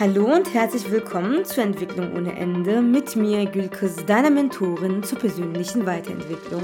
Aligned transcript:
Hallo 0.00 0.32
und 0.32 0.54
herzlich 0.54 0.88
willkommen 0.92 1.44
zur 1.44 1.64
Entwicklung 1.64 2.14
ohne 2.14 2.36
Ende 2.36 2.80
mit 2.80 3.16
mir, 3.16 3.46
Gülkes, 3.46 3.96
deiner 4.06 4.30
Mentorin 4.30 5.02
zur 5.02 5.18
persönlichen 5.18 5.84
Weiterentwicklung. 5.86 6.62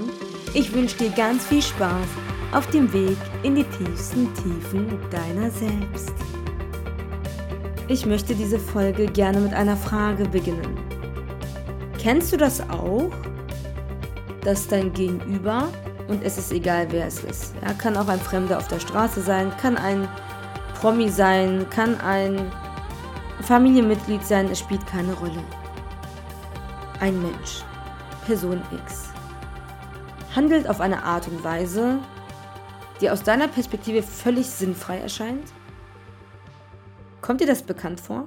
Ich 0.52 0.72
wünsche 0.72 0.98
dir 0.98 1.10
ganz 1.10 1.44
viel 1.44 1.60
Spaß 1.60 2.06
auf 2.52 2.70
dem 2.70 2.92
Weg 2.92 3.16
in 3.42 3.56
die 3.56 3.64
tiefsten 3.64 4.32
Tiefen 4.34 4.86
deiner 5.10 5.50
selbst. 5.50 6.12
Ich 7.88 8.06
möchte 8.06 8.36
diese 8.36 8.60
Folge 8.60 9.06
gerne 9.06 9.40
mit 9.40 9.52
einer 9.52 9.76
Frage 9.76 10.28
beginnen. 10.28 10.78
Kennst 12.00 12.32
du 12.32 12.36
das 12.36 12.60
auch, 12.70 13.10
dass 14.44 14.68
dein 14.68 14.92
Gegenüber, 14.92 15.66
und 16.06 16.22
es 16.22 16.38
ist 16.38 16.52
egal 16.52 16.86
wer 16.90 17.08
es 17.08 17.24
ist, 17.24 17.52
ja, 17.66 17.72
kann 17.72 17.96
auch 17.96 18.06
ein 18.06 18.20
Fremder 18.20 18.58
auf 18.58 18.68
der 18.68 18.78
Straße 18.78 19.22
sein, 19.22 19.50
kann 19.60 19.76
ein 19.76 20.06
Promi 20.80 21.08
sein, 21.08 21.66
kann 21.70 22.00
ein 22.00 22.52
Familienmitglied 23.44 24.24
sein, 24.24 24.50
es 24.50 24.60
spielt 24.60 24.86
keine 24.86 25.12
Rolle. 25.12 25.44
Ein 26.98 27.20
Mensch, 27.20 27.62
Person 28.24 28.62
X, 28.72 29.10
handelt 30.34 30.66
auf 30.66 30.80
eine 30.80 31.02
Art 31.02 31.28
und 31.28 31.44
Weise, 31.44 31.98
die 33.02 33.10
aus 33.10 33.22
deiner 33.22 33.46
Perspektive 33.48 34.02
völlig 34.02 34.46
sinnfrei 34.46 34.96
erscheint? 34.96 35.52
Kommt 37.20 37.42
dir 37.42 37.46
das 37.46 37.62
bekannt 37.62 38.00
vor? 38.00 38.26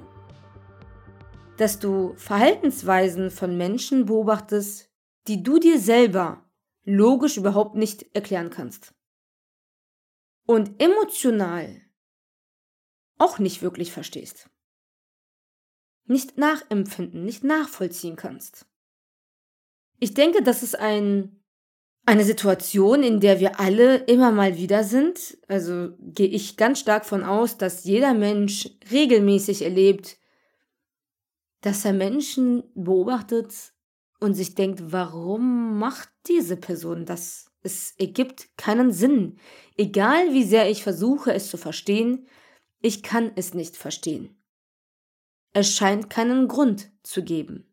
Dass 1.56 1.80
du 1.80 2.14
Verhaltensweisen 2.14 3.32
von 3.32 3.56
Menschen 3.56 4.06
beobachtest, 4.06 4.88
die 5.26 5.42
du 5.42 5.58
dir 5.58 5.80
selber 5.80 6.48
logisch 6.84 7.36
überhaupt 7.36 7.74
nicht 7.74 8.14
erklären 8.14 8.50
kannst. 8.50 8.94
Und 10.46 10.80
emotional 10.80 11.82
auch 13.18 13.40
nicht 13.40 13.62
wirklich 13.62 13.90
verstehst 13.90 14.48
nicht 16.08 16.38
nachempfinden, 16.38 17.24
nicht 17.24 17.44
nachvollziehen 17.44 18.16
kannst. 18.16 18.66
Ich 20.00 20.14
denke, 20.14 20.42
das 20.42 20.62
ist 20.62 20.78
ein, 20.78 21.42
eine 22.06 22.24
Situation, 22.24 23.02
in 23.02 23.20
der 23.20 23.40
wir 23.40 23.60
alle 23.60 23.96
immer 23.96 24.30
mal 24.30 24.56
wieder 24.56 24.84
sind. 24.84 25.38
Also 25.48 25.90
gehe 26.00 26.28
ich 26.28 26.56
ganz 26.56 26.80
stark 26.80 27.04
von 27.04 27.24
aus, 27.24 27.58
dass 27.58 27.84
jeder 27.84 28.14
Mensch 28.14 28.70
regelmäßig 28.90 29.62
erlebt, 29.62 30.18
dass 31.60 31.84
er 31.84 31.92
Menschen 31.92 32.62
beobachtet 32.74 33.52
und 34.20 34.34
sich 34.34 34.54
denkt, 34.54 34.92
warum 34.92 35.78
macht 35.78 36.08
diese 36.28 36.56
Person 36.56 37.04
das? 37.04 37.50
Es 37.62 37.94
ergibt 37.98 38.56
keinen 38.56 38.92
Sinn. 38.92 39.38
Egal 39.76 40.32
wie 40.32 40.44
sehr 40.44 40.70
ich 40.70 40.82
versuche, 40.82 41.34
es 41.34 41.50
zu 41.50 41.56
verstehen, 41.56 42.26
ich 42.80 43.02
kann 43.02 43.32
es 43.34 43.54
nicht 43.54 43.76
verstehen. 43.76 44.37
Es 45.58 45.74
scheint 45.74 46.08
keinen 46.08 46.46
Grund 46.46 46.92
zu 47.02 47.24
geben. 47.24 47.68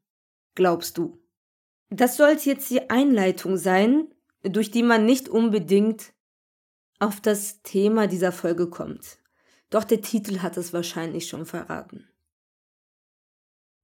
Glaubst 0.55 0.97
du? 0.97 1.23
Das 1.91 2.17
soll 2.17 2.35
jetzt 2.41 2.71
die 2.71 2.89
Einleitung 2.89 3.57
sein, 3.57 4.11
durch 4.41 4.71
die 4.71 4.81
man 4.81 5.05
nicht 5.05 5.29
unbedingt 5.29 6.11
auf 6.97 7.21
das 7.21 7.61
Thema 7.61 8.07
dieser 8.07 8.31
Folge 8.31 8.71
kommt. 8.71 9.19
Doch 9.69 9.83
der 9.83 10.01
Titel 10.01 10.39
hat 10.39 10.57
es 10.57 10.73
wahrscheinlich 10.73 11.29
schon 11.29 11.45
verraten. 11.45 12.09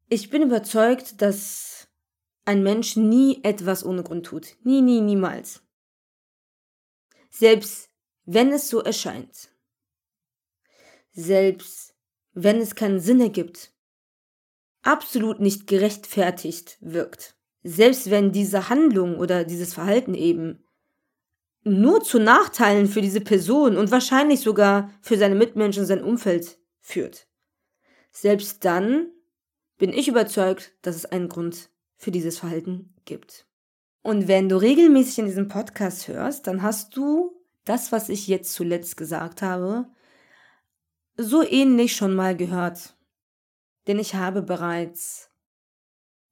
Ich 0.09 0.31
bin 0.31 0.41
überzeugt, 0.41 1.21
dass 1.21 1.87
ein 2.43 2.63
Mensch 2.63 2.95
nie 2.95 3.43
etwas 3.43 3.85
ohne 3.85 4.01
Grund 4.01 4.25
tut. 4.25 4.57
Nie, 4.63 4.81
nie, 4.81 5.01
niemals. 5.01 5.61
Selbst 7.29 7.91
wenn 8.25 8.51
es 8.51 8.67
so 8.67 8.79
erscheint. 8.79 9.51
Selbst 11.11 11.93
wenn 12.33 12.57
es 12.57 12.73
keinen 12.73 12.99
Sinn 12.99 13.21
ergibt 13.21 13.70
absolut 14.83 15.39
nicht 15.39 15.67
gerechtfertigt 15.67 16.77
wirkt. 16.81 17.35
Selbst 17.63 18.09
wenn 18.09 18.31
diese 18.31 18.69
Handlung 18.69 19.17
oder 19.17 19.43
dieses 19.43 19.73
Verhalten 19.73 20.13
eben 20.15 20.63
nur 21.63 22.01
zu 22.03 22.19
Nachteilen 22.19 22.87
für 22.87 23.01
diese 23.01 23.21
Person 23.21 23.77
und 23.77 23.91
wahrscheinlich 23.91 24.39
sogar 24.39 24.91
für 25.01 25.17
seine 25.17 25.35
Mitmenschen 25.35 25.81
und 25.81 25.87
sein 25.87 26.03
Umfeld 26.03 26.57
führt. 26.79 27.27
Selbst 28.11 28.65
dann 28.65 29.11
bin 29.77 29.93
ich 29.93 30.07
überzeugt, 30.07 30.73
dass 30.81 30.95
es 30.95 31.05
einen 31.05 31.29
Grund 31.29 31.69
für 31.97 32.11
dieses 32.11 32.39
Verhalten 32.39 32.95
gibt. 33.05 33.45
Und 34.01 34.27
wenn 34.27 34.49
du 34.49 34.57
regelmäßig 34.57 35.19
in 35.19 35.25
diesem 35.25 35.47
Podcast 35.47 36.07
hörst, 36.07 36.47
dann 36.47 36.63
hast 36.63 36.97
du 36.97 37.39
das, 37.65 37.91
was 37.91 38.09
ich 38.09 38.27
jetzt 38.27 38.53
zuletzt 38.53 38.97
gesagt 38.97 39.43
habe, 39.43 39.87
so 41.15 41.43
ähnlich 41.43 41.95
schon 41.95 42.15
mal 42.15 42.35
gehört 42.35 42.95
denn 43.87 43.99
ich 43.99 44.15
habe 44.15 44.41
bereits 44.41 45.29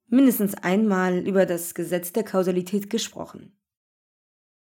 mindestens 0.07 0.55
einmal 0.55 1.19
über 1.27 1.45
das 1.45 1.73
Gesetz 1.73 2.11
der 2.13 2.23
Kausalität 2.23 2.89
gesprochen. 2.89 3.55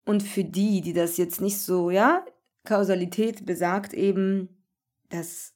Und 0.06 0.24
für 0.24 0.44
die, 0.44 0.81
die 0.81 0.94
das 0.94 1.18
jetzt 1.18 1.42
nicht 1.42 1.59
so, 1.59 1.90
ja, 1.90 2.25
Kausalität 2.64 3.46
besagt 3.46 3.94
eben, 3.94 4.64
dass 5.09 5.53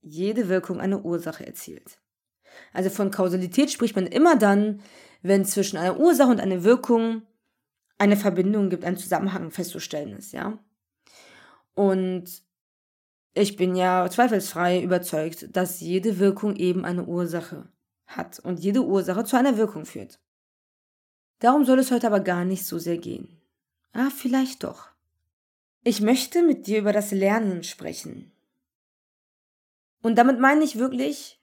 jede 0.00 0.48
Wirkung 0.48 0.80
eine 0.80 1.02
Ursache 1.02 1.46
erzielt. 1.46 2.00
Also 2.72 2.90
von 2.90 3.10
Kausalität 3.10 3.70
spricht 3.70 3.96
man 3.96 4.06
immer 4.06 4.36
dann, 4.36 4.80
wenn 5.22 5.44
zwischen 5.44 5.76
einer 5.76 5.98
Ursache 5.98 6.30
und 6.30 6.40
einer 6.40 6.62
Wirkung 6.62 7.22
eine 7.98 8.16
Verbindung 8.16 8.70
gibt, 8.70 8.84
ein 8.84 8.96
Zusammenhang 8.96 9.50
festzustellen 9.50 10.16
ist, 10.16 10.32
ja. 10.32 10.58
Und 11.74 12.43
ich 13.34 13.56
bin 13.56 13.74
ja 13.74 14.08
zweifelsfrei 14.08 14.80
überzeugt, 14.80 15.56
dass 15.56 15.80
jede 15.80 16.18
Wirkung 16.18 16.54
eben 16.54 16.84
eine 16.84 17.04
Ursache 17.04 17.68
hat 18.06 18.38
und 18.38 18.60
jede 18.60 18.84
Ursache 18.84 19.24
zu 19.24 19.36
einer 19.36 19.56
Wirkung 19.56 19.86
führt. 19.86 20.20
Darum 21.40 21.64
soll 21.64 21.80
es 21.80 21.90
heute 21.90 22.06
aber 22.06 22.20
gar 22.20 22.44
nicht 22.44 22.64
so 22.64 22.78
sehr 22.78 22.96
gehen. 22.96 23.40
Ah, 23.92 24.10
vielleicht 24.10 24.62
doch. 24.62 24.88
Ich 25.82 26.00
möchte 26.00 26.42
mit 26.42 26.66
dir 26.66 26.78
über 26.78 26.92
das 26.92 27.10
Lernen 27.10 27.64
sprechen. 27.64 28.32
Und 30.00 30.16
damit 30.16 30.38
meine 30.38 30.64
ich 30.64 30.78
wirklich 30.78 31.40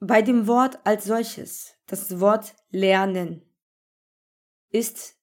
bei 0.00 0.22
dem 0.22 0.46
Wort 0.46 0.78
als 0.84 1.04
solches. 1.04 1.74
Das 1.86 2.18
Wort 2.18 2.54
Lernen 2.70 3.42
ist 4.70 5.16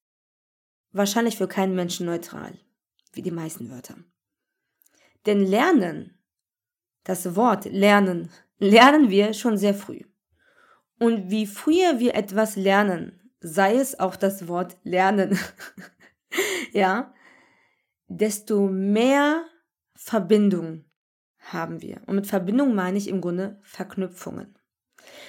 wahrscheinlich 0.91 1.37
für 1.37 1.47
keinen 1.47 1.75
Menschen 1.75 2.05
neutral, 2.05 2.59
wie 3.13 3.21
die 3.21 3.31
meisten 3.31 3.69
Wörter. 3.69 3.95
Denn 5.25 5.45
Lernen, 5.45 6.17
das 7.03 7.35
Wort 7.35 7.65
Lernen, 7.65 8.29
lernen 8.59 9.09
wir 9.09 9.33
schon 9.33 9.57
sehr 9.57 9.73
früh. 9.73 10.01
Und 10.99 11.29
wie 11.29 11.45
früher 11.45 11.99
wir 11.99 12.15
etwas 12.15 12.55
lernen, 12.55 13.19
sei 13.39 13.75
es 13.75 13.99
auch 13.99 14.15
das 14.15 14.47
Wort 14.47 14.77
Lernen, 14.83 15.37
ja, 16.71 17.13
desto 18.07 18.67
mehr 18.67 19.43
Verbindung 19.95 20.85
haben 21.39 21.81
wir. 21.81 22.01
Und 22.05 22.15
mit 22.15 22.27
Verbindung 22.27 22.73
meine 22.75 22.97
ich 22.97 23.07
im 23.07 23.21
Grunde 23.21 23.59
Verknüpfungen. 23.63 24.57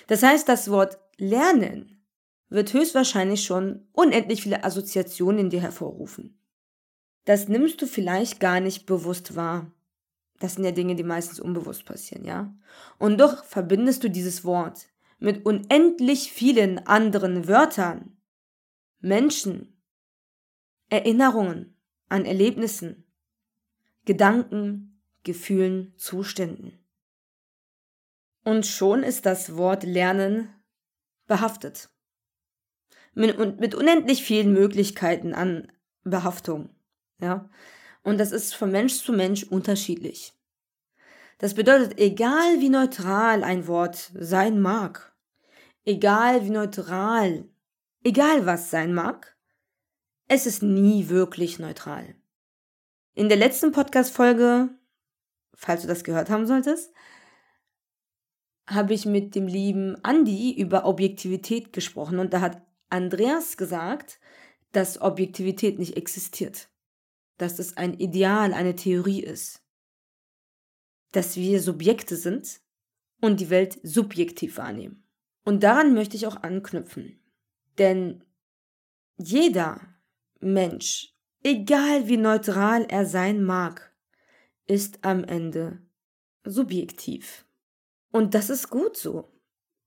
Das 0.06 0.22
heißt, 0.22 0.49
das 0.49 0.71
Wort 0.71 0.99
Lernen 1.16 2.06
wird 2.49 2.72
höchstwahrscheinlich 2.72 3.44
schon 3.44 3.88
unendlich 3.93 4.43
viele 4.43 4.65
Assoziationen 4.65 5.41
in 5.41 5.50
dir 5.50 5.60
hervorrufen. 5.60 6.38
Das 7.25 7.49
nimmst 7.49 7.81
du 7.81 7.87
vielleicht 7.87 8.38
gar 8.38 8.60
nicht 8.60 8.87
bewusst 8.87 9.34
wahr. 9.34 9.72
Das 10.44 10.56
sind 10.56 10.65
ja 10.65 10.72
Dinge, 10.72 10.94
die 10.94 11.05
meistens 11.05 11.41
unbewusst 11.41 11.87
passieren, 11.87 12.27
ja? 12.27 12.55
Und 12.99 13.19
doch 13.19 13.47
verbindest 13.47 14.05
du 14.05 14.10
dieses 14.10 14.44
Wort 14.44 14.88
mit 15.19 15.47
unendlich 15.47 16.31
vielen 16.31 16.87
anderen 16.87 17.49
Wörtern, 17.49 18.19
Menschen, 19.00 19.83
Erinnerungen 20.91 21.78
an 22.10 22.27
Erlebnissen, 22.27 23.06
Gedanken, 24.04 25.00
Gefühlen, 25.22 25.94
Zuständen. 25.97 26.78
Und 28.44 28.66
schon 28.66 29.03
ist 29.03 29.25
das 29.25 29.57
Wort 29.57 29.83
Lernen 29.83 30.51
behaftet. 31.27 31.89
Mit, 33.15 33.74
unendlich 33.74 34.22
vielen 34.22 34.53
Möglichkeiten 34.53 35.33
an 35.33 35.72
Behaftung. 36.03 36.69
Ja? 37.19 37.48
Und 38.03 38.19
das 38.19 38.30
ist 38.30 38.54
von 38.54 38.71
Mensch 38.71 39.03
zu 39.03 39.15
Mensch 39.15 39.45
unterschiedlich. 39.45 40.34
Das 41.39 41.54
bedeutet, 41.54 41.98
egal 41.98 42.60
wie 42.60 42.69
neutral 42.69 43.45
ein 43.45 43.66
Wort 43.66 44.13
sein 44.15 44.60
mag, 44.60 45.15
egal 45.84 46.45
wie 46.45 46.51
neutral, 46.51 47.48
egal 48.03 48.47
was 48.47 48.71
sein 48.71 48.95
mag, 48.95 49.36
es 50.28 50.47
ist 50.47 50.63
nie 50.63 51.09
wirklich 51.09 51.59
neutral. 51.59 52.15
In 53.15 53.28
der 53.28 53.39
letzten 53.39 53.72
Podcast-Folge, 53.72 54.71
falls 55.54 55.83
du 55.83 55.89
das 55.89 56.04
gehört 56.04 56.31
haben 56.31 56.47
solltest, 56.47 56.92
habe 58.66 58.95
ich 58.95 59.04
mit 59.04 59.34
dem 59.34 59.47
lieben 59.47 60.03
Andi 60.03 60.54
über 60.59 60.86
Objektivität 60.86 61.72
gesprochen 61.72 62.19
und 62.19 62.33
da 62.33 62.41
hat 62.41 62.63
Andreas 62.89 63.57
gesagt, 63.57 64.19
dass 64.72 65.01
Objektivität 65.01 65.78
nicht 65.78 65.97
existiert 65.97 66.69
dass 67.39 67.59
es 67.59 67.77
ein 67.77 67.95
Ideal, 67.95 68.53
eine 68.53 68.77
Theorie 68.77 69.22
ist. 69.22 69.63
Dass 71.15 71.37
wir 71.37 71.61
Subjekte 71.61 72.16
sind 72.16 72.61
und 73.21 73.41
die 73.41 73.51
Welt 73.51 73.78
subjektiv 73.83 74.59
wahrnehmen. 74.59 75.05
Und 75.45 75.63
daran 75.63 75.95
möchte 75.95 76.16
ich 76.16 76.27
auch 76.27 76.43
anknüpfen. 76.43 77.21
Denn 77.78 78.25
jeder 79.16 79.81
Mensch, 80.41 81.15
egal 81.43 82.09
wie 82.09 82.16
neutral 82.16 82.87
er 82.89 83.07
sein 83.07 83.45
mag, 83.45 83.95
ist 84.66 85.05
am 85.05 85.25
Ende 85.25 85.78
subjektiv. 86.45 87.45
Und 88.10 88.34
das 88.34 88.51
ist 88.51 88.71
gut 88.71 88.97
so. 88.97 89.28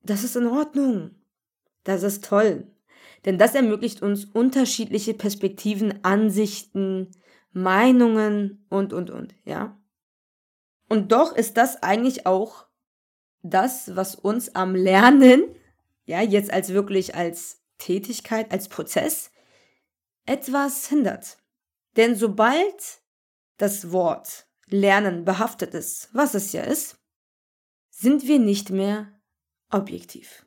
Das 0.03 0.23
ist 0.23 0.35
in 0.35 0.47
Ordnung. 0.47 1.11
Das 1.83 2.03
ist 2.03 2.23
toll. 2.25 2.67
Denn 3.25 3.37
das 3.37 3.55
ermöglicht 3.55 4.01
uns 4.01 4.25
unterschiedliche 4.25 5.13
Perspektiven, 5.13 6.03
Ansichten, 6.03 7.11
Meinungen 7.51 8.65
und, 8.69 8.93
und, 8.93 9.09
und, 9.09 9.35
ja. 9.43 9.77
Und 10.87 11.11
doch 11.11 11.35
ist 11.35 11.57
das 11.57 11.83
eigentlich 11.83 12.25
auch 12.25 12.65
das, 13.43 13.95
was 13.95 14.15
uns 14.15 14.55
am 14.55 14.75
Lernen, 14.75 15.43
ja, 16.05 16.21
jetzt 16.21 16.51
als 16.51 16.69
wirklich 16.69 17.15
als 17.15 17.61
Tätigkeit, 17.77 18.51
als 18.51 18.69
Prozess, 18.69 19.31
etwas 20.25 20.87
hindert. 20.87 21.37
Denn 21.95 22.15
sobald 22.15 23.01
das 23.57 23.91
Wort 23.91 24.47
Lernen 24.67 25.25
behaftet 25.25 25.73
ist, 25.73 26.09
was 26.13 26.33
es 26.33 26.51
ja 26.51 26.63
ist, 26.63 26.97
sind 27.89 28.27
wir 28.27 28.39
nicht 28.39 28.69
mehr 28.69 29.11
objektiv. 29.69 30.45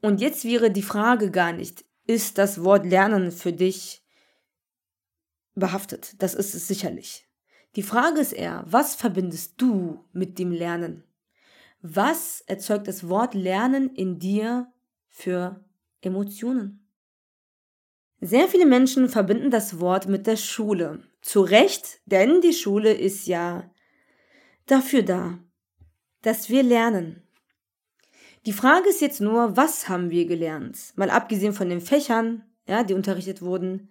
Und 0.00 0.20
jetzt 0.20 0.44
wäre 0.44 0.70
die 0.70 0.82
Frage 0.82 1.30
gar 1.30 1.52
nicht, 1.52 1.84
ist 2.06 2.38
das 2.38 2.62
Wort 2.62 2.86
Lernen 2.86 3.32
für 3.32 3.52
dich 3.52 4.04
behaftet? 5.54 6.22
Das 6.22 6.34
ist 6.34 6.54
es 6.54 6.68
sicherlich. 6.68 7.27
Die 7.78 7.84
Frage 7.84 8.18
ist 8.18 8.32
eher, 8.32 8.64
was 8.66 8.96
verbindest 8.96 9.54
du 9.58 10.04
mit 10.12 10.40
dem 10.40 10.50
Lernen? 10.50 11.04
Was 11.80 12.40
erzeugt 12.40 12.88
das 12.88 13.08
Wort 13.08 13.34
Lernen 13.34 13.94
in 13.94 14.18
dir 14.18 14.66
für 15.06 15.64
Emotionen? 16.00 16.84
Sehr 18.20 18.48
viele 18.48 18.66
Menschen 18.66 19.08
verbinden 19.08 19.52
das 19.52 19.78
Wort 19.78 20.08
mit 20.08 20.26
der 20.26 20.36
Schule. 20.36 21.04
Zu 21.20 21.40
Recht, 21.40 22.00
denn 22.04 22.40
die 22.40 22.52
Schule 22.52 22.92
ist 22.92 23.28
ja 23.28 23.70
dafür 24.66 25.04
da, 25.04 25.38
dass 26.22 26.48
wir 26.48 26.64
lernen. 26.64 27.22
Die 28.44 28.52
Frage 28.52 28.88
ist 28.88 29.00
jetzt 29.00 29.20
nur, 29.20 29.56
was 29.56 29.88
haben 29.88 30.10
wir 30.10 30.26
gelernt? 30.26 30.94
Mal 30.96 31.10
abgesehen 31.10 31.52
von 31.52 31.68
den 31.68 31.80
Fächern, 31.80 32.42
ja, 32.66 32.82
die 32.82 32.94
unterrichtet 32.94 33.40
wurden, 33.40 33.88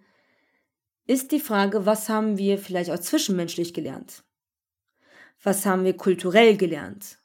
ist 1.08 1.32
die 1.32 1.40
Frage, 1.40 1.86
was 1.86 2.08
haben 2.08 2.36
wir 2.38 2.58
vielleicht 2.58 2.90
auch 2.90 2.98
zwischenmenschlich 2.98 3.74
gelernt? 3.74 4.22
Was 5.42 5.64
haben 5.64 5.84
wir 5.84 5.96
kulturell 5.96 6.56
gelernt? 6.56 7.18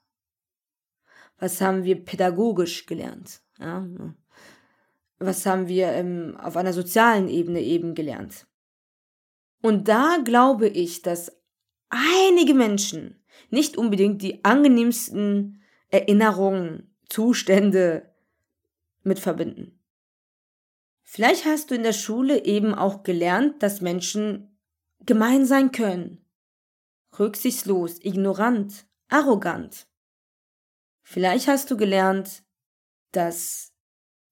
Was 1.37 1.59
haben 1.59 1.83
wir 1.83 2.03
pädagogisch 2.03 2.85
gelernt? 2.85 3.41
Ja? 3.59 3.85
Was 5.19 5.45
haben 5.45 5.67
wir 5.67 5.87
ähm, 5.89 6.37
auf 6.41 6.55
einer 6.55 6.73
sozialen 6.73 7.27
Ebene 7.27 7.61
eben 7.61 7.93
gelernt? 7.93 8.47
Und 9.61 9.89
da 9.89 10.17
glaube 10.23 10.69
ich, 10.69 11.01
dass 11.01 11.37
einige 11.89 12.53
Menschen 12.53 13.21
nicht 13.49 13.77
unbedingt 13.77 14.21
die 14.21 14.45
angenehmsten 14.45 15.61
Erinnerungen, 15.89 16.95
Zustände 17.09 18.13
mit 19.03 19.19
verbinden. 19.19 19.82
Vielleicht 21.15 21.45
hast 21.45 21.69
du 21.69 21.75
in 21.75 21.83
der 21.83 21.93
Schule 21.93 22.43
eben 22.43 22.73
auch 22.73 23.03
gelernt, 23.03 23.61
dass 23.61 23.81
Menschen 23.81 24.57
gemein 25.05 25.45
sein 25.45 25.71
können, 25.71 26.25
rücksichtslos, 27.19 28.03
ignorant, 28.03 28.87
arrogant. 29.09 29.85
Vielleicht 31.03 31.47
hast 31.47 31.69
du 31.69 31.77
gelernt, 31.77 32.41
dass 33.11 33.73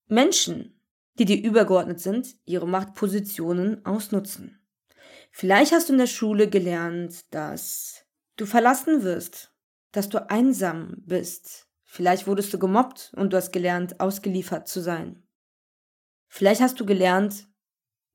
Menschen, 0.07 0.81
die 1.19 1.25
dir 1.25 1.44
übergeordnet 1.44 2.00
sind, 2.00 2.36
ihre 2.45 2.68
Machtpositionen 2.68 3.86
ausnutzen. 3.86 4.60
Vielleicht 5.30 5.74
hast 5.74 5.89
du 5.89 5.94
in 5.94 6.00
der 6.00 6.07
Schule 6.07 6.50
gelernt, 6.50 7.31
dass 7.31 8.07
du 8.38 8.48
verlassen 8.48 9.04
wirst, 9.04 9.54
dass 9.92 10.10
du 10.10 10.31
einsam 10.31 10.95
bist. 11.06 11.68
Vielleicht 11.84 12.25
wurdest 12.25 12.51
du 12.51 12.57
gemobbt 12.57 13.12
und 13.16 13.34
du 13.34 13.38
hast 13.38 13.51
gelernt, 13.51 14.00
ausgeliefert 14.00 14.68
zu 14.68 14.81
sein. 14.81 15.22
Vielleicht 16.33 16.62
hast 16.62 16.80
du 16.80 16.86
gelernt, 16.86 17.50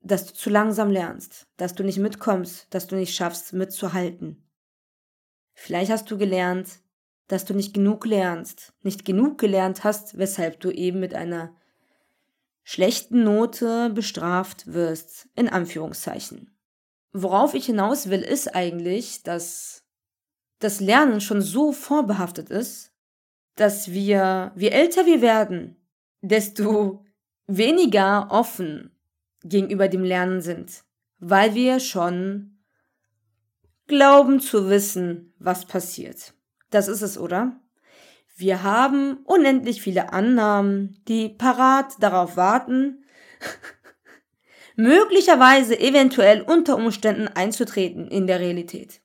dass 0.01 0.25
du 0.25 0.33
zu 0.33 0.49
langsam 0.49 0.89
lernst, 0.89 1.45
dass 1.55 1.75
du 1.75 1.83
nicht 1.83 1.99
mitkommst, 1.99 2.65
dass 2.71 2.87
du 2.87 2.95
nicht 2.95 3.15
schaffst, 3.15 3.53
mitzuhalten. 3.53 4.43
Vielleicht 5.53 5.91
hast 5.91 6.09
du 6.09 6.17
gelernt, 6.17 6.79
dass 7.27 7.45
du 7.45 7.53
nicht 7.53 7.75
genug 7.75 8.07
lernst, 8.07 8.73
nicht 8.81 9.05
genug 9.05 9.37
gelernt 9.37 9.83
hast, 9.83 10.17
weshalb 10.17 10.59
du 10.61 10.71
eben 10.71 10.99
mit 10.99 11.13
einer 11.13 11.55
schlechten 12.63 13.23
Note 13.23 13.91
bestraft 13.91 14.65
wirst, 14.65 15.29
in 15.35 15.47
Anführungszeichen. 15.47 16.57
Worauf 17.13 17.53
ich 17.53 17.67
hinaus 17.67 18.09
will, 18.09 18.23
ist 18.23 18.55
eigentlich, 18.55 19.21
dass 19.21 19.83
das 20.57 20.79
Lernen 20.79 21.21
schon 21.21 21.43
so 21.43 21.71
vorbehaftet 21.71 22.49
ist, 22.49 22.91
dass 23.53 23.91
wir, 23.91 24.53
je 24.55 24.69
älter 24.69 25.05
wir 25.05 25.21
werden, 25.21 25.75
desto 26.21 27.03
weniger 27.47 28.27
offen 28.29 28.91
gegenüber 29.43 29.87
dem 29.87 30.03
Lernen 30.03 30.41
sind, 30.41 30.83
weil 31.19 31.55
wir 31.55 31.79
schon 31.79 32.59
glauben 33.87 34.39
zu 34.39 34.69
wissen, 34.69 35.33
was 35.39 35.65
passiert. 35.65 36.33
Das 36.69 36.87
ist 36.87 37.01
es, 37.01 37.17
oder? 37.17 37.59
Wir 38.35 38.61
haben 38.61 39.19
unendlich 39.23 39.81
viele 39.81 40.13
Annahmen, 40.13 41.01
die 41.07 41.29
parat 41.29 41.95
darauf 42.03 42.37
warten, 42.37 43.03
möglicherweise 44.75 45.79
eventuell 45.79 46.41
unter 46.41 46.75
Umständen 46.75 47.27
einzutreten 47.27 48.07
in 48.07 48.27
der 48.27 48.39
Realität. 48.39 49.01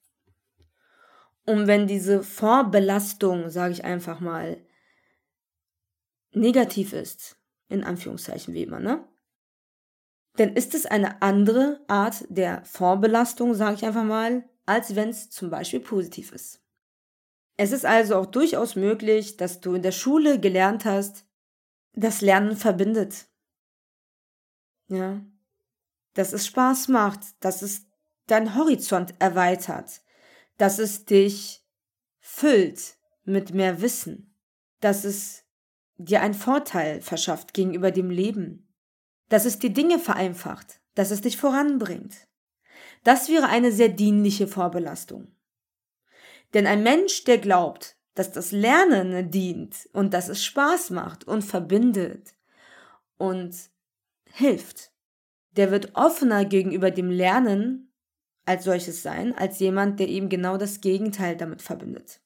Und 1.46 1.66
wenn 1.66 1.86
diese 1.86 2.22
Vorbelastung, 2.22 3.48
sage 3.48 3.72
ich 3.72 3.84
einfach 3.84 4.20
mal, 4.20 4.58
negativ 6.32 6.92
ist, 6.92 7.36
in 7.72 7.84
Anführungszeichen 7.84 8.54
wie 8.54 8.62
immer, 8.62 8.80
ne? 8.80 9.06
Denn 10.38 10.54
ist 10.54 10.74
es 10.74 10.86
eine 10.86 11.20
andere 11.20 11.84
Art 11.88 12.24
der 12.28 12.64
Vorbelastung, 12.64 13.54
sage 13.54 13.74
ich 13.76 13.84
einfach 13.84 14.04
mal, 14.04 14.48
als 14.64 14.94
wenn 14.94 15.10
es 15.10 15.30
zum 15.30 15.50
Beispiel 15.50 15.80
positiv 15.80 16.32
ist. 16.32 16.62
Es 17.56 17.72
ist 17.72 17.84
also 17.84 18.16
auch 18.16 18.26
durchaus 18.26 18.76
möglich, 18.76 19.36
dass 19.36 19.60
du 19.60 19.74
in 19.74 19.82
der 19.82 19.92
Schule 19.92 20.40
gelernt 20.40 20.84
hast, 20.84 21.26
dass 21.92 22.22
Lernen 22.22 22.56
verbindet. 22.56 23.26
Ja. 24.88 25.20
Dass 26.14 26.32
es 26.32 26.46
Spaß 26.46 26.88
macht, 26.88 27.20
dass 27.40 27.62
es 27.62 27.86
deinen 28.26 28.56
Horizont 28.56 29.14
erweitert, 29.18 30.00
dass 30.56 30.78
es 30.78 31.04
dich 31.04 31.66
füllt 32.18 32.96
mit 33.24 33.52
mehr 33.52 33.82
Wissen, 33.82 34.34
dass 34.80 35.04
es 35.04 35.44
dir 36.04 36.22
einen 36.22 36.34
Vorteil 36.34 37.00
verschafft 37.00 37.54
gegenüber 37.54 37.90
dem 37.90 38.10
Leben, 38.10 38.72
dass 39.28 39.44
es 39.44 39.58
dir 39.58 39.70
Dinge 39.70 39.98
vereinfacht, 39.98 40.80
dass 40.94 41.10
es 41.10 41.20
dich 41.20 41.36
voranbringt. 41.36 42.28
Das 43.04 43.28
wäre 43.28 43.46
eine 43.46 43.72
sehr 43.72 43.88
dienliche 43.88 44.46
Vorbelastung. 44.46 45.34
Denn 46.54 46.66
ein 46.66 46.82
Mensch, 46.82 47.24
der 47.24 47.38
glaubt, 47.38 47.96
dass 48.14 48.30
das 48.30 48.52
Lernen 48.52 49.30
dient 49.30 49.88
und 49.92 50.12
dass 50.12 50.28
es 50.28 50.44
Spaß 50.44 50.90
macht 50.90 51.24
und 51.24 51.42
verbindet 51.42 52.34
und 53.16 53.54
hilft, 54.30 54.92
der 55.52 55.70
wird 55.70 55.94
offener 55.94 56.44
gegenüber 56.44 56.90
dem 56.90 57.10
Lernen 57.10 57.92
als 58.44 58.64
solches 58.64 59.02
sein, 59.02 59.34
als 59.34 59.60
jemand, 59.60 60.00
der 60.00 60.08
eben 60.08 60.28
genau 60.28 60.56
das 60.56 60.80
Gegenteil 60.80 61.36
damit 61.36 61.62
verbindet. 61.62 62.20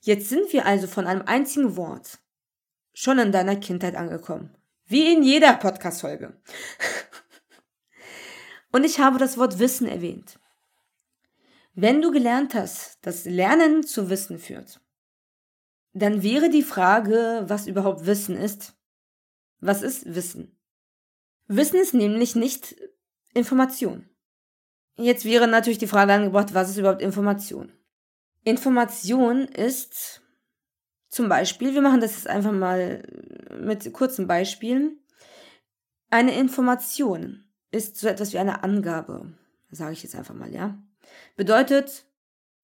Jetzt 0.00 0.28
sind 0.28 0.52
wir 0.52 0.66
also 0.66 0.86
von 0.86 1.06
einem 1.06 1.22
einzigen 1.22 1.76
Wort, 1.76 2.18
schon 2.96 3.18
in 3.18 3.30
deiner 3.30 3.56
Kindheit 3.56 3.94
angekommen. 3.94 4.56
Wie 4.86 5.12
in 5.12 5.22
jeder 5.22 5.52
Podcast-Folge. 5.52 6.40
Und 8.72 8.84
ich 8.84 8.98
habe 9.00 9.18
das 9.18 9.36
Wort 9.36 9.58
Wissen 9.58 9.86
erwähnt. 9.86 10.38
Wenn 11.74 12.00
du 12.00 12.10
gelernt 12.10 12.54
hast, 12.54 12.98
dass 13.02 13.26
Lernen 13.26 13.82
zu 13.82 14.08
Wissen 14.08 14.38
führt, 14.38 14.80
dann 15.92 16.22
wäre 16.22 16.48
die 16.48 16.62
Frage, 16.62 17.44
was 17.46 17.66
überhaupt 17.66 18.06
Wissen 18.06 18.34
ist. 18.34 18.74
Was 19.60 19.82
ist 19.82 20.14
Wissen? 20.14 20.58
Wissen 21.48 21.78
ist 21.78 21.92
nämlich 21.92 22.34
nicht 22.34 22.76
Information. 23.34 24.08
Jetzt 24.96 25.26
wäre 25.26 25.46
natürlich 25.46 25.78
die 25.78 25.86
Frage 25.86 26.14
angebracht, 26.14 26.54
was 26.54 26.70
ist 26.70 26.78
überhaupt 26.78 27.02
Information? 27.02 27.72
Information 28.42 29.42
ist 29.42 30.22
zum 31.08 31.28
Beispiel, 31.28 31.74
wir 31.74 31.82
machen 31.82 32.00
das 32.00 32.14
jetzt 32.14 32.28
einfach 32.28 32.52
mal 32.52 33.02
mit 33.58 33.92
kurzen 33.92 34.26
Beispielen. 34.26 34.98
Eine 36.10 36.38
Information 36.38 37.44
ist 37.70 37.96
so 37.96 38.08
etwas 38.08 38.32
wie 38.32 38.38
eine 38.38 38.62
Angabe, 38.62 39.32
sage 39.70 39.92
ich 39.92 40.02
jetzt 40.02 40.16
einfach 40.16 40.34
mal, 40.34 40.52
ja. 40.52 40.78
Bedeutet 41.36 42.06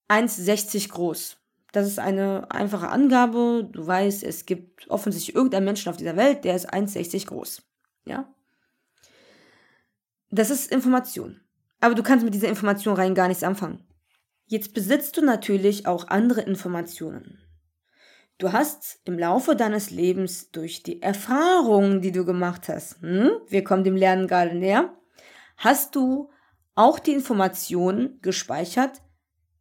1,60 0.09 0.91
groß. 0.91 1.37
Das 1.73 1.87
ist 1.87 1.99
eine 1.99 2.51
einfache 2.51 2.89
Angabe. 2.89 3.69
Du 3.71 3.87
weißt, 3.87 4.23
es 4.25 4.45
gibt 4.45 4.89
offensichtlich 4.91 5.35
irgendeinen 5.35 5.65
Menschen 5.65 5.89
auf 5.89 5.97
dieser 5.97 6.17
Welt, 6.17 6.45
der 6.45 6.55
ist 6.55 6.73
1,60 6.73 7.27
groß. 7.27 7.63
Ja? 8.05 8.33
Das 10.31 10.51
ist 10.51 10.71
Information. 10.71 11.41
Aber 11.81 11.95
du 11.95 12.03
kannst 12.03 12.25
mit 12.25 12.35
dieser 12.35 12.49
Information 12.49 12.95
rein 12.95 13.15
gar 13.15 13.29
nichts 13.29 13.43
anfangen. 13.43 13.85
Jetzt 14.47 14.75
besitzt 14.75 15.17
du 15.17 15.25
natürlich 15.25 15.87
auch 15.87 16.09
andere 16.09 16.43
Informationen. 16.43 17.39
Du 18.43 18.53
hast 18.53 18.99
im 19.05 19.21
Laufe 19.21 19.55
deines 19.55 19.91
Lebens 19.91 20.51
durch 20.51 20.83
die 20.83 21.01
Erfahrungen, 21.01 22.01
die 22.01 22.11
du 22.11 22.25
gemacht 22.25 22.69
hast, 22.69 23.01
hm, 23.01 23.31
wir 23.47 23.63
kommen 23.63 23.85
dem 23.85 23.95
Lernen 23.95 24.27
gerade 24.27 24.57
näher, 24.57 24.93
hast 25.59 25.95
du 25.95 26.29
auch 26.75 26.99
die 26.99 27.13
Information 27.13 28.19
gespeichert, 28.21 29.01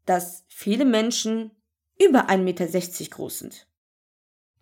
dass 0.07 0.45
viele 0.47 0.85
Menschen 0.85 1.51
über 2.03 2.27
1,60 2.27 2.39
Meter 2.39 3.15
groß 3.15 3.37
sind. 3.37 3.67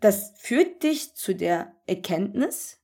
Das 0.01 0.33
führt 0.35 0.83
dich 0.83 1.15
zu 1.15 1.33
der 1.33 1.71
Erkenntnis, 1.87 2.81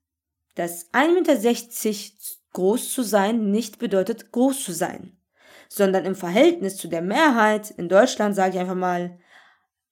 dass 0.53 0.89
1,60 0.93 1.09
Meter 1.15 2.13
groß 2.53 2.93
zu 2.93 3.03
sein 3.03 3.51
nicht 3.51 3.77
bedeutet 3.77 4.31
groß 4.31 4.63
zu 4.63 4.71
sein, 4.71 5.17
sondern 5.67 6.05
im 6.05 6.15
Verhältnis 6.15 6.77
zu 6.77 6.87
der 6.87 7.01
Mehrheit 7.01 7.71
in 7.71 7.89
Deutschland, 7.89 8.37
sage 8.37 8.53
ich 8.53 8.59
einfach 8.61 8.75
mal, 8.75 9.19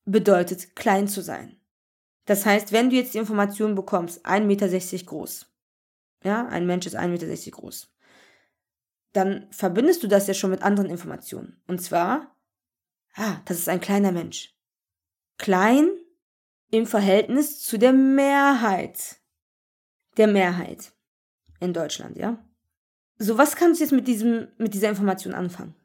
bedeutet 0.06 0.76
klein 0.76 1.08
zu 1.08 1.22
sein. 1.22 1.58
Das 2.26 2.46
heißt, 2.46 2.72
wenn 2.72 2.90
du 2.90 2.96
jetzt 2.96 3.14
die 3.14 3.20
Information 3.20 3.76
bekommst, 3.76 4.26
1,60 4.26 4.42
Meter 4.44 5.06
groß, 5.06 5.46
ja, 6.24 6.48
ein 6.48 6.66
Mensch 6.66 6.86
ist 6.86 6.98
1,60 6.98 7.08
Meter 7.08 7.52
groß, 7.52 7.94
dann 9.12 9.48
verbindest 9.52 10.04
du 10.04 10.08
das 10.08 10.28
ja 10.28 10.34
schon 10.34 10.50
mit 10.50 10.64
anderen 10.64 10.90
Informationen. 10.90 11.62
Und 11.68 11.82
zwar, 11.82 12.36
ah, 13.16 13.38
das 13.46 13.60
ist 13.60 13.70
ein 13.70 13.82
kleiner 13.82 14.12
Mensch. 14.12 14.56
Klein 15.38 15.90
im 16.72 16.88
Verhältnis 16.88 17.62
zu 17.62 17.78
der 17.78 17.94
Mehrheit. 17.94 19.18
Der 20.18 20.28
Mehrheit 20.28 20.94
in 21.60 21.74
Deutschland, 21.74 22.18
ja? 22.18 22.44
So, 23.20 23.38
was 23.38 23.56
kannst 23.56 23.80
du 23.80 23.84
jetzt 23.84 23.94
mit 23.94 24.08
diesem, 24.08 24.48
mit 24.58 24.74
dieser 24.74 24.90
Information 24.90 25.34
anfangen? 25.34 25.76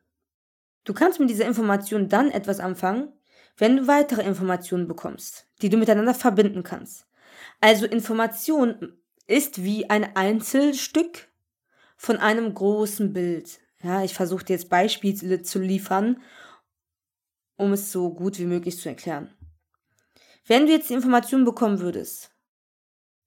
Du 0.85 0.95
kannst 0.95 1.21
mit 1.21 1.29
dieser 1.29 1.47
Information 1.47 2.09
dann 2.09 2.31
etwas 2.31 2.61
anfangen, 2.61 3.13
wenn 3.59 3.77
du 3.77 3.87
weitere 3.87 4.23
Informationen 4.23 4.89
bekommst, 4.89 5.47
die 5.61 5.69
du 5.69 5.77
miteinander 5.77 6.15
verbinden 6.15 6.63
kannst. 6.63 7.07
Also 7.61 7.87
Information 7.87 8.97
ist 9.27 9.63
wie 9.63 9.91
ein 9.91 10.17
Einzelstück 10.17 11.29
von 11.97 12.17
einem 12.17 12.55
großen 12.55 13.13
Bild. 13.13 13.61
Ja, 13.83 14.03
ich 14.03 14.15
versuche 14.15 14.45
dir 14.45 14.55
jetzt 14.55 14.71
Beispiele 14.71 15.43
zu 15.43 15.59
liefern, 15.59 16.23
um 17.57 17.73
es 17.73 17.93
so 17.93 18.15
gut 18.15 18.39
wie 18.39 18.47
möglich 18.47 18.79
zu 18.79 18.89
erklären. 18.89 19.35
Wenn 20.47 20.67
du 20.67 20.73
jetzt 20.73 20.89
die 20.89 20.95
Information 20.95 21.45
bekommen 21.45 21.81
würdest, 21.81 22.31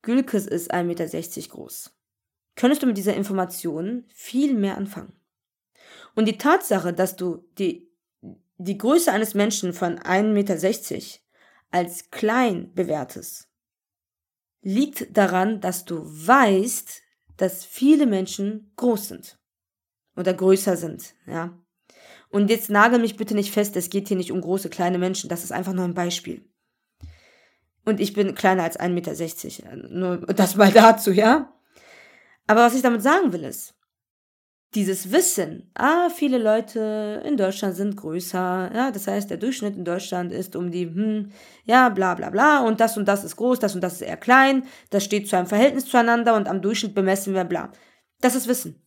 Gülkes 0.02 0.48
ist 0.48 0.74
1,60 0.74 0.86
Meter 0.86 1.50
groß, 1.50 1.92
könntest 2.56 2.82
du 2.82 2.88
mit 2.88 2.98
dieser 2.98 3.16
Information 3.16 4.06
viel 4.14 4.56
mehr 4.56 4.78
anfangen. 4.78 5.14
Und 6.16 6.28
die 6.28 6.38
Tatsache, 6.38 6.94
dass 6.94 7.16
du 7.16 7.46
die, 7.58 7.91
die 8.64 8.78
Größe 8.78 9.12
eines 9.12 9.34
Menschen 9.34 9.74
von 9.74 9.98
1,60 9.98 10.24
Meter 10.34 10.56
als 11.72 12.12
klein 12.12 12.74
bewertest, 12.74 13.48
liegt 14.62 15.18
daran, 15.18 15.62
dass 15.62 15.86
du 15.86 16.02
weißt, 16.04 17.02
dass 17.38 17.66
viele 17.66 18.06
Menschen 18.06 18.72
groß 18.76 19.08
sind 19.08 19.40
oder 20.16 20.34
größer 20.34 20.78
sind, 20.78 21.16
ja. 21.26 21.58
Und 22.30 22.50
jetzt 22.50 22.70
nagel 22.70 23.00
mich 23.00 23.18
bitte 23.18 23.36
nicht 23.36 23.52
fest, 23.52 23.76
es 23.76 23.90
geht 23.90 24.08
hier 24.08 24.18
nicht 24.18 24.32
um 24.32 24.40
große, 24.40 24.70
kleine 24.70 24.98
Menschen, 24.98 25.30
das 25.30 25.44
ist 25.44 25.52
einfach 25.52 25.74
nur 25.74 25.86
ein 25.86 25.94
Beispiel. 25.94 26.48
Und 27.84 28.00
ich 28.00 28.14
bin 28.14 28.36
kleiner 28.36 28.64
als 28.64 28.80
1,60 28.80 28.90
Meter, 28.94 29.76
nur 29.90 30.18
das 30.28 30.56
mal 30.56 30.72
dazu, 30.72 31.12
ja. 31.12 31.52
Aber 32.48 32.62
was 32.62 32.76
ich 32.76 32.84
damit 32.84 33.02
sagen 33.02 33.34
will 33.34 33.44
ist, 33.44 33.74
dieses 34.74 35.12
Wissen, 35.12 35.70
ah, 35.74 36.10
viele 36.10 36.38
Leute 36.38 37.22
in 37.26 37.36
Deutschland 37.36 37.76
sind 37.76 37.98
größer, 37.98 38.72
ja, 38.74 38.92
das 38.92 39.06
heißt, 39.08 39.30
der 39.30 39.38
Durchschnitt 39.38 39.76
in 39.76 39.84
Deutschland 39.84 40.32
ist 40.32 40.56
um 40.56 40.72
die, 40.72 40.86
hm, 40.86 41.32
ja, 41.66 41.90
bla 41.90 42.16
bla 42.16 42.30
bla, 42.30 42.60
und 42.62 42.80
das 42.80 42.96
und 42.96 43.06
das 43.06 43.26
ist 43.26 43.36
groß, 43.36 43.60
das 43.60 43.76
und 43.76 43.82
das 43.82 43.94
ist 43.94 44.02
eher 44.02 44.18
klein, 44.18 44.64
das 44.90 45.04
steht 45.04 45.28
zu 45.28 45.36
einem 45.36 45.48
Verhältnis 45.48 45.86
zueinander 45.86 46.36
und 46.36 46.48
am 46.48 46.62
Durchschnitt 46.62 46.96
bemessen 46.96 47.34
wir 47.34 47.44
bla. 47.44 47.72
Das 48.22 48.36
ist 48.36 48.48
Wissen. 48.48 48.82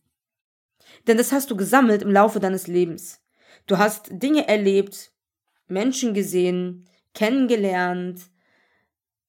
Denn 1.07 1.17
das 1.17 1.31
hast 1.31 1.51
du 1.51 1.55
gesammelt 1.55 2.01
im 2.01 2.11
Laufe 2.11 2.39
deines 2.39 2.65
Lebens. 2.65 3.21
Du 3.67 3.77
hast 3.77 4.07
Dinge 4.11 4.47
erlebt, 4.47 5.11
Menschen 5.67 6.13
gesehen, 6.13 6.85
kennengelernt, 7.13 8.21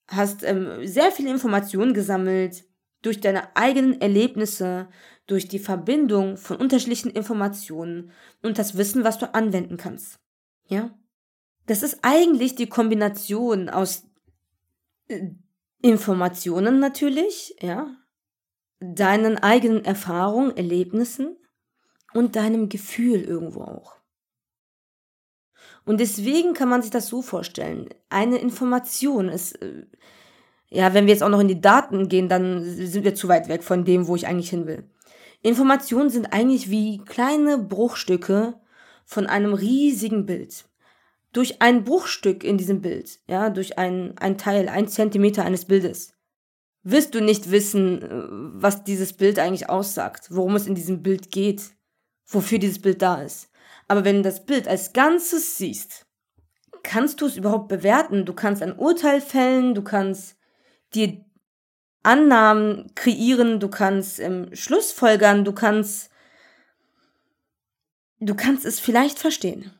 hast 0.09 0.43
ähm, 0.43 0.87
sehr 0.87 1.11
viele 1.13 1.31
Informationen 1.31 1.93
gesammelt 1.93 2.65
durch 3.03 3.21
deine 3.21 3.55
eigenen 3.57 4.01
Erlebnisse, 4.01 4.89
durch 5.27 5.49
die 5.49 5.59
Verbindung 5.59 6.37
von 6.37 6.57
unterschiedlichen 6.57 7.11
Informationen 7.11 8.13
und 8.43 8.59
das 8.59 8.77
Wissen, 8.77 9.05
was 9.05 9.19
du 9.19 9.35
anwenden 9.35 9.77
kannst. 9.77 10.21
Ja? 10.69 10.97
Das 11.67 11.83
ist 11.83 11.99
eigentlich 12.03 12.55
die 12.55 12.69
Kombination 12.69 13.69
aus 13.69 14.05
äh, 15.09 15.31
Informationen 15.83 16.79
natürlich, 16.79 17.57
ja, 17.61 17.89
deinen 18.81 19.39
eigenen 19.39 19.85
Erfahrungen, 19.85 20.57
Erlebnissen 20.57 21.37
und 22.15 22.37
deinem 22.37 22.69
Gefühl 22.69 23.23
irgendwo 23.23 23.63
auch. 23.63 23.97
Und 25.85 26.01
deswegen 26.01 26.53
kann 26.55 26.69
man 26.69 26.83
sich 26.83 26.91
das 26.91 27.07
so 27.07 27.23
vorstellen. 27.23 27.89
Eine 28.09 28.39
Information 28.39 29.29
ist, 29.29 29.61
äh, 29.63 29.87
ja, 30.69 30.95
wenn 30.95 31.07
wir 31.07 31.13
jetzt 31.13 31.23
auch 31.23 31.29
noch 31.29 31.41
in 31.41 31.49
die 31.49 31.61
Daten 31.61 32.09
gehen, 32.09 32.29
dann 32.29 32.63
sind 32.65 33.05
wir 33.05 33.15
zu 33.15 33.29
weit 33.29 33.49
weg 33.49 33.63
von 33.63 33.85
dem, 33.85 34.09
wo 34.09 34.17
ich 34.17 34.27
eigentlich 34.27 34.51
hin 34.51 34.67
will. 34.67 34.85
Informationen 35.47 36.11
sind 36.11 36.33
eigentlich 36.33 36.71
wie 36.71 36.99
kleine 36.99 37.57
Bruchstücke 37.57 38.55
von 39.05 39.29
einem 39.29 39.55
riesigen 39.55 40.27
Bild. 40.27 40.65
Durch 41.33 41.63
ein 41.63 41.85
Bruchstück 41.85 42.43
in 42.43 42.59
diesem 42.59 42.81
Bild, 42.81 43.21
ja, 43.29 43.51
durch 43.51 43.79
ein, 43.79 44.19
ein 44.19 44.39
Teil, 44.39 44.69
ein 44.69 44.89
Zentimeter 44.89 45.45
eines 45.45 45.67
Bildes, 45.67 46.15
wirst 46.83 47.15
du 47.15 47.21
nicht 47.21 47.53
wissen, 47.53 48.03
äh, 48.03 48.09
was 48.61 48.83
dieses 48.83 49.13
Bild 49.13 49.39
eigentlich 49.39 49.69
aussagt, 49.69 50.31
worum 50.31 50.57
es 50.57 50.67
in 50.67 50.75
diesem 50.75 51.05
Bild 51.05 51.31
geht, 51.31 51.63
wofür 52.27 52.59
dieses 52.59 52.81
Bild 52.81 53.01
da 53.01 53.23
ist. 53.23 53.49
Aber 53.87 54.05
wenn 54.05 54.17
du 54.17 54.23
das 54.23 54.47
Bild 54.47 54.67
als 54.67 54.95
Ganzes 54.95 55.59
siehst, 55.59 56.07
kannst 56.83 57.21
du 57.21 57.27
es 57.27 57.37
überhaupt 57.37 57.69
bewerten. 57.69 58.25
Du 58.25 58.33
kannst 58.33 58.65
ein 58.65 58.77
Urteil 58.77 59.21
fällen, 59.21 59.77
du 59.77 59.83
kannst 59.83 60.37
dir 60.93 61.25
Annahmen 62.07 62.93
kreieren, 62.95 63.61
du 63.61 63.69
kannst 63.69 64.21
ähm, 64.21 64.49
Schlussfolgern, 64.55 65.45
du 65.45 65.53
kannst, 65.53 66.11
du 68.21 68.35
kannst 68.35 68.65
es 68.65 68.81
vielleicht 68.81 69.19
verstehen. 69.19 69.73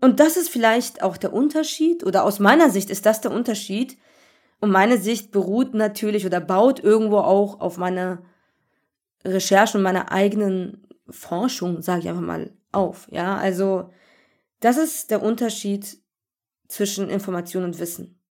Und 0.00 0.20
das 0.20 0.36
ist 0.36 0.48
vielleicht 0.48 1.02
auch 1.02 1.16
der 1.16 1.32
Unterschied, 1.32 2.04
oder 2.04 2.24
aus 2.24 2.38
meiner 2.38 2.70
Sicht 2.70 2.90
ist 2.90 3.06
das 3.06 3.20
der 3.20 3.30
Unterschied. 3.30 3.98
Und 4.60 4.70
meine 4.70 4.98
Sicht 4.98 5.32
beruht 5.32 5.74
natürlich 5.74 6.24
oder 6.24 6.40
baut 6.40 6.80
irgendwo 6.80 7.18
auch 7.18 7.60
auf 7.60 7.78
meine 7.78 8.22
Recherche 9.24 9.76
und 9.76 9.84
meiner 9.84 10.12
eigenen 10.12 10.86
Forschung, 11.08 11.82
sage 11.82 12.00
ich 12.00 12.08
einfach 12.08 12.22
mal, 12.22 12.52
auf. 12.72 13.06
Ja, 13.10 13.36
also 13.36 13.90
das 14.60 14.76
ist 14.76 15.10
der 15.10 15.22
Unterschied 15.22 15.98
zwischen 16.68 17.10
Information 17.10 17.64
und 17.64 17.78
Wissen. 17.78 18.21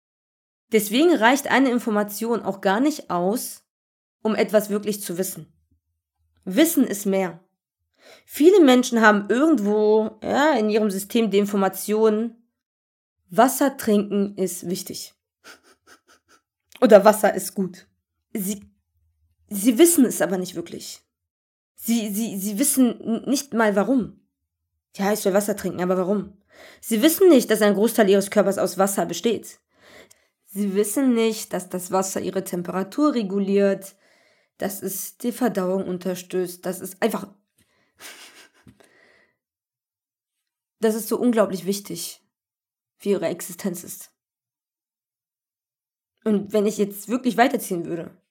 Deswegen 0.72 1.16
reicht 1.16 1.50
eine 1.50 1.70
Information 1.70 2.42
auch 2.42 2.62
gar 2.62 2.80
nicht 2.80 3.10
aus, 3.10 3.64
um 4.22 4.36
etwas 4.36 4.70
wirklich 4.70 5.02
zu 5.02 5.18
wissen. 5.18 5.52
Wissen 6.46 6.86
ist 6.86 7.06
mehr. 7.06 7.40
Viele 8.26 8.62
Menschen 8.62 9.02
haben 9.02 9.30
irgendwo 9.30 10.20
ja, 10.24 10.54
in 10.54 10.70
ihrem 10.70 10.90
System 10.90 11.30
die 11.30 11.38
Information, 11.38 12.36
Wasser 13.30 13.78
trinken 13.78 14.36
ist 14.36 14.70
wichtig. 14.70 15.14
Oder 16.82 17.06
Wasser 17.06 17.34
ist 17.34 17.56
gut. 17.56 17.88
Sie, 18.34 18.62
sie 19.50 19.78
wissen 19.78 20.06
es 20.06 20.22
aber 20.22 20.38
nicht 20.38 20.56
wirklich. 20.56 21.02
Sie, 21.76 22.14
sie, 22.14 22.38
sie 22.38 22.60
wissen 22.60 23.24
nicht 23.26 23.54
mal 23.54 23.76
warum. 23.76 24.20
Ja, 24.96 25.14
ich 25.14 25.20
soll 25.20 25.34
Wasser 25.34 25.56
trinken, 25.56 25.82
aber 25.82 25.98
warum? 25.98 26.38
Sie 26.82 27.02
wissen 27.02 27.30
nicht, 27.30 27.50
dass 27.50 27.62
ein 27.62 27.74
Großteil 27.74 28.10
ihres 28.10 28.30
Körpers 28.30 28.58
aus 28.58 28.78
Wasser 28.78 29.06
besteht. 29.06 29.61
Sie 30.54 30.76
wissen 30.76 31.14
nicht, 31.14 31.54
dass 31.54 31.70
das 31.70 31.92
Wasser 31.92 32.20
ihre 32.20 32.44
Temperatur 32.44 33.14
reguliert, 33.14 33.96
dass 34.58 34.84
es 34.84 35.18
die 35.18 35.32
Verdauung 35.32 35.88
unterstützt, 35.88 36.66
dass 36.66 36.82
es 36.82 37.02
einfach. 37.02 37.34
dass 40.82 40.96
es 40.96 41.08
so 41.08 41.18
unglaublich 41.18 41.66
wichtig 41.66 42.22
für 42.98 43.10
ihre 43.10 43.28
Existenz 43.28 43.86
ist. 43.86 44.12
Und 46.26 46.52
wenn 46.52 46.66
ich 46.66 46.78
jetzt 46.78 47.08
wirklich 47.08 47.38
weiterziehen 47.38 47.86
würde, 47.86 48.22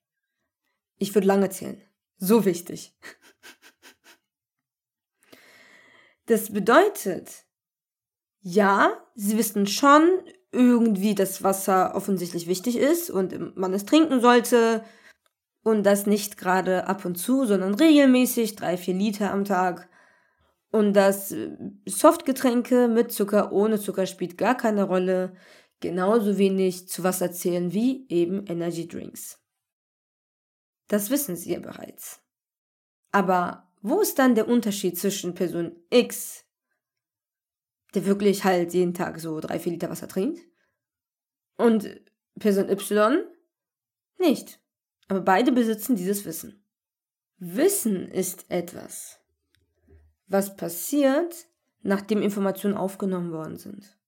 ich 0.99 1.15
würde 1.15 1.27
lange 1.27 1.49
zählen. 1.49 1.83
So 2.19 2.45
wichtig. 2.45 2.95
Das 6.27 6.53
bedeutet, 6.53 7.45
ja, 8.41 9.05
sie 9.17 9.37
wissen 9.37 9.67
schon 9.67 10.23
irgendwie 10.52 11.14
das 11.14 11.42
Wasser 11.42 11.95
offensichtlich 11.95 12.47
wichtig 12.47 12.76
ist 12.76 13.11
und 13.11 13.57
man 13.57 13.73
es 13.73 13.85
trinken 13.85 14.21
sollte 14.21 14.85
und 15.62 15.85
das 15.85 16.07
nicht 16.07 16.37
gerade 16.37 16.87
ab 16.87 17.04
und 17.04 17.16
zu, 17.16 17.45
sondern 17.45 17.75
regelmäßig, 17.75 18.57
drei, 18.57 18.76
vier 18.76 18.95
Liter 18.95 19.33
am 19.33 19.45
Tag. 19.45 19.88
Und 20.73 20.95
dass 20.95 21.33
äh, 21.33 21.57
Softgetränke 21.87 22.88
mit 22.88 23.12
Zucker, 23.12 23.52
ohne 23.52 23.78
Zucker 23.78 24.07
spielt 24.07 24.38
gar 24.38 24.57
keine 24.57 24.85
Rolle. 24.85 25.35
Genauso 25.80 26.38
wenig 26.38 26.88
zu 26.88 27.02
Wasser 27.04 27.33
zählen 27.33 27.73
wie 27.73 28.07
eben 28.09 28.47
Energy 28.47 28.87
Drinks. 28.87 29.40
Das 30.88 31.11
wissen 31.11 31.37
Sie 31.37 31.52
ja 31.52 31.61
bereits. 31.61 32.21
Aber 33.12 33.71
wo 33.83 34.00
ist 34.00 34.19
dann 34.19 34.35
der 34.35 34.49
Unterschied 34.49 34.99
zwischen 34.99 35.35
Person 35.35 35.73
X, 35.90 36.45
der 37.94 38.06
wirklich 38.06 38.44
halt 38.44 38.73
jeden 38.73 38.94
Tag 38.94 39.20
so 39.20 39.40
drei, 39.40 39.59
vier 39.59 39.73
Liter 39.73 39.90
Wasser 39.90 40.09
trinkt, 40.09 40.40
und 41.56 42.00
Person 42.38 42.68
Y 42.68 43.25
nicht? 44.18 44.61
Aber 45.09 45.20
beide 45.20 45.52
besitzen 45.52 45.97
dieses 45.97 46.25
Wissen. 46.25 46.64
Wissen 47.38 48.09
ist 48.09 48.50
etwas, 48.50 49.20
was 50.26 50.56
passiert, 50.56 51.49
nachdem 51.82 52.23
Informationen 52.23 52.76
aufgenommen 52.76 53.32
worden 53.32 53.56
sind. 53.56 53.99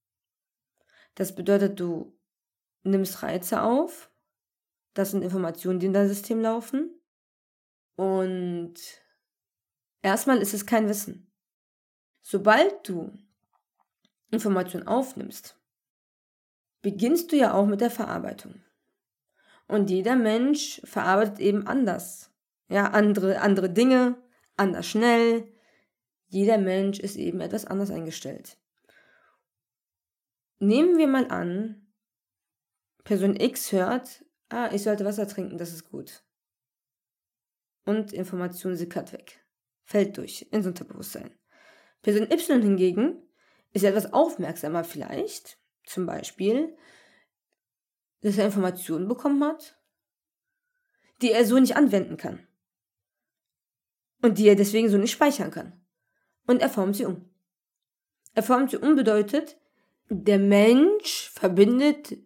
Das 1.14 1.34
bedeutet, 1.34 1.80
du 1.80 2.18
nimmst 2.82 3.22
Reize 3.22 3.62
auf, 3.62 4.10
das 4.94 5.10
sind 5.10 5.22
Informationen, 5.22 5.80
die 5.80 5.86
in 5.86 5.92
dein 5.92 6.08
System 6.08 6.40
laufen, 6.40 6.98
und 7.96 8.74
erstmal 10.02 10.38
ist 10.38 10.54
es 10.54 10.66
kein 10.66 10.88
Wissen. 10.88 11.32
Sobald 12.22 12.88
du 12.88 13.12
Informationen 14.32 14.88
aufnimmst, 14.88 15.56
beginnst 16.80 17.30
du 17.30 17.36
ja 17.36 17.54
auch 17.54 17.66
mit 17.66 17.80
der 17.80 17.90
Verarbeitung. 17.90 18.62
Und 19.68 19.90
jeder 19.90 20.16
Mensch 20.16 20.80
verarbeitet 20.84 21.38
eben 21.38 21.66
anders. 21.66 22.30
Ja, 22.68 22.90
andere, 22.90 23.40
andere 23.40 23.70
Dinge, 23.70 24.16
anders 24.56 24.88
schnell. 24.88 25.46
Jeder 26.28 26.58
Mensch 26.58 26.98
ist 26.98 27.16
eben 27.16 27.40
etwas 27.40 27.66
anders 27.66 27.90
eingestellt. 27.90 28.56
Nehmen 30.58 30.96
wir 30.96 31.08
mal 31.08 31.30
an, 31.30 31.92
Person 33.04 33.36
X 33.36 33.72
hört, 33.72 34.24
ah, 34.48 34.70
ich 34.72 34.82
sollte 34.82 35.04
Wasser 35.04 35.28
trinken, 35.28 35.58
das 35.58 35.72
ist 35.72 35.90
gut. 35.90 36.24
Und 37.84 38.12
Information 38.12 38.76
sickert 38.76 39.12
weg. 39.12 39.44
Fällt 39.84 40.16
durch 40.16 40.48
ins 40.52 40.66
Unterbewusstsein. 40.66 41.34
Person 42.00 42.30
Y 42.30 42.62
hingegen 42.62 43.20
ist 43.72 43.84
etwas 43.84 44.12
aufmerksamer 44.12 44.84
vielleicht. 44.84 45.58
Zum 45.84 46.06
Beispiel, 46.06 46.76
dass 48.20 48.38
er 48.38 48.46
Informationen 48.46 49.08
bekommen 49.08 49.42
hat, 49.44 49.76
die 51.20 51.32
er 51.32 51.44
so 51.44 51.58
nicht 51.58 51.76
anwenden 51.76 52.16
kann. 52.16 52.46
Und 54.22 54.38
die 54.38 54.46
er 54.46 54.54
deswegen 54.54 54.88
so 54.88 54.98
nicht 54.98 55.10
speichern 55.10 55.50
kann. 55.50 55.80
Und 56.46 56.62
er 56.62 56.70
formt 56.70 56.96
sie 56.96 57.04
um. 57.04 57.28
Er 58.34 58.42
formt 58.42 58.70
sie 58.70 58.76
um 58.76 58.94
bedeutet, 58.94 59.56
der 60.08 60.38
Mensch 60.38 61.30
verbindet 61.30 62.16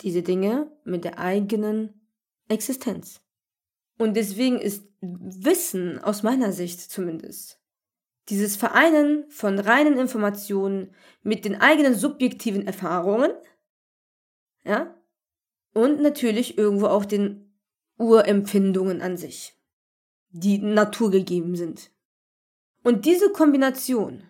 diese 0.00 0.22
Dinge 0.22 0.70
mit 0.84 1.04
der 1.04 1.18
eigenen 1.18 2.00
Existenz. 2.48 3.20
Und 3.98 4.14
deswegen 4.14 4.58
ist 4.58 4.84
Wissen, 5.00 5.98
aus 5.98 6.22
meiner 6.22 6.52
Sicht 6.52 6.80
zumindest, 6.80 7.59
dieses 8.30 8.56
Vereinen 8.56 9.28
von 9.28 9.58
reinen 9.58 9.98
Informationen 9.98 10.94
mit 11.22 11.44
den 11.44 11.60
eigenen 11.60 11.94
subjektiven 11.94 12.66
Erfahrungen, 12.66 13.32
ja, 14.64 14.94
und 15.72 16.00
natürlich 16.00 16.56
irgendwo 16.58 16.86
auch 16.86 17.04
den 17.04 17.52
Urempfindungen 17.98 19.02
an 19.02 19.16
sich, 19.16 19.54
die 20.30 20.58
naturgegeben 20.58 21.56
sind. 21.56 21.90
Und 22.82 23.04
diese 23.04 23.30
Kombination 23.32 24.24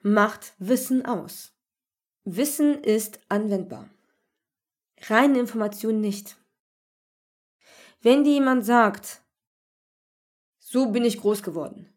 macht 0.00 0.54
Wissen 0.58 1.04
aus. 1.06 1.52
Wissen 2.24 2.82
ist 2.82 3.20
anwendbar. 3.28 3.88
Reine 5.02 5.38
Information 5.38 6.00
nicht. 6.00 6.36
Wenn 8.00 8.24
dir 8.24 8.32
jemand 8.32 8.64
sagt, 8.64 9.22
so 10.58 10.90
bin 10.90 11.04
ich 11.04 11.20
groß 11.20 11.42
geworden, 11.42 11.91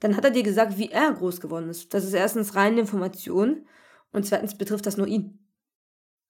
dann 0.00 0.16
hat 0.16 0.24
er 0.24 0.30
dir 0.30 0.42
gesagt, 0.42 0.78
wie 0.78 0.90
er 0.90 1.12
groß 1.12 1.40
geworden 1.40 1.68
ist. 1.68 1.92
Das 1.94 2.04
ist 2.04 2.14
erstens 2.14 2.54
reine 2.54 2.80
Information 2.80 3.66
und 4.12 4.26
zweitens 4.26 4.56
betrifft 4.56 4.86
das 4.86 4.96
nur 4.96 5.06
ihn. 5.06 5.38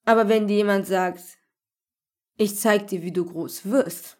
Aber 0.04 0.28
wenn 0.28 0.48
dir 0.48 0.56
jemand 0.56 0.86
sagt, 0.86 1.38
ich 2.36 2.58
zeig 2.58 2.88
dir, 2.88 3.02
wie 3.02 3.12
du 3.12 3.24
groß 3.24 3.66
wirst, 3.66 4.18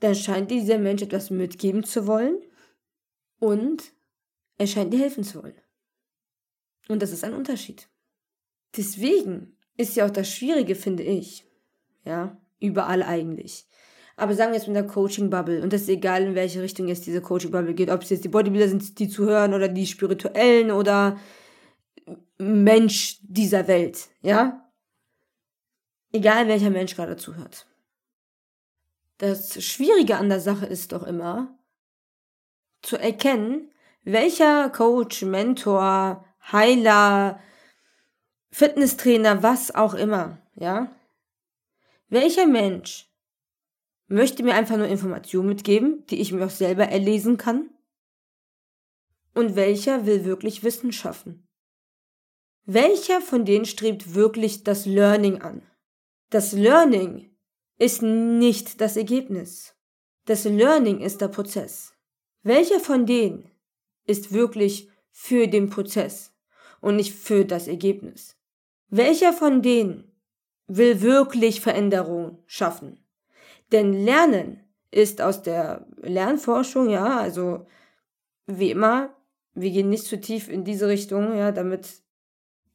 dann 0.00 0.14
scheint 0.14 0.50
dir 0.50 0.60
dieser 0.60 0.78
Mensch 0.78 1.02
etwas 1.02 1.30
mitgeben 1.30 1.84
zu 1.84 2.06
wollen 2.06 2.40
und 3.38 3.92
er 4.58 4.66
scheint 4.66 4.92
dir 4.92 5.00
helfen 5.00 5.24
zu 5.24 5.42
wollen. 5.42 5.60
Und 6.88 7.02
das 7.02 7.12
ist 7.12 7.24
ein 7.24 7.34
Unterschied. 7.34 7.88
Deswegen 8.76 9.56
ist 9.76 9.96
ja 9.96 10.06
auch 10.06 10.10
das 10.10 10.30
Schwierige, 10.30 10.74
finde 10.74 11.02
ich, 11.02 11.46
ja, 12.04 12.40
überall 12.60 13.02
eigentlich. 13.02 13.66
Aber 14.20 14.34
sagen 14.34 14.52
wir 14.52 14.58
jetzt 14.58 14.66
mit 14.66 14.76
der 14.76 14.86
Coaching-Bubble, 14.86 15.62
und 15.62 15.72
das 15.72 15.82
ist 15.82 15.88
egal, 15.88 16.24
in 16.24 16.34
welche 16.34 16.60
Richtung 16.60 16.88
jetzt 16.88 17.06
diese 17.06 17.22
Coaching-Bubble 17.22 17.72
geht, 17.72 17.88
ob 17.90 18.02
es 18.02 18.10
jetzt 18.10 18.22
die 18.22 18.28
Bodybuilder 18.28 18.68
sind, 18.68 18.98
die 18.98 19.08
zuhören, 19.08 19.54
oder 19.54 19.66
die 19.66 19.86
Spirituellen, 19.86 20.70
oder 20.70 21.18
Mensch 22.36 23.18
dieser 23.22 23.66
Welt, 23.66 24.08
ja? 24.20 24.70
Egal 26.12 26.48
welcher 26.48 26.68
Mensch 26.68 26.96
gerade 26.96 27.16
zuhört. 27.16 27.66
Das 29.16 29.64
Schwierige 29.64 30.18
an 30.18 30.28
der 30.28 30.40
Sache 30.40 30.66
ist 30.66 30.92
doch 30.92 31.04
immer, 31.04 31.58
zu 32.82 32.98
erkennen, 32.98 33.70
welcher 34.04 34.68
Coach, 34.68 35.22
Mentor, 35.22 36.26
Heiler, 36.52 37.40
Fitnesstrainer, 38.50 39.42
was 39.42 39.74
auch 39.74 39.94
immer, 39.94 40.36
ja? 40.56 40.94
Welcher 42.10 42.46
Mensch 42.46 43.09
möchte 44.10 44.42
mir 44.42 44.54
einfach 44.54 44.76
nur 44.76 44.88
Informationen 44.88 45.48
mitgeben, 45.48 46.04
die 46.06 46.20
ich 46.20 46.32
mir 46.32 46.44
auch 46.44 46.50
selber 46.50 46.84
erlesen 46.84 47.36
kann? 47.36 47.70
Und 49.34 49.54
welcher 49.54 50.04
will 50.04 50.24
wirklich 50.24 50.64
Wissen 50.64 50.92
schaffen? 50.92 51.46
Welcher 52.66 53.20
von 53.20 53.44
denen 53.44 53.64
strebt 53.64 54.14
wirklich 54.14 54.64
das 54.64 54.84
Learning 54.84 55.40
an? 55.40 55.62
Das 56.28 56.52
Learning 56.52 57.30
ist 57.78 58.02
nicht 58.02 58.80
das 58.80 58.96
Ergebnis. 58.96 59.74
Das 60.26 60.44
Learning 60.44 61.00
ist 61.00 61.20
der 61.20 61.28
Prozess. 61.28 61.94
Welcher 62.42 62.80
von 62.80 63.06
denen 63.06 63.50
ist 64.06 64.32
wirklich 64.32 64.88
für 65.10 65.46
den 65.46 65.70
Prozess 65.70 66.32
und 66.80 66.96
nicht 66.96 67.14
für 67.14 67.44
das 67.44 67.68
Ergebnis? 67.68 68.36
Welcher 68.88 69.32
von 69.32 69.62
denen 69.62 70.12
will 70.66 71.00
wirklich 71.00 71.60
Veränderung 71.60 72.42
schaffen? 72.46 72.99
Denn 73.72 73.92
Lernen 73.92 74.60
ist 74.90 75.20
aus 75.20 75.42
der 75.42 75.86
Lernforschung, 76.02 76.88
ja, 76.88 77.18
also 77.18 77.66
wie 78.46 78.70
immer, 78.70 79.14
wir 79.54 79.70
gehen 79.70 79.88
nicht 79.88 80.04
zu 80.04 80.20
tief 80.20 80.48
in 80.48 80.64
diese 80.64 80.86
Richtung, 80.88 81.36
ja, 81.36 81.52
damit 81.52 82.02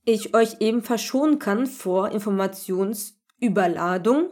ich 0.06 0.34
euch 0.34 0.62
eben 0.62 0.82
verschonen 0.84 1.40
kann 1.40 1.68
vor 1.68 2.12
Informationsüberladung. 2.12 4.30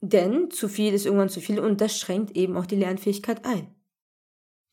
Denn 0.00 0.50
zu 0.50 0.68
viel 0.68 0.92
ist 0.92 1.06
irgendwann 1.06 1.30
zu 1.30 1.40
viel 1.40 1.58
und 1.58 1.80
das 1.80 1.98
schränkt 1.98 2.36
eben 2.36 2.56
auch 2.56 2.66
die 2.66 2.76
Lernfähigkeit 2.76 3.44
ein. 3.46 3.74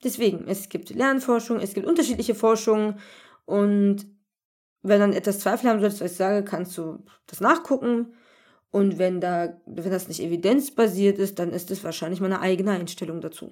Deswegen, 0.03 0.47
es 0.47 0.69
gibt 0.69 0.89
Lernforschung, 0.89 1.59
es 1.59 1.73
gibt 1.73 1.87
unterschiedliche 1.87 2.35
Forschungen 2.35 2.99
und 3.45 4.05
wenn 4.81 4.99
dann 4.99 5.13
etwas 5.13 5.39
Zweifel 5.39 5.69
haben 5.69 5.79
solltest, 5.79 6.01
was 6.01 6.11
ich 6.11 6.17
sage, 6.17 6.43
kannst 6.43 6.77
du 6.77 7.05
das 7.27 7.39
nachgucken. 7.39 8.13
Und 8.71 8.97
wenn 8.97 9.19
da, 9.19 9.61
wenn 9.65 9.91
das 9.91 10.07
nicht 10.07 10.21
evidenzbasiert 10.21 11.19
ist, 11.19 11.39
dann 11.39 11.51
ist 11.51 11.71
es 11.71 11.83
wahrscheinlich 11.83 12.21
meine 12.21 12.39
eigene 12.39 12.71
Einstellung 12.71 13.19
dazu. 13.19 13.51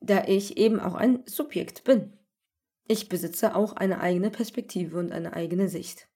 Da 0.00 0.24
ich 0.26 0.56
eben 0.56 0.78
auch 0.78 0.94
ein 0.94 1.24
Subjekt 1.26 1.82
bin. 1.84 2.16
Ich 2.86 3.08
besitze 3.08 3.56
auch 3.56 3.72
eine 3.72 4.00
eigene 4.00 4.30
Perspektive 4.30 4.98
und 4.98 5.10
eine 5.10 5.32
eigene 5.32 5.68
Sicht. 5.68 6.08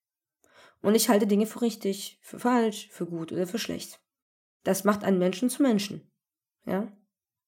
Und 0.81 0.95
ich 0.95 1.09
halte 1.09 1.27
Dinge 1.27 1.47
für 1.47 1.63
richtig, 1.63 2.19
für 2.23 2.39
falsch, 2.39 2.89
für 2.91 3.07
gut 3.07 3.33
oder 3.33 3.47
für 3.47 3.59
schlecht. 3.59 4.01
Das 4.63 4.85
macht 4.85 5.03
einen 5.03 5.19
Menschen 5.19 5.51
zu 5.51 5.63
Menschen. 5.63 6.09
Ja? 6.67 6.93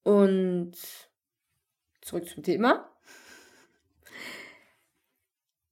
Und 0.02 0.72
zurück 2.00 2.28
zum 2.28 2.42
Thema. 2.42 2.90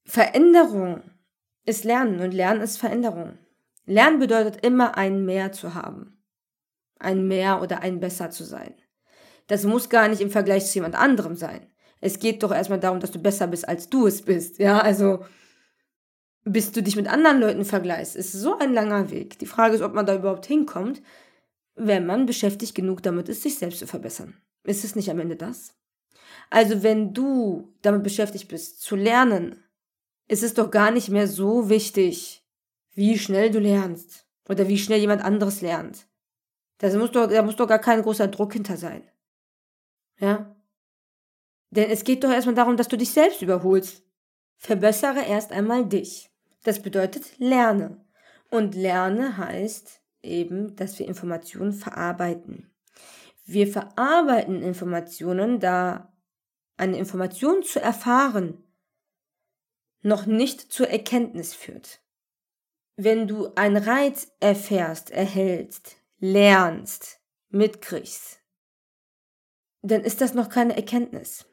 Veränderung 0.04 1.02
ist 1.64 1.84
Lernen 1.84 2.20
und 2.20 2.32
Lernen 2.32 2.60
ist 2.60 2.78
Veränderung. 2.78 3.38
Lernen 3.88 4.18
bedeutet 4.18 4.64
immer 4.64 4.98
ein 4.98 5.24
Mehr 5.24 5.50
zu 5.50 5.74
haben. 5.74 6.22
Ein 6.98 7.26
Mehr 7.26 7.62
oder 7.62 7.80
ein 7.80 8.00
Besser 8.00 8.30
zu 8.30 8.44
sein. 8.44 8.74
Das 9.46 9.64
muss 9.64 9.88
gar 9.88 10.08
nicht 10.08 10.20
im 10.20 10.30
Vergleich 10.30 10.66
zu 10.66 10.74
jemand 10.74 10.94
anderem 10.94 11.34
sein. 11.34 11.66
Es 12.00 12.18
geht 12.18 12.42
doch 12.42 12.52
erstmal 12.52 12.80
darum, 12.80 13.00
dass 13.00 13.12
du 13.12 13.18
besser 13.18 13.46
bist, 13.46 13.66
als 13.66 13.88
du 13.88 14.06
es 14.06 14.22
bist. 14.22 14.58
Ja, 14.58 14.78
also 14.80 15.24
bis 16.44 16.70
du 16.70 16.82
dich 16.82 16.96
mit 16.96 17.08
anderen 17.08 17.40
Leuten 17.40 17.64
vergleichst, 17.64 18.14
ist 18.14 18.32
so 18.32 18.58
ein 18.58 18.74
langer 18.74 19.10
Weg. 19.10 19.38
Die 19.38 19.46
Frage 19.46 19.74
ist, 19.74 19.82
ob 19.82 19.94
man 19.94 20.06
da 20.06 20.14
überhaupt 20.14 20.44
hinkommt, 20.44 21.02
wenn 21.74 22.04
man 22.04 22.26
beschäftigt 22.26 22.74
genug 22.74 23.02
damit 23.02 23.28
ist, 23.28 23.42
sich 23.42 23.58
selbst 23.58 23.78
zu 23.78 23.86
verbessern. 23.86 24.34
Ist 24.64 24.84
es 24.84 24.96
nicht 24.96 25.10
am 25.10 25.18
Ende 25.18 25.36
das? 25.36 25.74
Also 26.50 26.82
wenn 26.82 27.14
du 27.14 27.74
damit 27.80 28.02
beschäftigt 28.02 28.48
bist, 28.48 28.82
zu 28.82 28.96
lernen, 28.96 29.64
ist 30.26 30.42
es 30.42 30.52
doch 30.52 30.70
gar 30.70 30.90
nicht 30.90 31.08
mehr 31.08 31.26
so 31.26 31.70
wichtig, 31.70 32.44
wie 32.98 33.16
schnell 33.16 33.48
du 33.52 33.60
lernst 33.60 34.26
oder 34.48 34.66
wie 34.66 34.76
schnell 34.76 34.98
jemand 34.98 35.22
anderes 35.22 35.60
lernt. 35.60 36.08
Da 36.78 36.92
muss 36.98 37.12
doch, 37.12 37.28
da 37.28 37.42
muss 37.42 37.54
doch 37.54 37.68
gar 37.68 37.78
kein 37.78 38.02
großer 38.02 38.26
Druck 38.26 38.54
hinter 38.54 38.76
sein. 38.76 39.08
Ja? 40.18 40.56
Denn 41.70 41.90
es 41.90 42.02
geht 42.02 42.24
doch 42.24 42.30
erstmal 42.30 42.56
darum, 42.56 42.76
dass 42.76 42.88
du 42.88 42.96
dich 42.96 43.10
selbst 43.10 43.40
überholst. 43.40 44.02
Verbessere 44.56 45.24
erst 45.24 45.52
einmal 45.52 45.86
dich. 45.86 46.28
Das 46.64 46.82
bedeutet 46.82 47.38
lerne. 47.38 48.04
Und 48.50 48.74
lerne 48.74 49.36
heißt 49.36 50.02
eben, 50.22 50.74
dass 50.74 50.98
wir 50.98 51.06
Informationen 51.06 51.72
verarbeiten. 51.72 52.74
Wir 53.44 53.68
verarbeiten 53.68 54.60
Informationen, 54.60 55.60
da 55.60 56.12
eine 56.76 56.98
Information 56.98 57.62
zu 57.62 57.80
erfahren 57.80 58.64
noch 60.02 60.26
nicht 60.26 60.72
zur 60.72 60.88
Erkenntnis 60.88 61.54
führt. 61.54 62.00
Wenn 63.00 63.28
du 63.28 63.54
einen 63.54 63.76
Reiz 63.76 64.26
erfährst, 64.40 65.12
erhältst, 65.12 65.98
lernst, 66.18 67.20
mitkriegst, 67.48 68.42
dann 69.82 70.02
ist 70.02 70.20
das 70.20 70.34
noch 70.34 70.48
keine 70.48 70.74
Erkenntnis. 70.74 71.46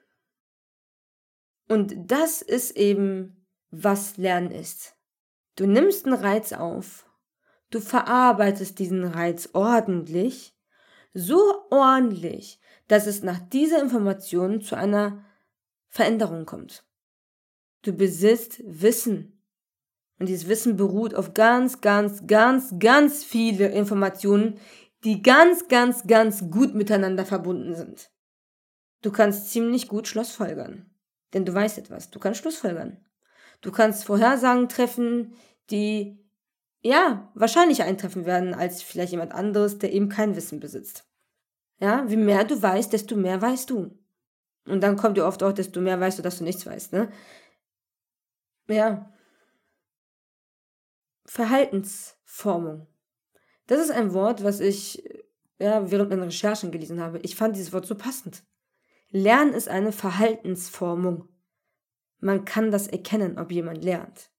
Und 1.70 1.94
das 2.10 2.42
ist 2.42 2.76
eben, 2.76 3.46
was 3.70 4.18
Lernen 4.18 4.50
ist. 4.50 4.96
Du 5.56 5.68
nimmst 5.68 6.08
einen 6.08 6.16
Reiz 6.16 6.52
auf, 6.52 7.08
du 7.70 7.80
verarbeitest 7.80 8.80
diesen 8.80 9.04
Reiz 9.04 9.50
ordentlich, 9.54 10.58
so 11.14 11.68
ordentlich, 11.70 12.60
dass 12.88 13.06
es 13.06 13.22
nach 13.22 13.38
dieser 13.38 13.84
Information 13.84 14.62
zu 14.62 14.76
einer 14.76 15.24
Veränderung 15.90 16.48
kommt. 16.48 16.84
Du 17.84 17.94
besitzt 17.94 18.64
Wissen. 18.66 19.35
Und 20.20 20.30
dieses 20.30 20.48
Wissen 20.48 20.78
beruht 20.78 21.14
auf 21.14 21.34
ganz, 21.34 21.82
ganz, 21.82 22.26
ganz, 22.28 22.74
ganz 22.80 23.24
viele 23.24 23.68
Informationen, 23.68 24.60
die 25.04 25.22
ganz, 25.22 25.68
ganz, 25.68 26.08
ganz 26.08 26.50
gut 26.50 26.74
miteinander 26.74 27.26
verbunden 27.26 27.76
sind. 27.76 28.10
Du 29.02 29.12
kannst 29.12 29.52
ziemlich 29.52 29.88
gut 29.88 30.08
Schlussfolgern. 30.08 30.90
Denn 31.34 31.46
du 31.46 31.54
weißt 31.54 31.78
etwas. 31.78 32.10
Du 32.10 32.20
kannst 32.20 32.40
Schlussfolgern. 32.40 33.06
Du 33.62 33.72
kannst 33.72 34.06
Vorhersagen 34.06 34.70
treffen, 34.70 35.34
die 35.70 36.18
ja 36.82 37.32
wahrscheinlich 37.36 37.84
eintreffen 37.84 38.26
werden 38.26 38.54
als 38.54 38.82
vielleicht 38.82 39.12
jemand 39.12 39.34
anderes, 39.34 39.80
der 39.80 39.92
eben 39.92 40.10
kein 40.10 40.36
Wissen 40.36 40.60
besitzt. 40.60 41.06
Ja, 41.80 42.10
wie 42.10 42.16
mehr 42.16 42.46
du 42.46 42.62
weißt, 42.62 42.94
desto 42.94 43.16
mehr 43.16 43.42
weißt 43.42 43.70
du. 43.70 44.00
Und 44.66 44.82
dann 44.82 44.96
kommt 44.96 45.18
dir 45.18 45.26
oft 45.26 45.44
auch, 45.44 45.52
desto 45.52 45.82
mehr 45.82 46.00
weißt 46.00 46.20
du, 46.20 46.24
dass 46.24 46.38
du 46.38 46.44
nichts 46.44 46.66
weißt, 46.66 46.94
ne? 46.94 47.12
Ja. 48.68 49.12
Verhaltensformung. 51.36 52.88
Das 53.68 53.82
ist 53.82 53.92
ein 53.92 54.14
Wort, 54.14 54.46
was 54.46 54.62
ich 54.62 55.04
ja, 55.60 55.92
während 55.92 56.10
meiner 56.10 56.28
Recherchen 56.28 56.72
gelesen 56.72 57.02
habe. 57.02 57.20
Ich 57.24 57.36
fand 57.36 57.58
dieses 57.58 57.74
Wort 57.74 57.86
so 57.86 57.96
passend. 57.96 58.44
Lernen 59.10 59.54
ist 59.54 59.68
eine 59.68 59.92
Verhaltensformung. 59.92 61.28
Man 62.22 62.46
kann 62.46 62.72
das 62.72 62.88
erkennen, 62.88 63.38
ob 63.38 63.52
jemand 63.52 63.84
lernt, 63.84 64.30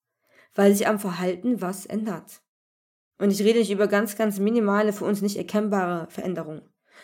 weil 0.54 0.74
sich 0.74 0.88
am 0.88 0.98
Verhalten 0.98 1.60
was 1.60 1.84
ändert. 1.84 2.40
Und 3.18 3.30
ich 3.30 3.42
rede 3.42 3.58
nicht 3.58 3.70
über 3.70 3.88
ganz, 3.88 4.16
ganz 4.16 4.38
minimale, 4.38 4.94
für 4.94 5.04
uns 5.04 5.20
nicht 5.20 5.36
erkennbare 5.36 6.08
Veränderungen. 6.08 6.62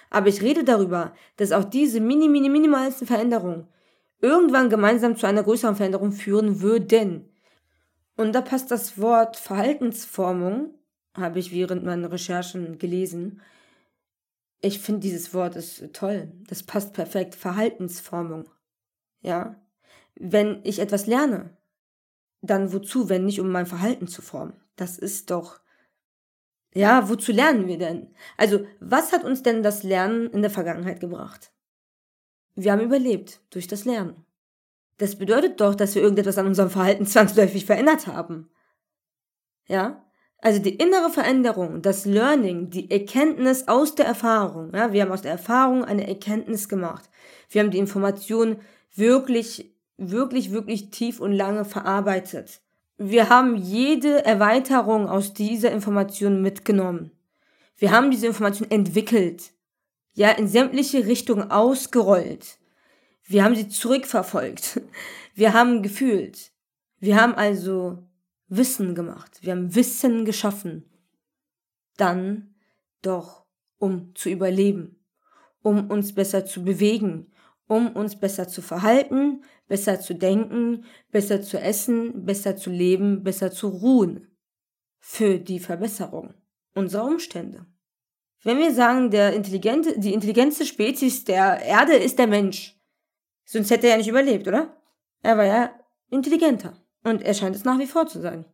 Aber 0.09 0.29
ich 0.29 0.41
rede 0.41 0.65
darüber, 0.65 1.13
dass 1.37 1.53
auch 1.53 1.65
diese 1.65 2.01
mini, 2.01 2.29
mini, 2.29 2.49
minimalsten 2.49 3.07
Veränderungen 3.07 3.69
irgendwann 4.23 4.71
gemeinsam 4.71 5.17
zu 5.17 5.27
einer 5.27 5.43
größeren 5.43 5.77
Veränderung 5.77 6.13
führen 6.13 6.63
würden. 6.63 7.29
Und 8.17 8.33
da 8.33 8.41
passt 8.41 8.71
das 8.71 8.99
Wort 8.99 9.37
Verhaltensformung, 9.37 10.75
habe 11.17 11.39
ich 11.39 11.53
während 11.53 11.85
meiner 11.85 12.11
Recherchen 12.11 12.79
gelesen. 12.79 13.41
Ich 14.61 14.79
finde 14.79 15.01
dieses 15.01 15.35
Wort 15.35 15.57
ist 15.57 15.93
toll. 15.93 16.33
Das 16.47 16.63
passt 16.63 16.93
perfekt. 16.93 17.35
Verhaltensformung. 17.35 18.49
Ja. 19.21 19.61
Wenn 20.15 20.61
ich 20.65 20.79
etwas 20.79 21.07
lerne, 21.07 21.57
dann 22.43 22.73
wozu, 22.73 23.09
wenn 23.09 23.25
nicht 23.25 23.41
um 23.41 23.51
mein 23.51 23.67
Verhalten 23.67 24.09
zu 24.09 24.23
formen? 24.23 24.55
Das 24.77 24.99
ist 24.99 25.31
doch 25.31 25.63
ja, 26.75 27.09
wozu 27.09 27.33
lernen 27.33 27.67
wir 27.67 27.79
denn? 27.79 28.15
Also, 28.37 28.67
was 28.81 29.13
hat 29.13 29.25
uns 29.25 29.43
denn 29.43 29.63
das 29.63 29.83
Lernen 29.83 30.31
in 30.31 30.41
der 30.41 30.51
Vergangenheit 30.51 31.01
gebracht? 31.01 31.53
Wir 32.55 32.73
haben 32.73 32.81
überlebt 32.81 33.41
durch 33.51 33.67
das 33.67 33.85
Lernen. 33.85 34.22
Das 35.03 35.17
bedeutet 35.17 35.61
doch, 35.61 35.75
dass 35.75 35.97
wir 35.97 36.03
irgendetwas 36.03 36.39
an 36.39 36.47
unserem 36.47 36.71
Verhalten 36.71 37.07
zwangsläufig 37.07 37.67
verändert 37.67 38.07
haben. 38.07 38.49
Ja? 39.67 40.07
Also 40.39 40.63
die 40.63 40.77
innere 40.77 41.11
Veränderung, 41.11 41.83
das 41.83 42.05
Learning, 42.05 42.71
die 42.71 42.89
Erkenntnis 42.89 43.67
aus 43.67 43.97
der 43.97 44.07
Erfahrung. 44.07 44.71
Ja? 44.73 44.93
Wir 44.93 45.03
haben 45.03 45.11
aus 45.11 45.23
der 45.23 45.33
Erfahrung 45.33 45.85
eine 45.85 46.07
Erkenntnis 46.07 46.69
gemacht. 46.69 47.11
Wir 47.51 47.63
haben 47.63 47.73
die 47.73 47.81
Information 47.81 48.59
wirklich, 48.95 49.75
wirklich, 49.97 50.53
wirklich 50.53 50.91
tief 50.91 51.19
und 51.19 51.33
lange 51.33 51.65
verarbeitet. 51.65 52.61
Wir 52.97 53.29
haben 53.29 53.57
jede 53.57 54.25
Erweiterung 54.25 55.09
aus 55.09 55.35
dieser 55.35 55.73
Information 55.73 56.43
mitgenommen. 56.43 57.11
Wir 57.77 57.91
haben 57.91 58.13
diese 58.13 58.29
Information 58.29 58.71
entwickelt, 58.71 59.51
ja, 60.13 60.31
in 60.31 60.47
sämtliche 60.47 61.07
Richtungen 61.07 61.51
ausgerollt. 61.51 62.61
Wir 63.25 63.45
haben 63.45 63.55
sie 63.55 63.69
zurückverfolgt. 63.69 64.81
Wir 65.35 65.55
haben 65.55 65.83
gefühlt. 65.83 66.53
Wir 66.99 67.21
haben 67.21 67.35
also 67.35 68.07
Wissen 68.49 68.95
gemacht. 68.95 69.39
Wir 69.41 69.53
haben 69.53 69.75
Wissen 69.75 70.25
geschaffen. 70.25 70.91
Dann 71.97 72.55
doch, 73.01 73.47
um 73.79 74.15
zu 74.15 74.29
überleben, 74.29 75.05
um 75.63 75.91
uns 75.91 76.15
besser 76.15 76.45
zu 76.45 76.63
bewegen, 76.63 77.33
um 77.67 77.93
uns 77.97 78.19
besser 78.21 78.49
zu 78.49 78.61
verhalten, 78.61 79.43
besser 79.69 80.01
zu 80.01 80.15
denken, 80.15 80.85
besser 81.11 81.41
zu 81.41 81.59
essen, 81.59 82.25
besser 82.27 82.57
zu 82.57 82.71
leben, 82.71 83.23
besser 83.23 83.51
zu 83.51 83.69
ruhen. 83.69 84.29
Für 84.99 85.39
die 85.39 85.59
Verbesserung 85.59 86.35
unserer 86.75 87.05
Umstände. 87.05 87.67
Wenn 88.43 88.59
wir 88.59 88.73
sagen, 88.73 89.11
der 89.11 89.35
intelligente, 89.35 89.99
die 89.99 90.13
intelligenteste 90.13 90.67
Spezies 90.67 91.25
der 91.25 91.63
Erde 91.63 91.95
ist 91.95 92.19
der 92.19 92.27
Mensch, 92.27 92.79
sonst 93.53 93.71
hätte 93.71 93.87
er 93.87 93.93
ja 93.93 93.97
nicht 93.99 94.09
überlebt, 94.09 94.49
oder? 94.49 94.77
Er 95.23 95.37
war 95.37 95.45
ja 95.45 95.79
intelligenter. 96.11 96.75
Und 97.05 97.23
er 97.23 97.35
scheint 97.35 97.57
es 97.57 97.65
nach 97.65 97.79
wie 97.79 97.87
vor 97.87 98.07
zu 98.07 98.21
sein. 98.21 98.45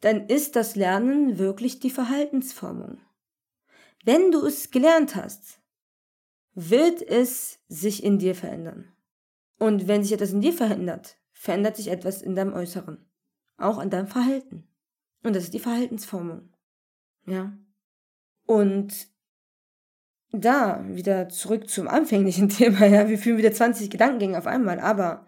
Dann 0.00 0.26
ist 0.26 0.56
das 0.56 0.76
Lernen 0.76 1.38
wirklich 1.38 1.80
die 1.80 1.90
Verhaltensformung. 1.90 3.00
Wenn 4.04 4.30
du 4.30 4.44
es 4.44 4.70
gelernt 4.70 5.16
hast, 5.16 5.60
wird 6.54 7.02
es 7.02 7.58
sich 7.68 8.04
in 8.04 8.18
dir 8.18 8.34
verändern. 8.34 8.92
Und 9.58 9.88
wenn 9.88 10.02
sich 10.02 10.12
etwas 10.12 10.32
in 10.32 10.42
dir 10.42 10.52
verändert, 10.52 11.16
verändert 11.32 11.76
sich 11.76 11.88
etwas 11.88 12.22
in 12.22 12.34
deinem 12.34 12.52
Äußeren. 12.52 13.04
Auch 13.56 13.78
an 13.78 13.90
deinem 13.90 14.06
Verhalten. 14.06 14.68
Und 15.22 15.34
das 15.34 15.44
ist 15.44 15.54
die 15.54 15.58
Verhaltensformung. 15.58 16.52
Ja. 17.26 17.56
Und 18.44 19.08
da 20.40 20.84
wieder 20.88 21.28
zurück 21.28 21.68
zum 21.68 21.88
anfänglichen 21.88 22.48
Thema, 22.50 22.86
ja, 22.86 23.08
wir 23.08 23.18
führen 23.18 23.38
wieder 23.38 23.52
20 23.52 23.90
Gedankengänge 23.90 24.38
auf 24.38 24.46
einmal, 24.46 24.80
aber 24.80 25.26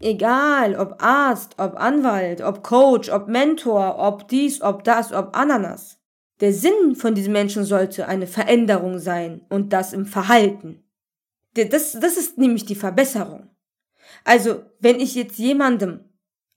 egal, 0.00 0.76
ob 0.76 1.02
Arzt, 1.02 1.54
ob 1.58 1.76
Anwalt, 1.76 2.40
ob 2.40 2.62
Coach, 2.62 3.08
ob 3.10 3.28
Mentor, 3.28 3.98
ob 3.98 4.28
dies, 4.28 4.62
ob 4.62 4.84
das, 4.84 5.12
ob 5.12 5.36
Ananas, 5.36 5.98
der 6.40 6.52
Sinn 6.52 6.94
von 6.94 7.14
diesem 7.14 7.32
Menschen 7.32 7.64
sollte 7.64 8.06
eine 8.06 8.26
Veränderung 8.26 8.98
sein 8.98 9.44
und 9.48 9.72
das 9.72 9.92
im 9.92 10.06
Verhalten. 10.06 10.82
Das, 11.54 11.92
das 11.92 12.16
ist 12.16 12.36
nämlich 12.36 12.66
die 12.66 12.74
Verbesserung. 12.74 13.48
Also, 14.24 14.62
wenn 14.78 15.00
ich 15.00 15.14
jetzt 15.14 15.38
jemandem 15.38 16.00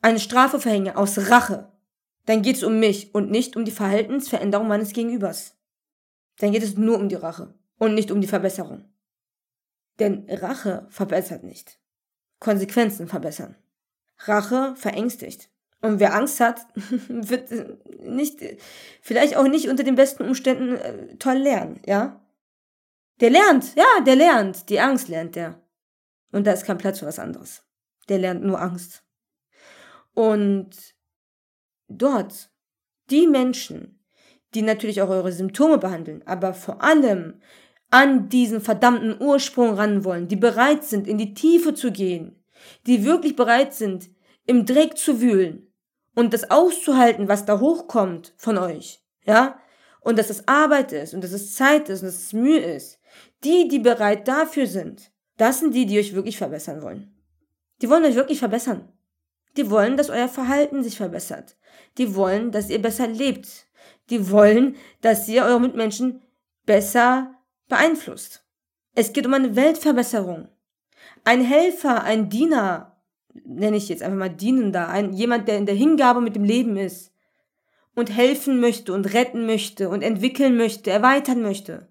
eine 0.02 0.20
Strafe 0.20 0.60
verhänge 0.60 0.98
aus 0.98 1.30
Rache, 1.30 1.72
dann 2.26 2.42
geht 2.42 2.58
es 2.58 2.64
um 2.64 2.80
mich 2.80 3.16
und 3.16 3.32
nicht 3.32 3.56
um 3.56 3.66
die 3.66 3.72
Verhaltensveränderung 3.72 4.68
meines 4.68 4.94
Gegenübers. 4.94 5.59
Dann 6.40 6.52
geht 6.52 6.64
es 6.64 6.76
nur 6.76 6.98
um 6.98 7.10
die 7.10 7.16
Rache 7.16 7.54
und 7.78 7.94
nicht 7.94 8.12
um 8.12 8.22
die 8.22 8.28
Verbesserung. 8.28 8.86
Denn 10.00 10.26
Rache 10.30 10.88
verbessert 10.90 11.44
nicht. 11.44 11.80
Konsequenzen 12.40 13.08
verbessern. 13.08 13.56
Rache 14.20 14.76
verängstigt. 14.76 15.50
Und 15.82 16.00
wer 16.00 16.14
Angst 16.14 16.40
hat, 16.40 16.66
wird 16.76 17.52
nicht, 18.02 18.42
vielleicht 19.02 19.38
auch 19.38 19.48
nicht 19.48 19.70
unter 19.70 19.84
den 19.84 19.96
besten 19.96 20.24
Umständen 20.24 20.76
äh, 20.76 21.16
toll 21.18 21.38
lernen, 21.38 21.82
ja? 21.86 22.22
Der 23.20 23.30
lernt, 23.30 23.76
ja, 23.76 24.02
der 24.06 24.16
lernt. 24.16 24.70
Die 24.70 24.80
Angst 24.80 25.10
lernt 25.10 25.36
der. 25.36 25.62
Und 26.32 26.48
da 26.48 26.54
ist 26.54 26.66
kein 26.66 26.78
Platz 26.78 27.00
für 27.00 27.06
was 27.06 27.20
anderes. 27.20 27.64
Der 28.08 28.18
lernt 28.18 28.44
nur 28.44 28.62
Angst. 28.62 29.04
Und 30.14 30.70
dort, 31.88 32.50
die 33.10 33.28
Menschen, 33.28 33.99
die 34.54 34.62
natürlich 34.62 35.02
auch 35.02 35.10
eure 35.10 35.32
Symptome 35.32 35.78
behandeln, 35.78 36.24
aber 36.26 36.54
vor 36.54 36.84
allem 36.84 37.42
an 37.92 38.30
diesen 38.30 38.62
verdammten 38.62 39.20
Ursprung 39.22 39.74
ran 39.74 40.04
wollen, 40.04 40.28
die 40.28 40.36
bereit 40.36 40.84
sind, 40.84 41.08
in 41.08 41.18
die 41.18 41.34
Tiefe 41.34 41.74
zu 41.74 41.92
gehen, 41.92 42.44
die 42.86 43.06
wirklich 43.06 43.36
bereit 43.36 43.74
sind, 43.74 44.10
im 44.46 44.66
Dreck 44.66 44.98
zu 44.98 45.22
wühlen 45.22 45.72
und 46.16 46.34
das 46.34 46.52
auszuhalten, 46.52 47.28
was 47.28 47.46
da 47.46 47.60
hochkommt 47.60 48.34
von 48.38 48.58
euch, 48.58 49.02
ja, 49.26 49.60
und 50.02 50.18
dass 50.18 50.30
es 50.30 50.48
Arbeit 50.48 50.92
ist 50.92 51.14
und 51.14 51.24
dass 51.24 51.32
es 51.32 51.56
Zeit 51.56 51.90
ist 51.90 52.02
und 52.02 52.08
dass 52.08 52.16
es 52.16 52.34
Mühe 52.34 52.60
ist, 52.60 53.00
die, 53.44 53.68
die 53.68 53.80
bereit 53.80 54.28
dafür 54.28 54.68
sind, 54.68 55.12
das 55.38 55.60
sind 55.60 55.74
die, 55.74 55.86
die 55.86 56.00
euch 56.00 56.14
wirklich 56.14 56.38
verbessern 56.38 56.82
wollen. 56.82 57.14
Die 57.82 57.90
wollen 57.90 58.04
euch 58.04 58.16
wirklich 58.16 58.40
verbessern. 58.40 58.90
Die 59.58 59.70
wollen, 59.70 59.98
dass 59.98 60.10
euer 60.10 60.28
Verhalten 60.28 60.84
sich 60.84 60.98
verbessert. 60.98 61.56
Die 61.98 62.16
wollen, 62.16 62.52
dass 62.52 62.70
ihr 62.70 62.82
besser 62.82 63.08
lebt. 63.08 63.68
Die 64.10 64.32
wollen, 64.32 64.76
dass 65.02 65.28
ihr 65.28 65.44
eure 65.44 65.62
Mitmenschen 65.62 66.22
besser 66.66 67.36
beeinflusst. 67.68 68.44
Es 68.96 69.14
geht 69.14 69.26
um 69.26 69.34
eine 69.34 69.56
Weltverbesserung. 69.56 70.50
Ein 71.24 71.42
Helfer, 71.42 72.04
ein 72.04 72.30
Diener, 72.30 72.98
nenne 73.46 73.78
ich 73.78 73.90
jetzt 73.90 74.04
einfach 74.04 74.18
mal 74.18 74.30
Dienender, 74.30 74.90
ein, 74.90 75.14
jemand, 75.14 75.48
der 75.48 75.58
in 75.58 75.66
der 75.66 75.76
Hingabe 75.76 76.22
mit 76.22 76.36
dem 76.36 76.44
Leben 76.44 76.78
ist 76.78 77.14
und 77.96 78.16
helfen 78.16 78.60
möchte 78.60 78.94
und 78.94 79.14
retten 79.14 79.46
möchte 79.46 79.90
und 79.90 80.02
entwickeln 80.02 80.58
möchte, 80.58 80.92
erweitern 80.92 81.42
möchte, 81.42 81.88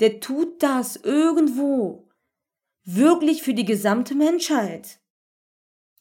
der 0.00 0.20
tut 0.20 0.62
das 0.62 0.96
irgendwo 0.96 2.08
wirklich 2.84 3.42
für 3.42 3.54
die 3.54 3.64
gesamte 3.64 4.14
Menschheit. 4.14 5.00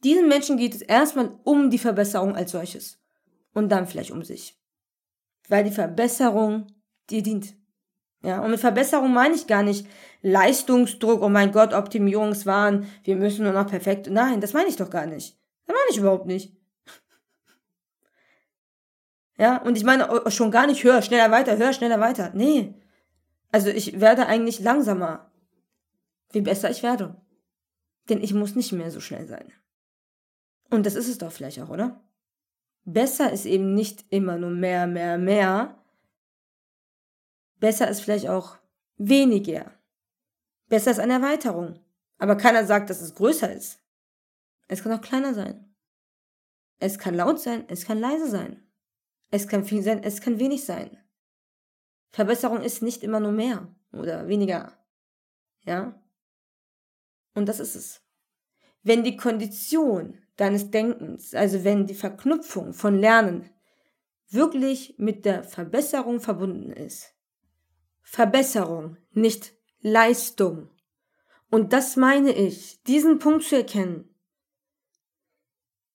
Diesen 0.03 0.27
Menschen 0.27 0.57
geht 0.57 0.73
es 0.73 0.81
erstmal 0.81 1.37
um 1.43 1.69
die 1.69 1.77
Verbesserung 1.77 2.35
als 2.35 2.51
solches 2.51 2.99
und 3.53 3.69
dann 3.69 3.87
vielleicht 3.87 4.11
um 4.11 4.23
sich. 4.23 4.58
Weil 5.49 5.65
die 5.65 5.71
Verbesserung 5.71 6.67
dir 7.09 7.21
dient. 7.21 7.55
Ja, 8.21 8.41
und 8.41 8.51
mit 8.51 8.59
Verbesserung 8.59 9.13
meine 9.13 9.35
ich 9.35 9.47
gar 9.47 9.63
nicht 9.63 9.87
Leistungsdruck, 10.21 11.21
oh 11.21 11.29
mein 11.29 11.51
Gott, 11.51 11.73
Optimierungswahn, 11.73 12.85
wir 13.03 13.15
müssen 13.15 13.43
nur 13.43 13.53
noch 13.53 13.67
perfekt. 13.67 14.09
Nein, 14.09 14.41
das 14.41 14.53
meine 14.53 14.69
ich 14.69 14.75
doch 14.75 14.89
gar 14.89 15.05
nicht. 15.05 15.37
Das 15.65 15.75
meine 15.75 15.91
ich 15.91 15.97
überhaupt 15.97 16.25
nicht. 16.25 16.55
Ja, 19.37 19.61
und 19.61 19.77
ich 19.77 19.85
meine 19.85 20.29
schon 20.31 20.51
gar 20.51 20.67
nicht 20.67 20.83
höher, 20.83 21.01
schneller 21.01 21.31
weiter, 21.31 21.57
höher, 21.57 21.71
schneller 21.71 22.01
weiter. 22.01 22.31
Nee. 22.33 22.75
Also 23.51 23.69
ich 23.69 24.01
werde 24.01 24.25
eigentlich 24.27 24.59
langsamer. 24.59 25.31
Wie 26.31 26.41
besser 26.41 26.69
ich 26.69 26.83
werde. 26.83 27.15
Denn 28.09 28.21
ich 28.21 28.33
muss 28.33 28.55
nicht 28.55 28.73
mehr 28.73 28.91
so 28.91 28.99
schnell 28.99 29.27
sein. 29.27 29.53
Und 30.69 30.85
das 30.85 30.95
ist 30.95 31.07
es 31.07 31.17
doch 31.17 31.31
vielleicht 31.31 31.61
auch, 31.61 31.69
oder? 31.69 32.03
Besser 32.85 33.31
ist 33.31 33.45
eben 33.45 33.75
nicht 33.75 34.05
immer 34.09 34.37
nur 34.37 34.51
mehr, 34.51 34.87
mehr, 34.87 35.17
mehr, 35.17 35.79
Besser 37.59 37.89
ist 37.89 38.01
vielleicht 38.01 38.29
auch 38.29 38.57
weniger. 38.97 39.73
Besser 40.67 40.91
ist 40.91 40.99
eine 40.99 41.13
Erweiterung. 41.13 41.79
Aber 42.17 42.35
keiner 42.35 42.65
sagt, 42.65 42.89
dass 42.89 43.01
es 43.01 43.15
größer 43.15 43.53
ist. 43.53 43.81
Es 44.67 44.83
kann 44.83 44.93
auch 44.93 45.01
kleiner 45.01 45.33
sein. 45.33 45.73
Es 46.79 46.97
kann 46.97 47.15
laut 47.15 47.39
sein, 47.39 47.65
es 47.67 47.85
kann 47.85 47.99
leise 47.99 48.29
sein. 48.29 48.65
Es 49.31 49.47
kann 49.47 49.65
viel 49.65 49.83
sein, 49.83 50.03
es 50.03 50.21
kann 50.21 50.39
wenig 50.39 50.65
sein. 50.65 50.97
Verbesserung 52.11 52.61
ist 52.61 52.81
nicht 52.81 53.03
immer 53.03 53.19
nur 53.19 53.31
mehr 53.31 53.67
oder 53.91 54.27
weniger. 54.27 54.73
Ja? 55.65 56.01
Und 57.35 57.47
das 57.47 57.59
ist 57.59 57.75
es. 57.75 58.01
Wenn 58.81 59.03
die 59.03 59.17
Kondition 59.17 60.17
deines 60.39 60.71
Denkens, 60.71 61.33
also 61.33 61.63
wenn 61.63 61.85
die 61.85 61.95
Verknüpfung 61.95 62.73
von 62.73 62.99
Lernen 62.99 63.49
wirklich 64.29 64.95
mit 64.97 65.25
der 65.25 65.43
Verbesserung 65.43 66.19
verbunden 66.19 66.71
ist, 66.71 67.13
Verbesserung, 68.01 68.97
nicht 69.11 69.53
Leistung. 69.81 70.69
Und 71.49 71.73
das 71.73 71.95
meine 71.95 72.31
ich, 72.31 72.81
diesen 72.83 73.19
Punkt 73.19 73.43
zu 73.43 73.55
erkennen. 73.55 74.09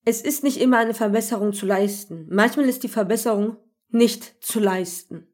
Es 0.04 0.20
ist 0.20 0.44
nicht 0.44 0.61
immer 0.61 0.78
eine 0.78 0.94
Verbesserung 0.94 1.52
zu 1.52 1.66
leisten. 1.66 2.26
Manchmal 2.30 2.68
ist 2.68 2.83
die 2.83 2.88
Verbesserung 2.88 3.57
nicht 3.88 4.44
zu 4.44 4.61
leisten. 4.61 5.26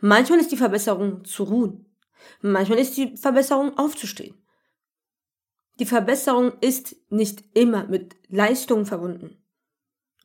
Manchmal 0.00 0.40
ist 0.40 0.50
die 0.50 0.56
Verbesserung 0.56 1.24
zu 1.24 1.44
ruhen. 1.44 1.86
Manchmal 2.40 2.78
ist 2.78 2.96
die 2.96 3.16
Verbesserung 3.16 3.76
aufzustehen. 3.78 4.34
Die 5.78 5.86
Verbesserung 5.86 6.52
ist 6.60 6.96
nicht 7.10 7.44
immer 7.54 7.86
mit 7.86 8.16
Leistung 8.28 8.86
verbunden. 8.86 9.42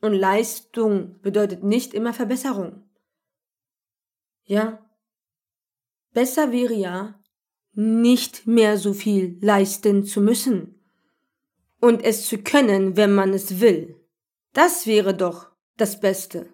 Und 0.00 0.12
Leistung 0.12 1.20
bedeutet 1.22 1.62
nicht 1.62 1.94
immer 1.94 2.12
Verbesserung. 2.12 2.82
Ja, 4.44 4.84
Besser 6.14 6.52
wäre 6.52 6.74
ja, 6.74 7.20
nicht 7.72 8.46
mehr 8.46 8.78
so 8.78 8.94
viel 8.94 9.36
leisten 9.40 10.04
zu 10.04 10.20
müssen 10.20 10.80
und 11.80 12.04
es 12.04 12.28
zu 12.28 12.38
können, 12.38 12.96
wenn 12.96 13.12
man 13.12 13.34
es 13.34 13.60
will. 13.60 13.96
Das 14.52 14.86
wäre 14.86 15.12
doch 15.12 15.50
das 15.76 15.98
Beste. 15.98 16.48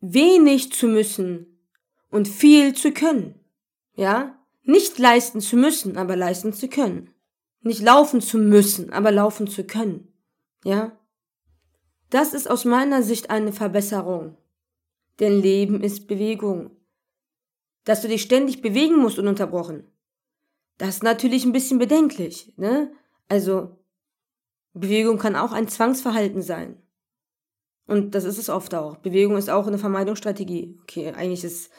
Wenig 0.00 0.72
zu 0.72 0.86
müssen 0.86 1.58
und 2.10 2.28
viel 2.28 2.74
zu 2.74 2.92
können. 2.92 3.34
Ja? 3.96 4.38
Nicht 4.62 4.98
leisten 4.98 5.40
zu 5.40 5.56
müssen, 5.56 5.96
aber 5.96 6.14
leisten 6.14 6.52
zu 6.52 6.68
können. 6.68 7.10
Nicht 7.66 7.82
laufen 7.82 8.20
zu 8.20 8.38
müssen, 8.38 8.92
aber 8.92 9.10
laufen 9.10 9.46
zu 9.46 9.64
können. 9.64 10.12
Ja? 10.64 10.98
Das 12.10 12.32
ist 12.32 12.48
aus 12.48 12.64
meiner 12.64 13.02
Sicht 13.02 13.30
eine 13.30 13.52
Verbesserung. 13.52 14.36
Denn 15.18 15.40
Leben 15.40 15.82
ist 15.82 16.06
Bewegung 16.06 16.76
dass 17.86 18.02
du 18.02 18.08
dich 18.08 18.20
ständig 18.20 18.60
bewegen 18.60 18.98
musst 18.98 19.18
ununterbrochen. 19.18 19.84
Das 20.76 20.88
ist 20.96 21.02
natürlich 21.02 21.46
ein 21.46 21.52
bisschen 21.52 21.78
bedenklich, 21.78 22.52
ne? 22.58 22.92
Also, 23.28 23.78
Bewegung 24.74 25.18
kann 25.18 25.36
auch 25.36 25.52
ein 25.52 25.68
Zwangsverhalten 25.68 26.42
sein. 26.42 26.82
Und 27.86 28.14
das 28.14 28.24
ist 28.24 28.38
es 28.38 28.50
oft 28.50 28.74
auch. 28.74 28.96
Bewegung 28.96 29.36
ist 29.36 29.48
auch 29.48 29.68
eine 29.68 29.78
Vermeidungsstrategie. 29.78 30.76
Okay, 30.82 31.12
eigentlich 31.12 31.44
ist 31.44 31.70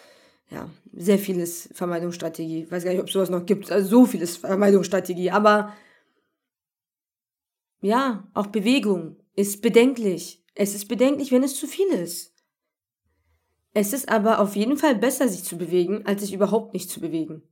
ja 0.50 0.70
sehr 0.94 1.20
vieles 1.20 1.70
Vermeidungsstrategie. 1.74 2.64
Ich 2.64 2.72
weiß 2.72 2.84
gar 2.84 2.92
nicht, 2.92 3.02
ob 3.02 3.10
sowas 3.10 3.30
noch 3.30 3.46
gibt. 3.46 3.72
Also 3.72 3.88
so 3.90 4.06
vieles 4.06 4.38
Vermeidungsstrategie. 4.38 5.32
Aber 5.32 5.74
ja, 7.82 8.28
auch 8.34 8.48
Bewegung 8.48 9.18
ist 9.36 9.62
bedenklich. 9.62 10.44
Es 10.56 10.74
ist 10.74 10.88
bedenklich, 10.88 11.32
wenn 11.32 11.44
es 11.44 11.56
zu 11.56 11.68
viel 11.68 11.88
ist. 11.88 12.34
Es 13.74 13.94
ist 13.94 14.10
aber 14.10 14.40
auf 14.40 14.56
jeden 14.56 14.78
Fall 14.78 14.96
besser, 14.96 15.28
sich 15.28 15.44
zu 15.44 15.58
bewegen, 15.58 16.06
als 16.06 16.22
sich 16.22 16.34
überhaupt 16.34 16.74
nicht 16.74 16.90
zu 16.90 17.00
bewegen. 17.00 17.44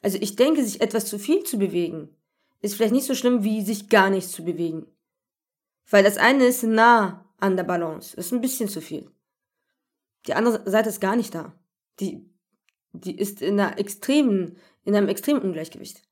Also 0.00 0.18
ich 0.20 0.36
denke, 0.36 0.64
sich 0.64 0.80
etwas 0.80 1.06
zu 1.06 1.18
viel 1.18 1.42
zu 1.42 1.58
bewegen, 1.58 2.14
ist 2.60 2.76
vielleicht 2.76 2.92
nicht 2.92 3.06
so 3.06 3.16
schlimm, 3.16 3.42
wie 3.42 3.62
sich 3.62 3.88
gar 3.88 4.10
nichts 4.10 4.30
zu 4.30 4.44
bewegen. 4.44 4.86
Weil 5.90 6.04
das 6.04 6.18
eine 6.18 6.44
ist 6.44 6.62
nah 6.62 7.24
an 7.38 7.56
der 7.56 7.64
Balance, 7.64 8.16
ist 8.16 8.32
ein 8.32 8.40
bisschen 8.40 8.68
zu 8.68 8.80
viel. 8.80 9.10
Die 10.26 10.34
andere 10.34 10.70
Seite 10.70 10.88
ist 10.88 11.00
gar 11.00 11.16
nicht 11.16 11.34
da. 11.34 11.57
Die, 12.00 12.28
die 12.92 13.18
ist 13.18 13.42
in 13.42 13.58
einer 13.58 13.78
extremen, 13.78 14.58
in 14.84 14.94
einem 14.94 15.08
extremen 15.08 15.42
Ungleichgewicht. 15.42 16.02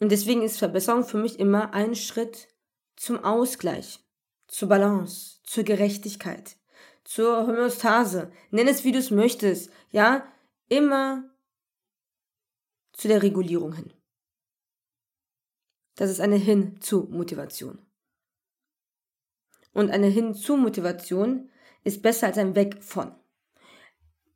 Und 0.00 0.10
deswegen 0.10 0.42
ist 0.42 0.58
Verbesserung 0.58 1.04
für 1.04 1.18
mich 1.18 1.38
immer 1.38 1.74
ein 1.74 1.94
Schritt 1.94 2.48
zum 2.96 3.22
Ausgleich, 3.22 4.00
zur 4.48 4.68
Balance, 4.68 5.40
zur 5.44 5.64
Gerechtigkeit 5.64 6.56
zur 7.04 7.46
Homöostase, 7.46 8.32
nenn 8.50 8.68
es 8.68 8.84
wie 8.84 8.92
du 8.92 8.98
es 8.98 9.10
möchtest, 9.10 9.70
ja, 9.90 10.26
immer 10.68 11.30
zu 12.92 13.08
der 13.08 13.22
Regulierung 13.22 13.74
hin. 13.74 13.92
Das 15.96 16.10
ist 16.10 16.20
eine 16.20 16.36
Hin-zu-Motivation. 16.36 17.84
Und 19.72 19.90
eine 19.90 20.06
Hin-zu-Motivation 20.06 21.50
ist 21.84 22.02
besser 22.02 22.28
als 22.28 22.38
ein 22.38 22.54
Weg 22.54 22.82
von, 22.82 23.14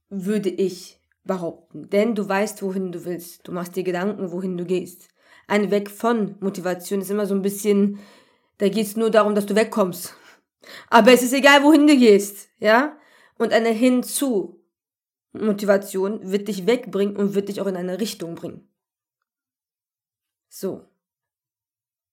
würde 0.08 0.48
ich 0.48 1.00
behaupten. 1.24 1.90
Denn 1.90 2.14
du 2.14 2.28
weißt, 2.28 2.62
wohin 2.62 2.92
du 2.92 3.04
willst. 3.04 3.46
Du 3.46 3.52
machst 3.52 3.76
dir 3.76 3.82
Gedanken, 3.82 4.30
wohin 4.30 4.56
du 4.56 4.64
gehst. 4.64 5.08
Ein 5.48 5.70
Weg 5.70 5.90
von 5.90 6.36
Motivation 6.40 7.00
ist 7.00 7.10
immer 7.10 7.26
so 7.26 7.34
ein 7.34 7.42
bisschen, 7.42 7.98
da 8.58 8.68
geht 8.68 8.86
es 8.86 8.96
nur 8.96 9.10
darum, 9.10 9.34
dass 9.34 9.46
du 9.46 9.54
wegkommst. 9.54 10.14
Aber 10.88 11.12
es 11.12 11.22
ist 11.22 11.32
egal, 11.32 11.62
wohin 11.62 11.86
du 11.86 11.96
gehst, 11.96 12.48
ja? 12.58 12.98
Und 13.38 13.52
eine 13.52 13.68
hinzu 13.68 14.64
Motivation 15.32 16.32
wird 16.32 16.48
dich 16.48 16.66
wegbringen 16.66 17.16
und 17.16 17.34
wird 17.34 17.48
dich 17.48 17.60
auch 17.60 17.66
in 17.66 17.76
eine 17.76 18.00
Richtung 18.00 18.34
bringen. 18.34 18.68
So. 20.48 20.88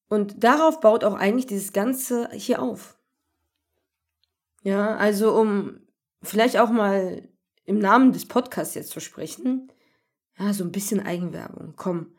Und 0.10 0.44
darauf 0.44 0.80
baut 0.82 1.04
auch 1.04 1.16
eigentlich 1.16 1.48
dieses 1.48 1.74
Ganze 1.74 2.30
hier 2.34 2.62
auf. 2.62 2.98
Ja, 4.62 4.96
also 4.98 5.34
um 5.34 5.80
vielleicht 6.22 6.58
auch 6.58 6.70
mal 6.70 7.28
im 7.66 7.80
Namen 7.80 8.12
des 8.12 8.28
Podcasts 8.28 8.76
jetzt 8.76 8.92
zu 8.92 9.00
sprechen, 9.00 9.72
ja, 10.38 10.54
so 10.54 10.64
ein 10.64 10.72
bisschen 10.72 11.00
Eigenwerbung, 11.00 11.74
komm. 11.76 12.16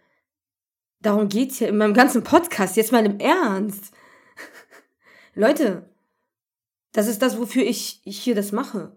Darum 1.01 1.29
geht's 1.29 1.61
ja 1.61 1.69
in 1.69 1.77
meinem 1.77 1.95
ganzen 1.95 2.25
Podcast, 2.25 2.77
jetzt 2.77 2.93
mal 2.93 3.05
im 3.05 3.19
Ernst. 3.19 3.93
Leute, 5.35 5.89
das 6.93 7.09
ist 7.09 7.21
das, 7.23 7.39
wofür 7.39 7.65
ich, 7.65 8.01
ich 8.05 8.23
hier 8.23 8.35
das 8.35 8.53
mache. 8.53 8.97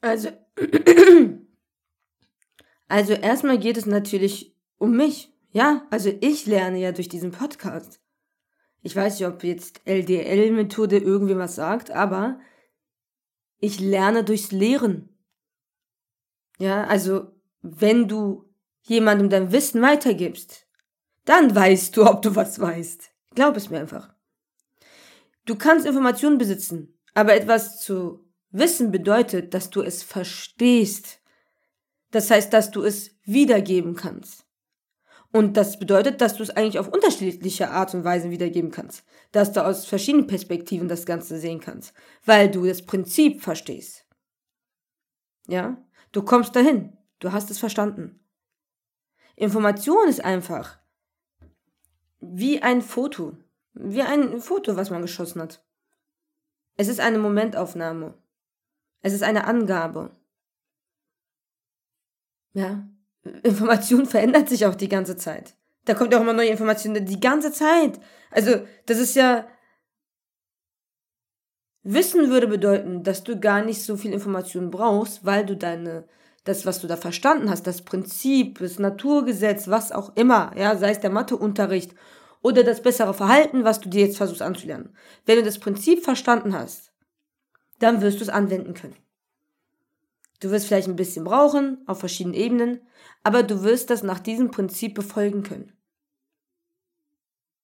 Also, 0.00 0.30
also 2.88 3.12
erstmal 3.12 3.58
geht 3.58 3.76
es 3.76 3.86
natürlich 3.86 4.56
um 4.78 4.96
mich. 4.96 5.32
Ja, 5.52 5.86
also 5.90 6.12
ich 6.20 6.46
lerne 6.46 6.78
ja 6.78 6.92
durch 6.92 7.08
diesen 7.08 7.30
Podcast. 7.30 8.00
Ich 8.80 8.96
weiß 8.96 9.20
nicht, 9.20 9.28
ob 9.28 9.44
jetzt 9.44 9.82
LDL-Methode 9.84 10.98
irgendwie 10.98 11.36
was 11.36 11.54
sagt, 11.54 11.90
aber 11.90 12.40
ich 13.62 13.78
lerne 13.78 14.24
durchs 14.24 14.50
Lehren. 14.50 15.08
Ja, 16.58 16.84
also 16.84 17.30
wenn 17.62 18.08
du 18.08 18.52
jemandem 18.82 19.30
dein 19.30 19.52
Wissen 19.52 19.80
weitergibst, 19.80 20.66
dann 21.24 21.54
weißt 21.54 21.96
du, 21.96 22.04
ob 22.04 22.22
du 22.22 22.34
was 22.34 22.58
weißt. 22.58 23.10
Glaub 23.34 23.56
es 23.56 23.70
mir 23.70 23.78
einfach. 23.78 24.12
Du 25.44 25.54
kannst 25.56 25.86
Informationen 25.86 26.38
besitzen, 26.38 26.98
aber 27.14 27.34
etwas 27.34 27.80
zu 27.80 28.28
wissen 28.50 28.90
bedeutet, 28.90 29.54
dass 29.54 29.70
du 29.70 29.80
es 29.80 30.02
verstehst. 30.02 31.20
Das 32.10 32.30
heißt, 32.30 32.52
dass 32.52 32.72
du 32.72 32.82
es 32.82 33.16
wiedergeben 33.22 33.94
kannst. 33.94 34.41
Und 35.32 35.56
das 35.56 35.78
bedeutet, 35.78 36.20
dass 36.20 36.36
du 36.36 36.42
es 36.42 36.50
eigentlich 36.50 36.78
auf 36.78 36.88
unterschiedliche 36.88 37.70
Art 37.70 37.94
und 37.94 38.04
Weise 38.04 38.30
wiedergeben 38.30 38.70
kannst. 38.70 39.02
Dass 39.32 39.52
du 39.52 39.64
aus 39.64 39.86
verschiedenen 39.86 40.26
Perspektiven 40.26 40.88
das 40.88 41.06
Ganze 41.06 41.38
sehen 41.38 41.58
kannst. 41.58 41.94
Weil 42.24 42.50
du 42.50 42.66
das 42.66 42.82
Prinzip 42.82 43.42
verstehst. 43.42 44.06
Ja? 45.48 45.82
Du 46.12 46.22
kommst 46.22 46.54
dahin. 46.54 46.96
Du 47.18 47.32
hast 47.32 47.50
es 47.50 47.58
verstanden. 47.58 48.20
Information 49.34 50.06
ist 50.06 50.22
einfach 50.22 50.78
wie 52.20 52.62
ein 52.62 52.82
Foto. 52.82 53.36
Wie 53.72 54.02
ein 54.02 54.38
Foto, 54.38 54.76
was 54.76 54.90
man 54.90 55.00
geschossen 55.00 55.40
hat. 55.40 55.64
Es 56.76 56.88
ist 56.88 57.00
eine 57.00 57.18
Momentaufnahme. 57.18 58.14
Es 59.00 59.14
ist 59.14 59.22
eine 59.22 59.46
Angabe. 59.46 60.10
Ja, 62.52 62.86
Information 63.42 64.06
verändert 64.06 64.48
sich 64.48 64.66
auch 64.66 64.74
die 64.74 64.88
ganze 64.88 65.16
Zeit. 65.16 65.54
Da 65.84 65.94
kommt 65.94 66.14
auch 66.14 66.20
immer 66.20 66.32
neue 66.32 66.48
Informationen 66.48 67.04
die 67.04 67.20
ganze 67.20 67.52
Zeit. 67.52 68.00
Also, 68.30 68.62
das 68.86 68.98
ist 68.98 69.14
ja. 69.14 69.46
Wissen 71.84 72.30
würde 72.30 72.46
bedeuten, 72.46 73.02
dass 73.02 73.24
du 73.24 73.40
gar 73.40 73.64
nicht 73.64 73.82
so 73.82 73.96
viel 73.96 74.12
Information 74.12 74.70
brauchst, 74.70 75.24
weil 75.24 75.44
du 75.44 75.56
deine, 75.56 76.06
das, 76.44 76.64
was 76.64 76.80
du 76.80 76.86
da 76.86 76.96
verstanden 76.96 77.50
hast, 77.50 77.66
das 77.66 77.82
Prinzip, 77.82 78.60
das 78.60 78.78
Naturgesetz, 78.78 79.66
was 79.66 79.90
auch 79.90 80.14
immer, 80.14 80.52
ja, 80.56 80.76
sei 80.76 80.90
es 80.90 81.00
der 81.00 81.10
Matheunterricht 81.10 81.92
oder 82.40 82.62
das 82.62 82.82
bessere 82.82 83.14
Verhalten, 83.14 83.64
was 83.64 83.80
du 83.80 83.88
dir 83.88 84.06
jetzt 84.06 84.16
versuchst 84.16 84.42
anzulernen. 84.42 84.94
Wenn 85.26 85.38
du 85.38 85.42
das 85.42 85.58
Prinzip 85.58 86.04
verstanden 86.04 86.54
hast, 86.54 86.92
dann 87.80 88.00
wirst 88.00 88.20
du 88.20 88.24
es 88.24 88.28
anwenden 88.28 88.74
können. 88.74 88.96
Du 90.42 90.50
wirst 90.50 90.66
vielleicht 90.66 90.88
ein 90.88 90.96
bisschen 90.96 91.22
brauchen, 91.22 91.78
auf 91.86 92.00
verschiedenen 92.00 92.34
Ebenen, 92.34 92.80
aber 93.22 93.44
du 93.44 93.62
wirst 93.62 93.90
das 93.90 94.02
nach 94.02 94.18
diesem 94.18 94.50
Prinzip 94.50 94.92
befolgen 94.92 95.44
können. 95.44 95.72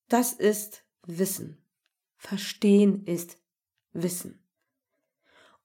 Das 0.07 0.33
ist 0.33 0.85
Wissen. 1.05 1.61
Verstehen 2.19 3.05
ist 3.05 3.37
Wissen. 3.93 4.41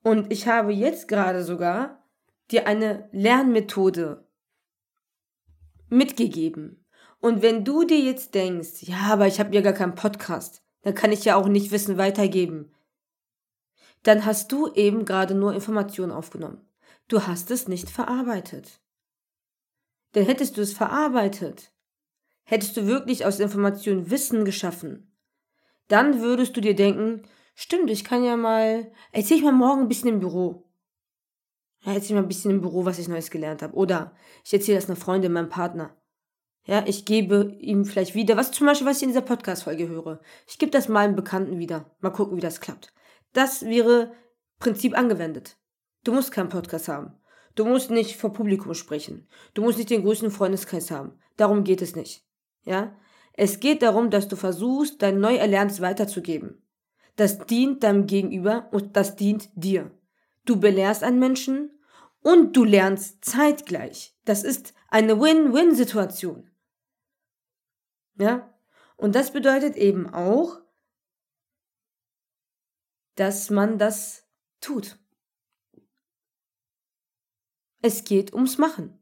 Und 0.01 0.33
ich 0.33 0.47
habe 0.47 0.73
jetzt 0.73 1.07
gerade 1.07 1.43
sogar 1.43 2.03
dir 2.49 2.65
eine 2.65 3.09
Lernmethode 3.11 4.27
mitgegeben. 5.87 6.83
Und 7.19 7.43
wenn 7.43 7.63
du 7.63 7.83
dir 7.83 7.99
jetzt 7.99 8.33
denkst, 8.33 8.81
ja, 8.81 9.01
aber 9.11 9.27
ich 9.27 9.39
habe 9.39 9.53
ja 9.53 9.61
gar 9.61 9.73
keinen 9.73 9.93
Podcast, 9.93 10.63
dann 10.81 10.95
kann 10.95 11.11
ich 11.11 11.25
ja 11.25 11.35
auch 11.35 11.47
nicht 11.47 11.69
Wissen 11.69 11.99
weitergeben, 11.99 12.73
dann 14.01 14.25
hast 14.25 14.51
du 14.51 14.73
eben 14.73 15.05
gerade 15.05 15.35
nur 15.35 15.53
Informationen 15.53 16.11
aufgenommen. 16.11 16.67
Du 17.07 17.27
hast 17.27 17.51
es 17.51 17.67
nicht 17.67 17.89
verarbeitet. 17.89 18.79
Denn 20.15 20.25
hättest 20.25 20.57
du 20.57 20.61
es 20.61 20.73
verarbeitet, 20.73 21.73
hättest 22.43 22.77
du 22.77 22.85
wirklich 22.87 23.25
aus 23.25 23.39
Informationen 23.39 24.11
Wissen 24.11 24.45
geschaffen, 24.45 25.15
dann 25.87 26.21
würdest 26.21 26.55
du 26.55 26.61
dir 26.61 26.75
denken, 26.75 27.23
stimmt, 27.55 27.89
ich 27.89 28.03
kann 28.03 28.23
ja 28.23 28.37
mal, 28.37 28.91
erzähl 29.11 29.37
ich 29.37 29.43
mal 29.43 29.51
morgen 29.51 29.81
ein 29.81 29.87
bisschen 29.87 30.09
im 30.09 30.19
Büro. 30.19 30.69
Ja, 31.81 31.93
erzähl 31.93 32.15
mal 32.15 32.21
ein 32.21 32.27
bisschen 32.27 32.51
im 32.51 32.61
Büro, 32.61 32.85
was 32.85 32.99
ich 32.99 33.07
Neues 33.07 33.29
gelernt 33.29 33.61
habe. 33.61 33.75
Oder 33.75 34.15
ich 34.45 34.53
erzähle 34.53 34.77
das 34.77 34.89
einer 34.89 34.95
Freundin, 34.95 35.33
meinem 35.33 35.49
Partner. 35.49 35.97
Ja, 36.65 36.85
ich 36.87 37.03
gebe 37.03 37.57
ihm 37.59 37.83
vielleicht 37.83 38.15
wieder, 38.15 38.37
was 38.37 38.53
zum 38.53 38.67
Beispiel, 38.67 38.87
was 38.87 38.97
ich 38.97 39.03
in 39.03 39.09
dieser 39.09 39.21
Podcast-Folge 39.21 39.89
höre. 39.89 40.21
Ich 40.47 40.57
gebe 40.57 40.71
das 40.71 40.87
mal 40.87 41.01
einem 41.01 41.17
Bekannten 41.17 41.59
wieder. 41.59 41.93
Mal 41.99 42.11
gucken, 42.11 42.37
wie 42.37 42.41
das 42.41 42.61
klappt. 42.61 42.93
Das 43.33 43.65
wäre 43.65 44.13
Prinzip 44.59 44.97
angewendet. 44.97 45.57
Du 46.03 46.11
musst 46.13 46.31
keinen 46.31 46.49
Podcast 46.49 46.87
haben. 46.87 47.13
Du 47.55 47.65
musst 47.65 47.91
nicht 47.91 48.17
vor 48.17 48.33
Publikum 48.33 48.73
sprechen. 48.73 49.27
Du 49.53 49.61
musst 49.61 49.77
nicht 49.77 49.89
den 49.89 50.03
größten 50.03 50.31
Freundeskreis 50.31 50.91
haben. 50.91 51.19
Darum 51.37 51.63
geht 51.63 51.81
es 51.81 51.95
nicht. 51.95 52.25
Ja? 52.63 52.95
Es 53.33 53.59
geht 53.59 53.81
darum, 53.81 54.09
dass 54.09 54.27
du 54.27 54.35
versuchst, 54.35 55.01
dein 55.01 55.19
neu 55.19 55.35
Erlerntes 55.35 55.81
weiterzugeben. 55.81 56.63
Das 57.15 57.45
dient 57.45 57.83
deinem 57.83 58.07
Gegenüber 58.07 58.69
und 58.71 58.95
das 58.95 59.15
dient 59.15 59.49
dir. 59.55 59.91
Du 60.45 60.59
belehrst 60.59 61.03
einen 61.03 61.19
Menschen 61.19 61.71
und 62.21 62.55
du 62.55 62.63
lernst 62.63 63.23
zeitgleich. 63.23 64.15
Das 64.25 64.43
ist 64.43 64.73
eine 64.89 65.19
Win-Win-Situation. 65.19 66.49
Ja? 68.19 68.53
Und 68.97 69.15
das 69.15 69.31
bedeutet 69.31 69.75
eben 69.75 70.11
auch, 70.13 70.59
dass 73.15 73.49
man 73.49 73.77
das 73.77 74.27
tut. 74.59 74.97
Es 77.85 78.05
geht 78.05 78.33
ums 78.33 78.57
Machen. 78.57 78.97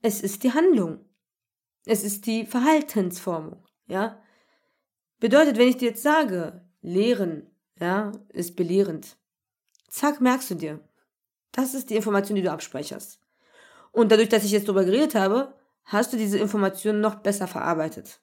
Es 0.00 0.20
ist 0.20 0.44
die 0.44 0.52
Handlung. 0.52 1.04
Es 1.86 2.04
ist 2.04 2.26
die 2.26 2.46
Verhaltensformung, 2.46 3.66
ja? 3.88 4.22
Bedeutet, 5.18 5.58
wenn 5.58 5.66
ich 5.66 5.76
dir 5.76 5.88
jetzt 5.88 6.04
sage, 6.04 6.64
lehren, 6.82 7.50
ja, 7.80 8.12
ist 8.28 8.54
belehrend. 8.54 9.16
Zack, 9.88 10.20
merkst 10.20 10.52
du 10.52 10.54
dir. 10.54 10.88
Das 11.50 11.74
ist 11.74 11.90
die 11.90 11.96
Information, 11.96 12.36
die 12.36 12.42
du 12.42 12.52
abspeicherst. 12.52 13.18
Und 13.90 14.12
dadurch, 14.12 14.28
dass 14.28 14.44
ich 14.44 14.52
jetzt 14.52 14.68
drüber 14.68 14.84
geredet 14.84 15.16
habe, 15.16 15.52
hast 15.82 16.12
du 16.12 16.16
diese 16.16 16.38
Information 16.38 17.00
noch 17.00 17.16
besser 17.16 17.48
verarbeitet. 17.48 18.20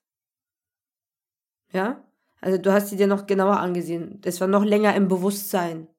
Ja? 1.73 2.05
Also 2.39 2.57
du 2.57 2.71
hast 2.71 2.87
sie 2.87 2.95
dir 2.95 3.07
noch 3.07 3.25
genauer 3.25 3.59
angesehen. 3.59 4.21
Das 4.21 4.39
war 4.39 4.47
noch 4.47 4.63
länger 4.63 4.95
im 4.95 5.09
Bewusstsein. 5.09 5.89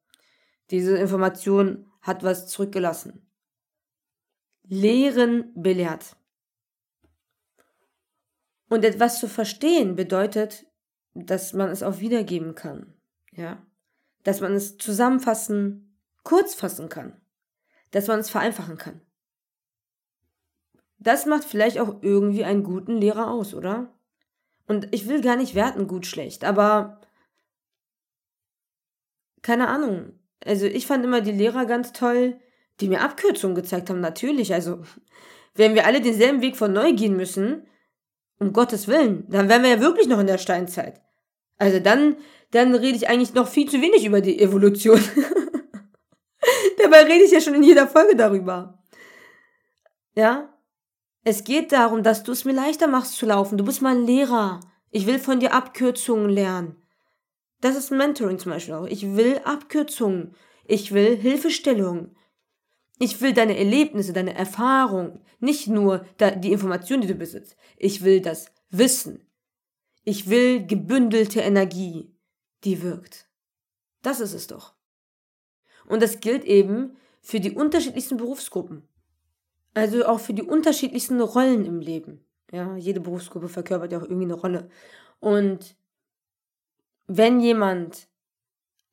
Diese 0.71 0.97
Information 0.97 1.93
hat 2.01 2.23
was 2.23 2.47
zurückgelassen. 2.49 3.26
Lehren 4.69 5.53
belehrt. 5.55 6.17
Und 8.69 8.85
etwas 8.85 9.21
zu 9.21 9.29
verstehen 9.29 9.95
bedeutet, 9.95 10.67
dass 11.15 11.53
man 11.53 11.71
es 11.71 11.83
auch 11.83 12.01
wiedergeben 12.01 12.55
kann. 12.55 12.95
Ja? 13.33 13.65
Dass 14.25 14.41
man 14.41 14.55
es 14.55 14.77
zusammenfassen, 14.77 15.99
kurz 16.25 16.55
fassen 16.55 16.89
kann. 16.89 17.21
Dass 17.93 18.09
man 18.09 18.19
es 18.19 18.31
vereinfachen 18.31 18.77
kann. 18.77 19.01
Das 20.99 21.27
macht 21.27 21.45
vielleicht 21.45 21.79
auch 21.79 22.03
irgendwie 22.03 22.45
einen 22.45 22.65
guten 22.65 22.97
Lehrer 22.97 23.31
aus, 23.31 23.55
oder? 23.55 23.95
Und 24.67 24.93
ich 24.93 25.07
will 25.07 25.21
gar 25.21 25.37
nicht 25.37 25.55
werten, 25.55 25.87
gut, 25.87 26.07
schlecht, 26.07 26.45
aber 26.45 27.01
keine 29.43 29.69
Ahnung. 29.69 30.19
Also 30.45 30.67
ich 30.67 30.87
fand 30.87 31.05
immer 31.05 31.21
die 31.21 31.33
Lehrer 31.33 31.67
ganz 31.67 31.93
toll, 31.93 32.41
die 32.81 32.89
mir 32.89 33.03
Abkürzungen 33.03 33.55
gezeigt 33.55 33.91
haben, 33.91 34.01
natürlich. 34.01 34.53
Also, 34.53 34.83
wenn 35.55 35.75
wir 35.75 35.87
alle 35.87 36.01
denselben 36.01 36.43
Weg 36.43 36.57
von 36.57 36.73
neu 36.73 36.93
gehen 36.93 37.17
müssen, 37.17 37.67
um 38.39 38.53
Gottes 38.53 38.89
Willen, 38.89 39.27
dann 39.31 39.49
wären 39.49 39.63
wir 39.63 39.71
ja 39.71 39.81
wirklich 39.81 40.09
noch 40.09 40.21
in 40.21 40.27
der 40.27 40.39
Steinzeit. 40.39 41.01
Also 41.59 41.81
dann, 41.81 42.17
dann 42.51 42.75
rede 42.75 42.97
ich 42.97 43.09
eigentlich 43.09 43.35
noch 43.35 43.49
viel 43.49 43.69
zu 43.69 43.81
wenig 43.81 44.05
über 44.05 44.21
die 44.21 44.39
Evolution. 44.41 45.01
Dabei 46.79 47.05
rede 47.05 47.25
ich 47.25 47.33
ja 47.33 47.41
schon 47.41 47.55
in 47.55 47.63
jeder 47.63 47.87
Folge 47.87 48.15
darüber. 48.15 48.83
Ja? 50.15 50.53
Es 51.25 51.45
geht 51.45 51.73
darum, 51.73 52.03
dass 52.03 52.23
du 52.23 52.33
es 52.33 52.45
mir 52.45 52.53
leichter 52.53 52.87
machst 52.87 53.17
zu 53.17 53.27
laufen. 53.27 53.59
Du 53.59 53.65
bist 53.65 53.83
mein 53.83 54.07
Lehrer. 54.07 54.61
Ich 54.91 55.07
will 55.07 55.19
von 55.19 55.41
dir 55.41 55.55
Abkürzungen 55.55 56.31
lernen. 56.31 56.77
Das 57.61 57.75
ist 57.75 57.91
Mentoring 57.91 58.39
zum 58.39 58.53
Beispiel 58.53 58.75
auch. 58.75 58.87
Ich 58.87 59.17
will 59.17 59.41
Abkürzungen. 59.45 60.35
Ich 60.67 60.93
will 60.93 61.17
Hilfestellung. 61.17 62.15
Ich 62.99 63.21
will 63.21 63.35
deine 63.35 63.57
Erlebnisse, 63.59 64.13
deine 64.13 64.35
Erfahrung, 64.35 65.21
nicht 65.39 65.69
nur 65.69 66.07
die 66.21 66.53
Information, 66.53 67.01
die 67.01 67.09
du 67.09 67.15
besitzt. 67.15 67.57
Ich 67.77 68.03
will 68.03 68.21
das 68.21 68.51
Wissen. 68.71 69.27
Ich 70.05 70.31
will 70.31 70.67
gebündelte 70.67 71.41
Energie, 71.41 72.15
die 72.65 72.83
wirkt. 72.83 73.29
Das 74.03 74.21
ist 74.21 74.33
es 74.33 74.47
doch. 74.47 74.75
Und 75.87 76.03
das 76.03 76.21
gilt 76.21 76.45
eben 76.45 76.97
für 77.21 77.41
die 77.41 77.53
unterschiedlichsten 77.53 78.17
Berufsgruppen. 78.17 78.83
Also 79.75 80.07
auch 80.07 80.21
für 80.21 80.33
die 80.33 80.43
unterschiedlichsten 80.43 81.21
Rollen 81.21 81.67
im 81.67 81.81
Leben. 81.81 82.25
Ja, 82.51 82.77
jede 82.77 83.01
Berufsgruppe 83.01 83.49
verkörpert 83.49 83.93
ja 83.93 83.99
auch 83.99 84.05
irgendwie 84.05 84.25
eine 84.25 84.35
Rolle. 84.35 84.71
Und 85.21 85.77
wenn 87.07 87.41
jemand 87.41 88.09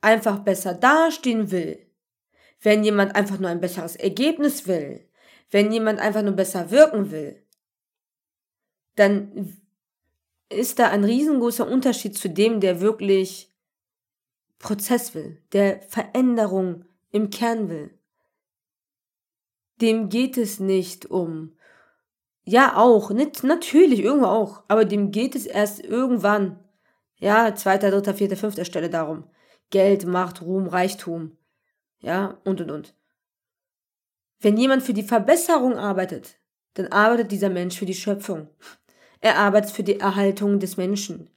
einfach 0.02 0.40
besser 0.40 0.74
dastehen 0.74 1.52
will, 1.52 1.80
wenn 2.64 2.84
jemand 2.84 3.16
einfach 3.16 3.40
nur 3.40 3.50
ein 3.50 3.62
besseres 3.62 3.96
Ergebnis 3.96 4.68
will, 4.68 5.08
wenn 5.52 5.72
jemand 5.72 6.00
einfach 6.00 6.24
nur 6.24 6.34
besser 6.34 6.72
wirken 6.72 7.12
will, 7.12 7.44
dann 8.96 9.58
ist 10.50 10.80
da 10.80 10.90
ein 10.90 11.04
riesengroßer 11.04 11.68
Unterschied 11.68 12.18
zu 12.18 12.30
dem, 12.30 12.60
der 12.60 12.80
wirklich 12.80 13.52
Prozess 14.60 15.14
will, 15.14 15.42
der 15.52 15.82
Veränderung 15.90 16.86
im 17.12 17.30
Kern 17.30 17.70
will. 17.70 17.92
Dem 19.82 20.10
geht 20.10 20.38
es 20.38 20.60
nicht 20.60 21.08
um, 21.08 21.58
ja 22.46 22.78
auch, 22.78 23.10
nicht, 23.10 23.44
natürlich, 23.44 24.00
irgendwo 24.00 24.28
auch, 24.28 24.64
aber 24.68 24.86
dem 24.86 25.12
geht 25.12 25.36
es 25.36 25.46
erst 25.46 25.84
irgendwann, 25.84 26.60
ja, 27.18 27.56
zweiter, 27.56 27.92
dritter, 27.92 28.14
vierter, 28.14 28.38
fünfter 28.38 28.66
Stelle 28.66 28.90
darum. 28.90 29.26
Geld, 29.70 30.06
Macht, 30.06 30.42
Ruhm, 30.42 30.68
Reichtum, 30.68 31.38
ja, 32.04 32.38
und 32.44 32.62
und 32.62 32.70
und. 32.70 32.96
Wenn 34.40 34.58
jemand 34.58 34.84
für 34.84 34.94
die 34.94 35.04
Verbesserung 35.04 35.78
arbeitet, 35.78 36.38
dann 36.74 36.88
arbeitet 36.88 37.32
dieser 37.32 37.50
Mensch 37.50 37.78
für 37.78 37.86
die 37.86 37.94
Schöpfung. 37.94 38.50
Er 39.22 39.38
arbeitet 39.38 39.72
für 39.72 39.84
die 39.84 40.00
Erhaltung 40.00 40.60
des 40.60 40.76
Menschen. 40.76 41.30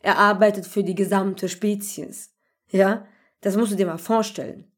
Er 0.00 0.18
arbeitet 0.18 0.64
für 0.64 0.84
die 0.84 0.94
gesamte 0.94 1.48
Spezies. 1.48 2.34
Ja, 2.70 3.06
das 3.40 3.56
musst 3.56 3.72
du 3.72 3.76
dir 3.76 3.86
mal 3.86 3.98
vorstellen. 3.98 4.70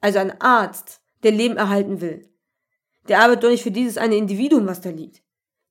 Also 0.00 0.18
ein 0.18 0.40
Arzt, 0.40 1.00
der 1.22 1.30
Leben 1.30 1.56
erhalten 1.56 2.00
will, 2.00 2.28
der 3.08 3.20
arbeitet 3.20 3.44
doch 3.44 3.50
nicht 3.50 3.62
für 3.62 3.70
dieses 3.70 3.98
eine 3.98 4.16
Individuum, 4.16 4.66
was 4.66 4.80
da 4.80 4.90
liegt. 4.90 5.22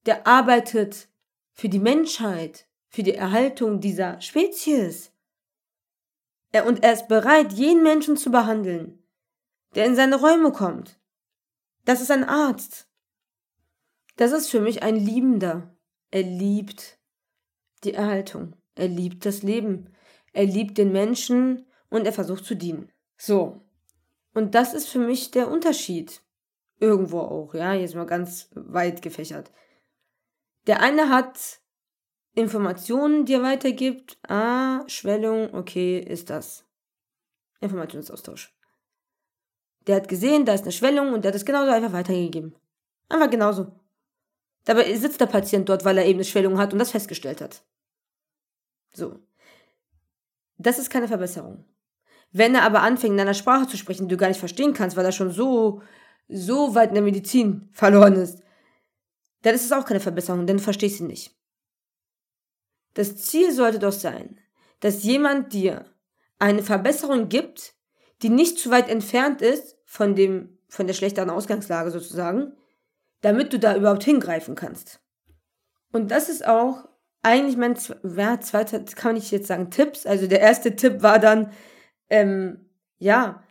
Der 0.06 0.26
arbeitet 0.26 1.10
für 1.52 1.68
die 1.68 1.80
Menschheit, 1.80 2.66
für 2.88 3.04
die 3.04 3.14
Erhaltung 3.14 3.82
dieser 3.82 4.22
Spezies. 4.22 5.12
Er, 6.54 6.66
und 6.66 6.84
er 6.84 6.94
ist 6.94 7.08
bereit, 7.08 7.54
jeden 7.54 7.84
Menschen 7.84 8.18
zu 8.18 8.32
behandeln, 8.32 9.01
der 9.76 9.86
in 9.86 9.96
seine 9.96 10.20
Räume 10.20 10.52
kommt. 10.52 11.00
Das 11.86 12.02
ist 12.02 12.12
ein 12.12 12.24
Arzt. 12.24 12.88
Das 14.18 14.32
ist 14.32 14.50
für 14.50 14.60
mich 14.60 14.84
ein 14.84 14.96
Liebender. 14.96 15.76
Er 16.12 16.24
liebt 16.24 17.00
die 17.84 17.94
Erhaltung. 17.94 18.56
Er 18.76 18.88
liebt 18.88 19.26
das 19.26 19.44
Leben. 19.44 19.94
Er 20.34 20.46
liebt 20.46 20.78
den 20.78 20.92
Menschen 20.92 21.66
und 21.90 22.06
er 22.06 22.14
versucht 22.14 22.46
zu 22.46 22.56
dienen. 22.56 22.92
So. 23.18 23.62
Und 24.34 24.56
das 24.56 24.74
ist 24.74 24.88
für 24.88 25.00
mich 25.00 25.32
der 25.32 25.50
Unterschied. 25.50 26.22
Irgendwo 26.80 27.20
auch, 27.20 27.54
ja, 27.54 27.74
jetzt 27.74 27.96
mal 27.96 28.06
ganz 28.06 28.50
weit 28.54 29.02
gefächert. 29.02 29.52
Der 30.68 30.82
eine 30.82 31.10
hat 31.10 31.62
Informationen, 32.34 33.26
die 33.26 33.34
er 33.34 33.44
weitergibt. 33.44 34.18
Ah, 34.28 34.84
Schwellung, 34.88 35.54
okay, 35.54 36.00
ist 36.00 36.30
das. 36.30 36.66
Informationsaustausch. 37.60 38.56
Der 39.88 39.96
hat 39.96 40.08
gesehen, 40.08 40.46
da 40.46 40.54
ist 40.54 40.64
eine 40.64 40.72
Schwellung 40.72 41.14
und 41.14 41.24
der 41.24 41.30
hat 41.30 41.36
es 41.36 41.46
genauso 41.46 41.72
einfach 41.72 41.94
weitergegeben. 41.94 42.56
Einfach 43.10 43.30
genauso. 43.30 43.72
Dabei 44.66 44.94
sitzt 44.96 45.20
der 45.20 45.26
Patient 45.26 45.68
dort, 45.68 45.86
weil 45.86 45.98
er 45.98 46.06
eben 46.06 46.18
eine 46.18 46.24
Schwellung 46.24 46.58
hat 46.60 46.72
und 46.74 46.80
das 46.80 46.92
festgestellt 46.92 47.42
hat. 47.42 47.64
So. 48.94 49.20
Das 50.58 50.78
ist 50.78 50.90
keine 50.90 51.08
Verbesserung. 51.08 51.66
Wenn 52.32 52.56
er 52.56 52.64
aber 52.64 52.82
anfängt, 52.82 53.14
in 53.14 53.20
einer 53.20 53.34
Sprache 53.34 53.68
zu 53.68 53.78
sprechen, 53.78 54.08
die 54.08 54.16
du 54.16 54.18
gar 54.18 54.28
nicht 54.28 54.40
verstehen 54.40 54.74
kannst, 54.74 54.96
weil 54.96 55.06
er 55.06 55.12
schon 55.12 55.32
so, 55.32 55.82
so 56.30 56.76
weit 56.76 56.90
in 56.90 56.96
der 56.96 57.04
Medizin 57.04 57.70
verloren 57.74 58.14
ist, 58.14 58.44
dann 59.42 59.56
ist 59.56 59.66
es 59.66 59.72
auch 59.72 59.86
keine 59.86 60.00
Verbesserung, 60.00 60.46
denn 60.46 60.58
du 60.58 60.64
verstehst 60.64 61.00
ihn 61.00 61.08
nicht. 61.08 61.36
Das 62.94 63.18
Ziel 63.18 63.52
sollte 63.52 63.80
doch 63.80 63.92
sein, 63.92 64.40
dass 64.82 65.04
jemand 65.04 65.54
dir 65.54 65.86
eine 66.38 66.62
Verbesserung 66.62 67.30
gibt, 67.30 67.74
die 68.22 68.30
nicht 68.30 68.60
zu 68.60 68.70
weit 68.70 68.90
entfernt 68.90 69.42
ist 69.42 69.78
von 69.86 70.16
dem, 70.16 70.58
von 70.68 70.88
der 70.88 70.94
schlechteren 70.94 71.30
Ausgangslage 71.30 71.92
sozusagen, 71.92 72.54
damit 73.22 73.54
du 73.54 73.60
da 73.60 73.76
überhaupt 73.76 74.04
hingreifen 74.04 74.56
kannst. 74.56 75.00
Und 75.92 76.12
das 76.12 76.30
ist 76.30 76.46
auch 76.46 76.88
eigentlich 77.24 77.58
mein 77.58 77.78
ja, 78.04 78.40
zweiter, 78.40 78.80
kann 78.96 79.16
ich 79.16 79.32
jetzt 79.32 79.48
sagen, 79.48 79.70
Tipps. 79.70 80.06
Also 80.06 80.28
der 80.28 80.40
erste 80.40 80.76
Tipp 80.76 81.04
war 81.04 81.20
dann, 81.20 81.52
ähm, 82.10 82.70
ja, 82.98 83.44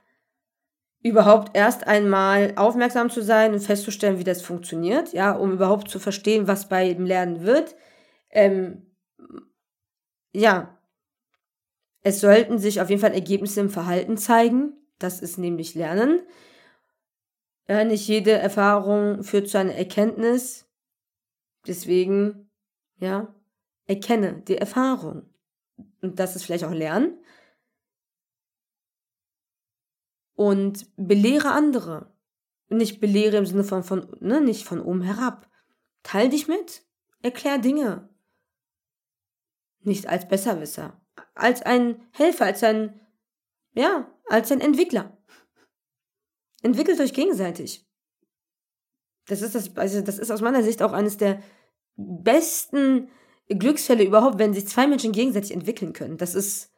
überhaupt 1.03 1.57
erst 1.57 1.87
einmal 1.87 2.53
aufmerksam 2.57 3.09
zu 3.09 3.23
sein 3.23 3.55
und 3.55 3.61
festzustellen, 3.61 4.19
wie 4.19 4.25
das 4.25 4.43
funktioniert, 4.43 5.13
ja, 5.13 5.33
um 5.33 5.53
überhaupt 5.53 5.89
zu 5.89 5.99
verstehen, 5.99 6.47
was 6.47 6.69
bei 6.69 6.93
dem 6.93 7.07
Lernen 7.07 7.43
wird. 7.43 7.75
Ähm, 8.31 8.87
ja, 10.33 10.79
es 12.03 12.21
sollten 12.21 12.59
sich 12.59 12.81
auf 12.81 12.89
jeden 12.89 13.01
Fall 13.01 13.13
Ergebnisse 13.13 13.61
im 13.61 13.71
Verhalten 13.71 14.17
zeigen. 14.17 14.73
Das 14.99 15.21
ist 15.21 15.39
nämlich 15.39 15.75
Lernen. 15.75 16.23
Ja, 17.69 17.85
nicht 17.85 18.07
jede 18.09 18.33
Erfahrung 18.33 19.23
führt 19.23 19.49
zu 19.49 19.59
einer 19.59 19.75
Erkenntnis. 19.75 20.67
Deswegen, 21.67 22.51
ja, 22.99 23.35
erkenne 23.87 24.43
die 24.43 24.57
Erfahrung. 24.57 25.29
Und 26.01 26.19
das 26.19 26.37
ist 26.37 26.45
vielleicht 26.45 26.65
auch 26.65 26.73
Lernen. 26.73 27.19
Und 30.35 30.87
belehre 30.97 31.53
andere. 31.53 32.15
Nicht 32.69 33.01
belehre 33.01 33.37
im 33.37 33.47
Sinne 33.47 33.65
von, 33.65 33.83
von 33.83 34.17
ne, 34.21 34.41
nicht 34.41 34.65
von 34.65 34.81
oben 34.81 35.03
herab. 35.03 35.51
Teil 36.03 36.31
dich 36.31 36.49
mit. 36.49 36.83
Erklär 37.23 37.59
Dinge. 37.59 38.09
Nicht 39.81 40.07
als 40.09 40.27
Besserwisser. 40.29 41.00
Als 41.35 41.63
ein 41.63 42.07
Helfer, 42.13 42.47
als 42.47 42.63
ein, 42.63 43.01
ja, 43.73 44.11
als 44.29 44.53
ein 44.53 44.61
Entwickler. 44.61 45.17
Entwickelt 46.63 47.01
euch 47.01 47.15
gegenseitig. 47.15 47.87
Das 49.27 49.43
ist 49.43 49.55
das, 49.55 49.77
also 49.77 50.03
das 50.03 50.19
ist 50.19 50.31
aus 50.31 50.41
meiner 50.41 50.63
Sicht 50.63 50.83
auch 50.83 50.93
eines 50.93 51.17
der 51.17 51.43
besten 51.97 53.09
Glücksfälle 53.49 54.05
überhaupt, 54.05 54.39
wenn 54.39 54.55
sich 54.55 54.69
zwei 54.69 54.87
Menschen 54.87 55.13
gegenseitig 55.13 55.53
entwickeln 55.53 55.93
können. 55.93 56.19
Das 56.19 56.35
ist, 56.35 56.73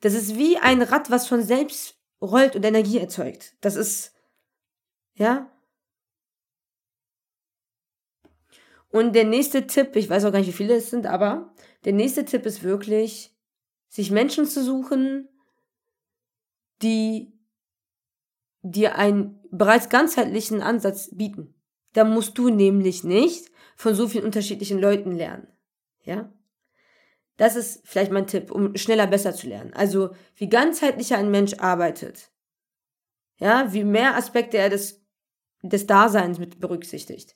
das 0.00 0.14
ist 0.14 0.36
wie 0.36 0.58
ein 0.58 0.82
Rad, 0.82 1.10
was 1.10 1.26
von 1.26 1.42
selbst 1.42 1.98
rollt 2.20 2.56
und 2.56 2.64
Energie 2.64 2.98
erzeugt. 2.98 3.56
Das 3.60 3.76
ist, 3.76 4.14
ja. 5.14 5.50
Und 8.90 9.14
der 9.14 9.24
nächste 9.24 9.66
Tipp, 9.66 9.96
ich 9.96 10.08
weiß 10.08 10.24
auch 10.24 10.32
gar 10.32 10.38
nicht, 10.38 10.48
wie 10.48 10.52
viele 10.52 10.76
es 10.76 10.90
sind, 10.90 11.06
aber 11.06 11.54
der 11.84 11.92
nächste 11.92 12.24
Tipp 12.24 12.46
ist 12.46 12.62
wirklich, 12.62 13.35
sich 13.96 14.10
Menschen 14.10 14.44
zu 14.44 14.62
suchen, 14.62 15.26
die 16.82 17.32
dir 18.60 18.96
einen 18.96 19.40
bereits 19.50 19.88
ganzheitlichen 19.88 20.60
Ansatz 20.60 21.08
bieten. 21.16 21.54
Da 21.94 22.04
musst 22.04 22.36
du 22.36 22.50
nämlich 22.50 23.04
nicht 23.04 23.50
von 23.74 23.94
so 23.94 24.06
vielen 24.06 24.26
unterschiedlichen 24.26 24.78
Leuten 24.78 25.12
lernen. 25.12 25.48
Ja? 26.02 26.30
Das 27.38 27.56
ist 27.56 27.88
vielleicht 27.88 28.12
mein 28.12 28.26
Tipp, 28.26 28.50
um 28.50 28.76
schneller 28.76 29.06
besser 29.06 29.32
zu 29.32 29.46
lernen. 29.46 29.72
Also, 29.72 30.10
wie 30.34 30.50
ganzheitlicher 30.50 31.16
ein 31.16 31.30
Mensch 31.30 31.54
arbeitet. 31.54 32.30
Ja, 33.38 33.72
wie 33.72 33.84
mehr 33.84 34.14
Aspekte 34.14 34.58
er 34.58 34.68
des, 34.68 35.02
des 35.62 35.86
Daseins 35.86 36.38
mit 36.38 36.60
berücksichtigt. 36.60 37.34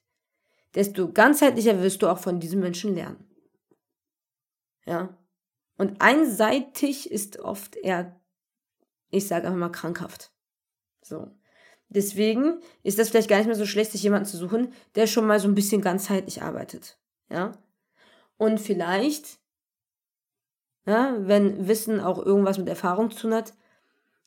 Desto 0.74 1.10
ganzheitlicher 1.10 1.82
wirst 1.82 2.02
du 2.02 2.08
auch 2.08 2.18
von 2.18 2.38
diesem 2.38 2.60
Menschen 2.60 2.94
lernen. 2.94 3.24
Ja. 4.84 5.16
Und 5.80 6.02
einseitig 6.02 7.10
ist 7.10 7.38
oft 7.38 7.74
eher, 7.74 8.20
ich 9.08 9.26
sage 9.26 9.46
einfach 9.46 9.58
mal, 9.58 9.70
krankhaft. 9.70 10.30
So. 11.00 11.30
Deswegen 11.88 12.60
ist 12.82 12.98
das 12.98 13.08
vielleicht 13.08 13.30
gar 13.30 13.38
nicht 13.38 13.46
mehr 13.46 13.56
so 13.56 13.64
schlecht, 13.64 13.92
sich 13.92 14.02
jemanden 14.02 14.26
zu 14.26 14.36
suchen, 14.36 14.74
der 14.94 15.06
schon 15.06 15.26
mal 15.26 15.40
so 15.40 15.48
ein 15.48 15.54
bisschen 15.54 15.80
ganzheitlich 15.80 16.42
arbeitet. 16.42 16.98
Ja. 17.30 17.52
Und 18.36 18.60
vielleicht, 18.60 19.38
ja, 20.84 21.16
wenn 21.18 21.66
Wissen 21.66 21.98
auch 21.98 22.18
irgendwas 22.18 22.58
mit 22.58 22.68
Erfahrung 22.68 23.10
zu 23.10 23.20
tun 23.20 23.32
hat, 23.32 23.54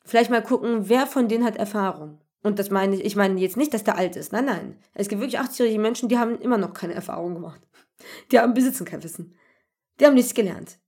vielleicht 0.04 0.32
mal 0.32 0.42
gucken, 0.42 0.90
wer 0.90 1.06
von 1.06 1.28
denen 1.28 1.46
hat 1.46 1.58
Erfahrung. 1.58 2.20
Und 2.42 2.58
das 2.58 2.72
meine 2.72 2.96
ich, 2.96 3.06
ich 3.06 3.16
meine 3.16 3.40
jetzt 3.40 3.58
nicht, 3.58 3.76
dass 3.76 3.84
der 3.84 4.00
alt 4.00 4.16
ist. 4.16 4.32
Nein, 4.32 4.46
nein. 4.46 4.80
Es 4.96 5.08
gibt 5.08 5.22
wirklich 5.22 5.40
80-jährige 5.40 5.78
Menschen, 5.78 6.10
die 6.10 6.18
haben 6.18 6.42
immer 6.42 6.58
noch 6.58 6.74
keine 6.74 6.96
Erfahrung 6.96 7.36
gemacht. 7.36 7.62
Die 8.32 8.40
haben 8.40 8.56
besitzen 8.56 8.86
kein 8.86 9.04
Wissen. 9.04 9.36
Die 10.00 10.08
haben 10.08 10.16
nichts 10.16 10.34
gelernt. 10.34 10.80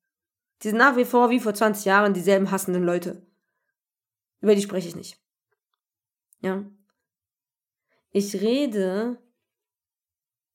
Die 0.64 0.70
sind 0.70 0.78
nach 0.78 0.97
wie 0.97 1.06
vor 1.06 1.30
wie 1.30 1.39
vor 1.39 1.53
20 1.53 1.86
Jahren 1.86 2.14
dieselben 2.14 2.51
hassenden 2.51 2.84
Leute. 2.84 3.26
Über 4.41 4.56
die 4.56 4.62
spreche 4.62 4.88
ich 4.88 4.95
nicht. 4.95 5.20
Ja. 6.41 6.64
Ich 8.12 8.34
rede 8.36 9.18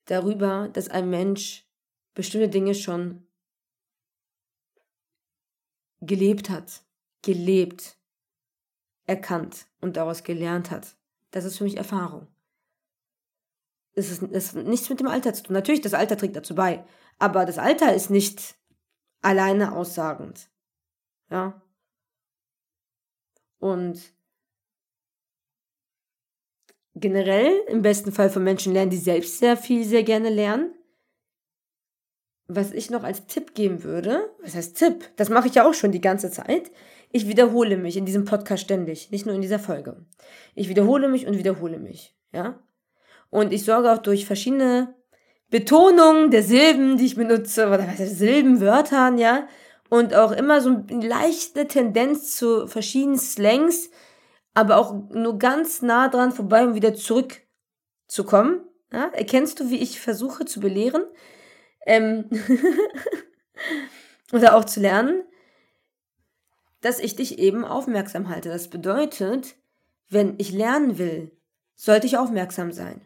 darüber, 0.06 0.68
dass 0.72 0.88
ein 0.88 1.10
Mensch 1.10 1.66
bestimmte 2.14 2.48
Dinge 2.48 2.74
schon 2.74 3.26
gelebt 6.00 6.50
hat, 6.50 6.82
gelebt, 7.22 7.98
erkannt 9.06 9.66
und 9.80 9.96
daraus 9.96 10.22
gelernt 10.22 10.70
hat. 10.70 10.96
Das 11.30 11.44
ist 11.44 11.58
für 11.58 11.64
mich 11.64 11.76
Erfahrung. 11.76 12.26
Es 13.92 14.10
ist, 14.10 14.22
es 14.22 14.54
ist 14.54 14.54
nichts 14.54 14.88
mit 14.88 15.00
dem 15.00 15.08
Alter 15.08 15.34
zu 15.34 15.42
tun. 15.42 15.54
Natürlich, 15.54 15.80
das 15.80 15.94
Alter 15.94 16.16
trägt 16.16 16.36
dazu 16.36 16.54
bei, 16.54 16.84
aber 17.18 17.44
das 17.44 17.58
Alter 17.58 17.94
ist 17.94 18.08
nicht 18.08 18.54
alleine 19.22 19.72
aussagend. 19.72 20.48
Ja. 21.30 21.60
Und 23.58 24.00
generell, 26.94 27.52
im 27.68 27.82
besten 27.82 28.12
Fall 28.12 28.30
von 28.30 28.44
Menschen 28.44 28.72
lernen, 28.72 28.90
die 28.90 28.96
selbst 28.96 29.38
sehr 29.38 29.56
viel, 29.56 29.84
sehr 29.84 30.02
gerne 30.02 30.30
lernen. 30.30 30.74
Was 32.48 32.72
ich 32.72 32.90
noch 32.90 33.04
als 33.04 33.26
Tipp 33.26 33.54
geben 33.54 33.84
würde, 33.84 34.34
was 34.42 34.56
heißt 34.56 34.76
Tipp? 34.76 35.08
Das 35.16 35.28
mache 35.28 35.46
ich 35.46 35.54
ja 35.54 35.68
auch 35.68 35.74
schon 35.74 35.92
die 35.92 36.00
ganze 36.00 36.30
Zeit. 36.30 36.72
Ich 37.12 37.28
wiederhole 37.28 37.76
mich 37.76 37.96
in 37.96 38.06
diesem 38.06 38.24
Podcast 38.24 38.64
ständig, 38.64 39.10
nicht 39.10 39.24
nur 39.24 39.34
in 39.34 39.40
dieser 39.40 39.60
Folge. 39.60 40.04
Ich 40.54 40.68
wiederhole 40.68 41.08
mich 41.08 41.26
und 41.26 41.38
wiederhole 41.38 41.78
mich, 41.78 42.16
ja? 42.32 42.60
Und 43.30 43.52
ich 43.52 43.64
sorge 43.64 43.92
auch 43.92 43.98
durch 43.98 44.26
verschiedene 44.26 44.94
Betonungen 45.50 46.30
der 46.30 46.42
Silben, 46.42 46.96
die 46.96 47.06
ich 47.06 47.16
benutze, 47.16 47.66
oder 47.66 47.80
was 47.80 47.98
heißt 47.98 48.18
Silbenwörtern, 48.18 49.18
ja? 49.18 49.48
Und 49.88 50.14
auch 50.14 50.30
immer 50.30 50.60
so 50.60 50.84
eine 50.88 51.06
leichte 51.06 51.66
Tendenz 51.66 52.36
zu 52.36 52.68
verschiedenen 52.68 53.18
Slangs, 53.18 53.90
aber 54.54 54.76
auch 54.76 54.94
nur 55.10 55.38
ganz 55.38 55.82
nah 55.82 56.08
dran 56.08 56.30
vorbei, 56.30 56.64
um 56.64 56.74
wieder 56.74 56.94
zurückzukommen. 56.94 58.60
Ja? 58.92 59.08
Erkennst 59.08 59.58
du, 59.58 59.70
wie 59.70 59.78
ich 59.78 60.00
versuche 60.00 60.44
zu 60.44 60.60
belehren? 60.60 61.04
Ähm 61.86 62.30
oder 64.32 64.54
auch 64.54 64.64
zu 64.64 64.78
lernen? 64.78 65.24
dass 66.80 66.98
ich 66.98 67.16
dich 67.16 67.38
eben 67.38 67.64
aufmerksam 67.64 68.28
halte. 68.28 68.48
Das 68.48 68.68
bedeutet, 68.68 69.56
wenn 70.08 70.34
ich 70.38 70.52
lernen 70.52 70.98
will, 70.98 71.30
sollte 71.74 72.06
ich 72.06 72.18
aufmerksam 72.18 72.72
sein. 72.72 73.00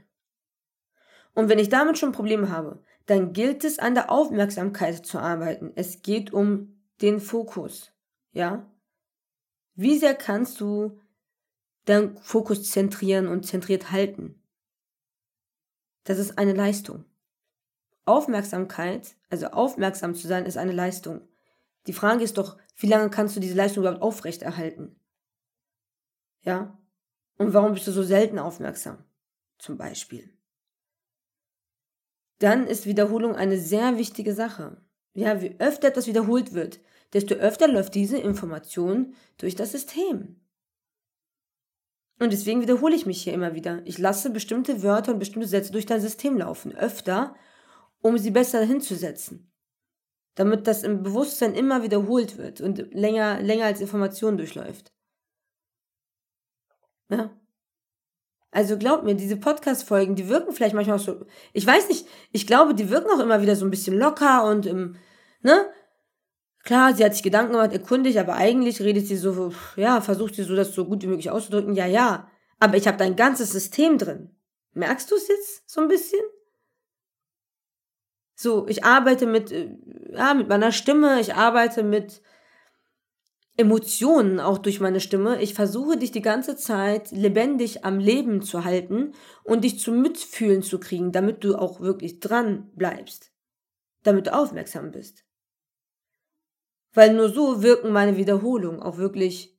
Und 1.35 1.49
wenn 1.49 1.59
ich 1.59 1.69
damit 1.69 1.99
schon 1.99 2.13
Probleme 2.13 2.49
habe, 2.49 2.83
dann 3.07 3.33
gilt 3.33 3.65
es 3.65 3.79
an 3.79 3.95
der 3.95 4.11
Aufmerksamkeit 4.11 5.05
zu 5.05 5.19
arbeiten. 5.19 5.73
Es 5.75 6.03
geht 6.03 6.33
um 6.33 6.81
den 7.03 7.21
Fokus. 7.21 7.93
Ja? 8.33 8.71
Wie 9.75 9.99
sehr 9.99 10.15
kannst 10.15 10.61
du 10.61 10.99
deinen 11.85 12.17
Fokus 12.17 12.71
zentrieren 12.71 13.27
und 13.29 13.45
zentriert 13.47 13.91
halten? 13.91 14.41
Das 16.05 16.19
ist 16.19 16.39
eine 16.39 16.53
Leistung. 16.53 17.05
Aufmerksamkeit, 18.07 19.17
also 19.31 19.47
aufmerksam 19.49 20.15
zu 20.15 20.29
sein, 20.29 20.47
ist 20.47 20.59
eine 20.59 20.73
Leistung. 20.73 21.27
Die 21.87 21.93
Frage 21.93 22.23
ist 22.23 22.39
doch, 22.39 22.59
wie 22.77 22.87
lange 22.87 23.11
kannst 23.11 23.37
du 23.37 23.41
diese 23.41 23.55
Leistung 23.55 23.83
überhaupt 23.83 24.03
aufrechterhalten? 24.03 24.97
Ja? 26.43 26.79
Und 27.39 27.55
warum 27.55 27.73
bist 27.73 27.87
du 27.87 27.93
so 27.93 28.03
selten 28.03 28.39
aufmerksam? 28.39 29.05
Zum 29.59 29.77
Beispiel. 29.77 30.31
Dann 32.39 32.67
ist 32.67 32.87
Wiederholung 32.87 33.35
eine 33.35 33.59
sehr 33.59 33.99
wichtige 33.99 34.35
Sache. 34.35 34.81
Ja, 35.15 35.41
wie 35.41 35.57
öfter 35.59 35.89
etwas 35.89 36.07
wiederholt 36.07 36.53
wird, 36.53 36.81
desto 37.13 37.35
öfter 37.35 37.69
läuft 37.69 37.95
diese 37.95 38.19
Information 38.19 39.15
durch 39.39 39.55
das 39.55 39.73
System. 39.73 40.41
Und 42.19 42.33
deswegen 42.33 42.63
wiederhole 42.63 42.97
ich 42.97 43.07
mich 43.07 43.23
hier 43.23 43.33
immer 43.33 43.55
wieder. 43.55 43.83
Ich 43.85 43.99
lasse 43.99 44.31
bestimmte 44.31 44.83
Wörter 44.83 45.13
und 45.13 45.19
bestimmte 45.19 45.49
Sätze 45.49 45.73
durch 45.73 45.87
dein 45.87 46.01
System 46.01 46.37
laufen, 46.37 46.75
öfter, 46.75 47.35
um 48.01 48.19
sie 48.19 48.31
besser 48.31 48.63
hinzusetzen 48.63 49.51
damit 50.35 50.67
das 50.67 50.83
im 50.83 51.03
Bewusstsein 51.03 51.55
immer 51.55 51.83
wiederholt 51.83 52.39
wird 52.39 52.61
und 52.61 52.93
länger, 52.93 53.41
länger 53.41 53.67
als 53.67 53.81
Information 53.81 54.37
durchläuft. 54.37 54.93
Ja. 57.09 57.31
Also 58.55 58.79
glaub 58.79 59.03
mir, 59.03 59.17
diese 59.17 59.37
Podcast-Folgen, 59.37 60.15
die 60.15 60.29
wirken 60.29 60.53
vielleicht 60.53 60.77
manchmal 60.77 60.99
auch 60.99 61.03
so, 61.03 61.27
ich 61.53 61.67
weiß 61.67 61.89
nicht, 61.89 62.07
ich 62.31 62.47
glaube, 62.47 62.73
die 62.73 62.89
wirken 62.89 63.11
auch 63.11 63.19
immer 63.19 63.43
wieder 63.43 63.57
so 63.57 63.65
ein 63.65 63.71
bisschen 63.71 63.99
locker 63.99 64.45
und 64.45 64.65
im, 64.65 64.95
ne? 65.43 65.69
Klar, 66.63 66.95
sie 66.95 67.05
hat 67.05 67.15
sich 67.15 67.25
Gedanken 67.25 67.55
gemacht, 67.55 67.73
erkundig, 67.73 68.21
aber 68.21 68.37
eigentlich 68.37 68.81
redet 68.81 69.09
sie 69.09 69.17
so, 69.17 69.53
ja, 69.75 70.01
versucht 70.01 70.37
sie 70.37 70.45
so, 70.45 70.55
das 70.55 70.73
so 70.73 70.85
gut 70.85 71.03
wie 71.03 71.09
möglich 71.09 71.31
auszudrücken, 71.31 71.75
ja, 71.75 71.87
ja. 71.87 72.31
Aber 72.61 72.77
ich 72.77 72.87
habe 72.87 72.97
dein 72.97 73.17
ganzes 73.17 73.51
System 73.51 73.99
drin. 73.99 74.31
Merkst 74.73 75.11
du 75.11 75.17
es 75.17 75.27
jetzt 75.27 75.69
so 75.69 75.81
ein 75.81 75.89
bisschen? 75.89 76.23
So, 78.37 78.69
ich 78.69 78.85
arbeite 78.85 79.27
mit, 79.27 79.51
äh, 79.51 79.77
ja, 80.13 80.33
mit 80.33 80.49
meiner 80.49 80.71
Stimme, 80.71 81.19
ich 81.19 81.35
arbeite 81.35 81.83
mit 81.83 82.23
Emotionen 83.57 84.41
auch 84.41 84.59
durch 84.59 84.81
meine 84.81 85.01
Stimme. 85.01 85.41
Ich 85.41 85.55
versuche 85.55 85.97
dich 85.97 86.11
die 86.11 86.23
ganze 86.23 86.57
Zeit 86.57 87.13
lebendig 87.13 87.85
am 87.85 87.99
Leben 87.99 88.43
zu 88.43 88.65
halten 88.65 89.13
und 89.45 89.63
dich 89.63 89.79
zum 89.79 90.03
Mitfühlen 90.03 90.63
zu 90.63 90.81
kriegen, 90.81 91.13
damit 91.13 91.45
du 91.45 91.57
auch 91.57 91.81
wirklich 91.81 92.21
dran 92.21 92.71
bleibst. 92.75 93.33
Damit 94.03 94.27
du 94.27 94.35
aufmerksam 94.35 94.91
bist. 94.91 95.25
Weil 96.93 97.15
nur 97.15 97.29
so 97.29 97.63
wirken 97.63 97.93
meine 97.93 98.17
Wiederholungen 98.17 98.83
auch 98.83 98.99
wirklich 98.99 99.57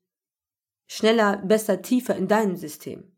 schneller, 0.88 1.38
besser, 1.38 1.82
tiefer 1.82 2.16
in 2.16 2.28
deinem 2.28 2.56
System. 2.56 3.12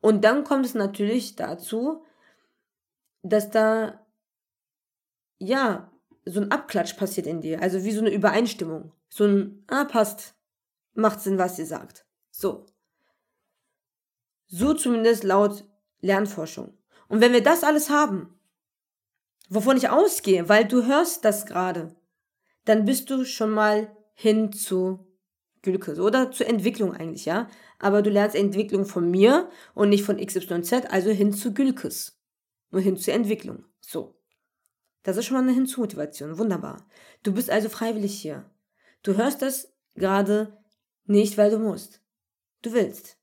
Und 0.00 0.24
dann 0.24 0.44
kommt 0.44 0.64
es 0.64 0.74
natürlich 0.74 1.34
dazu, 1.36 2.04
dass 3.22 3.50
da 3.50 4.06
ja, 5.38 5.90
so 6.24 6.40
ein 6.40 6.50
Abklatsch 6.50 6.94
passiert 6.94 7.26
in 7.26 7.40
dir. 7.40 7.62
Also 7.62 7.84
wie 7.84 7.92
so 7.92 8.00
eine 8.00 8.10
Übereinstimmung. 8.10 8.92
So 9.08 9.24
ein, 9.24 9.64
ah, 9.68 9.84
passt. 9.84 10.34
Macht 10.94 11.20
Sinn, 11.20 11.38
was 11.38 11.56
sie 11.56 11.64
sagt. 11.64 12.06
So. 12.30 12.66
So 14.46 14.74
zumindest 14.74 15.24
laut 15.24 15.64
Lernforschung. 16.00 16.76
Und 17.08 17.20
wenn 17.20 17.32
wir 17.32 17.42
das 17.42 17.64
alles 17.64 17.90
haben, 17.90 18.38
wovon 19.48 19.76
ich 19.76 19.88
ausgehe, 19.88 20.48
weil 20.48 20.66
du 20.66 20.86
hörst 20.86 21.24
das 21.24 21.46
gerade, 21.46 21.96
dann 22.64 22.84
bist 22.84 23.10
du 23.10 23.24
schon 23.24 23.50
mal 23.50 23.94
hin 24.14 24.52
zu 24.52 25.06
Gülke 25.62 26.00
oder 26.00 26.30
zur 26.30 26.46
Entwicklung 26.46 26.94
eigentlich, 26.94 27.24
ja. 27.24 27.48
Aber 27.78 28.02
du 28.02 28.10
lernst 28.10 28.36
Entwicklung 28.36 28.84
von 28.84 29.10
mir 29.10 29.50
und 29.74 29.88
nicht 29.88 30.04
von 30.04 30.18
XYZ, 30.18 30.72
also 30.90 31.10
hin 31.10 31.32
zu 31.32 31.52
Gülkes. 31.54 32.20
Und 32.70 32.80
hin 32.82 32.96
zur 32.96 33.14
Entwicklung. 33.14 33.64
So. 33.80 34.20
Das 35.02 35.16
ist 35.16 35.26
schon 35.26 35.36
mal 35.36 35.42
eine 35.42 35.52
Hinzumotivation. 35.52 36.38
Wunderbar. 36.38 36.86
Du 37.22 37.32
bist 37.32 37.50
also 37.50 37.68
freiwillig 37.68 38.20
hier. 38.20 38.44
Du 39.02 39.16
hörst 39.16 39.42
das 39.42 39.72
gerade 39.94 40.58
nicht, 41.04 41.38
weil 41.38 41.50
du 41.50 41.58
musst. 41.58 42.00
Du 42.62 42.72
willst. 42.72 43.16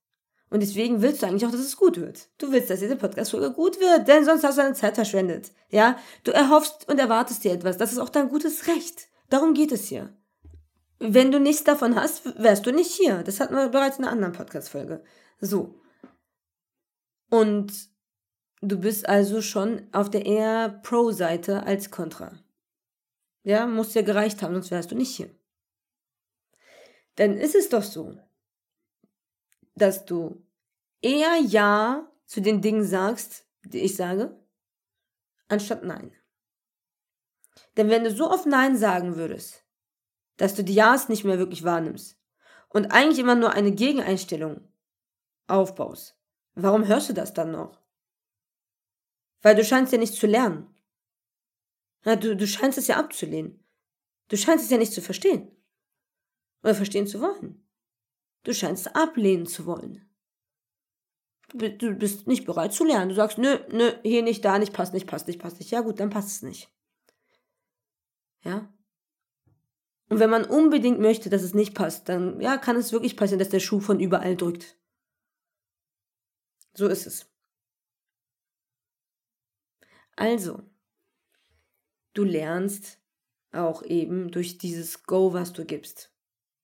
Und 0.50 0.62
deswegen 0.62 1.02
willst 1.02 1.22
du 1.22 1.28
eigentlich 1.28 1.46
auch, 1.46 1.52
dass 1.52 1.60
es 1.60 1.76
gut 1.76 2.00
wird. 2.00 2.30
Du 2.38 2.52
willst, 2.52 2.70
dass 2.70 2.80
diese 2.80 2.96
Podcast-Folge 2.96 3.52
gut 3.52 3.80
wird, 3.80 4.08
denn 4.08 4.24
sonst 4.26 4.44
hast 4.44 4.58
du 4.58 4.62
deine 4.62 4.76
Zeit 4.76 4.96
verschwendet. 4.96 5.52
Ja? 5.70 5.98
Du 6.24 6.32
erhoffst 6.32 6.88
und 6.88 7.00
erwartest 7.00 7.44
dir 7.44 7.52
etwas. 7.52 7.78
Das 7.78 7.92
ist 7.92 8.00
auch 8.00 8.10
dein 8.10 8.30
gutes 8.30 8.68
Recht. 8.68 9.10
Darum 9.30 9.54
geht 9.54 9.72
es 9.72 9.86
hier. 9.86 10.16
Wenn 11.00 11.32
du 11.32 11.40
nichts 11.40 11.64
davon 11.64 11.96
hast, 11.96 12.42
wärst 12.42 12.66
du 12.66 12.72
nicht 12.72 12.92
hier. 12.92 13.24
Das 13.24 13.40
hatten 13.40 13.56
wir 13.56 13.70
bereits 13.70 13.98
in 13.98 14.06
einer 14.06 14.14
anderen 14.14 14.34
Podcast-Folge. 14.34 15.04
So. 15.42 15.76
Und 17.30 17.74
Du 18.68 18.80
bist 18.80 19.08
also 19.08 19.44
schon 19.44 19.88
auf 19.92 20.10
der 20.10 20.26
eher 20.26 20.70
Pro-Seite 20.70 21.64
als 21.68 21.92
Contra. 21.92 22.32
Ja, 23.44 23.68
muss 23.68 23.94
ja 23.94 24.02
gereicht 24.02 24.42
haben, 24.42 24.56
sonst 24.56 24.72
wärst 24.72 24.90
du 24.90 24.96
nicht 24.96 25.16
hier. 25.16 25.30
Dann 27.16 27.38
ist 27.38 27.56
es 27.56 27.70
doch 27.70 27.84
so, 27.84 28.18
dass 29.76 30.06
du 30.06 30.46
eher 31.02 31.38
Ja 31.38 32.12
zu 32.26 32.42
den 32.42 32.62
Dingen 32.62 32.84
sagst, 32.84 33.46
die 33.64 33.80
ich 33.80 33.96
sage, 33.96 34.40
anstatt 35.48 35.84
Nein. 35.84 36.14
Denn 37.78 37.90
wenn 37.90 38.04
du 38.04 38.12
so 38.12 38.30
oft 38.30 38.46
Nein 38.46 38.78
sagen 38.78 39.16
würdest, 39.16 39.64
dass 40.38 40.56
du 40.56 40.64
die 40.64 40.74
Ja's 40.74 41.10
nicht 41.10 41.24
mehr 41.24 41.40
wirklich 41.40 41.64
wahrnimmst 41.64 42.18
und 42.70 42.92
eigentlich 42.92 43.20
immer 43.20 43.36
nur 43.36 43.52
eine 43.52 43.72
Gegeneinstellung 43.72 44.68
aufbaust, 45.48 46.18
warum 46.56 46.88
hörst 46.88 47.10
du 47.10 47.14
das 47.14 47.34
dann 47.34 47.52
noch? 47.52 47.82
Weil 49.42 49.56
du 49.56 49.64
scheinst 49.64 49.94
ja 49.94 50.00
nicht 50.00 50.16
zu 50.16 50.28
lernen. 50.28 50.68
Du, 52.04 52.36
du 52.36 52.48
scheinst 52.48 52.78
es 52.78 52.88
ja 52.88 52.98
abzulehnen. 52.98 53.64
Du 54.28 54.38
scheinst 54.38 54.66
es 54.66 54.72
ja 54.72 54.78
nicht 54.78 54.94
zu 54.94 55.02
verstehen. 55.02 55.52
Oder 56.64 56.76
verstehen 56.76 57.08
zu 57.08 57.22
wollen. 57.22 57.66
Du 58.44 58.54
scheinst 58.54 58.96
ablehnen 58.96 59.46
zu 59.46 59.66
wollen. 59.66 60.08
Du 61.54 61.96
bist 61.96 62.28
nicht 62.28 62.46
bereit 62.46 62.74
zu 62.74 62.84
lernen. 62.84 63.10
Du 63.10 63.16
sagst, 63.16 63.38
nö, 63.38 63.60
nö, 63.72 63.92
hier 64.04 64.24
nicht, 64.24 64.44
da 64.44 64.60
nicht, 64.60 64.74
passt 64.74 64.94
nicht, 64.94 65.08
passt 65.08 65.28
nicht, 65.28 65.40
passt 65.40 65.60
nicht. 65.60 65.72
Ja 65.72 65.82
gut, 65.82 66.00
dann 66.00 66.10
passt 66.10 66.30
es 66.30 66.42
nicht. 66.42 66.70
Ja? 68.42 68.72
Und 70.10 70.20
wenn 70.20 70.30
man 70.30 70.46
unbedingt 70.46 71.00
möchte, 71.00 71.30
dass 71.30 71.42
es 71.42 71.54
nicht 71.54 71.74
passt, 71.74 72.10
dann 72.10 72.40
ja, 72.40 72.58
kann 72.58 72.76
es 72.76 72.92
wirklich 72.92 73.18
passieren, 73.18 73.40
dass 73.40 73.50
der 73.50 73.60
Schuh 73.60 73.80
von 73.80 74.00
überall 74.00 74.36
drückt. 74.36 74.78
So 76.74 76.88
ist 76.88 77.08
es. 77.08 77.28
Also, 80.16 80.62
du 82.14 82.24
lernst 82.24 83.00
auch 83.52 83.84
eben 83.84 84.30
durch 84.32 84.58
dieses 84.58 85.04
Go, 85.04 85.34
was 85.34 85.54
du 85.54 85.66
gibst. 85.66 86.15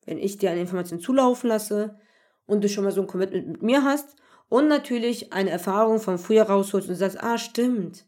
Wenn 0.06 0.18
ich 0.18 0.38
dir 0.38 0.52
eine 0.52 0.62
Information 0.62 1.00
zulaufen 1.00 1.50
lasse 1.50 2.00
und 2.46 2.64
du 2.64 2.70
schon 2.70 2.84
mal 2.84 2.92
so 2.92 3.02
ein 3.02 3.08
Commitment 3.08 3.48
mit 3.48 3.62
mir 3.62 3.84
hast 3.84 4.16
und 4.50 4.68
natürlich 4.68 5.32
eine 5.34 5.50
Erfahrung 5.50 6.00
von 6.00 6.18
früher 6.18 6.44
rausholst 6.44 6.90
und 6.90 6.96
sagst, 6.96 7.22
ah, 7.24 7.38
stimmt. 7.38 8.06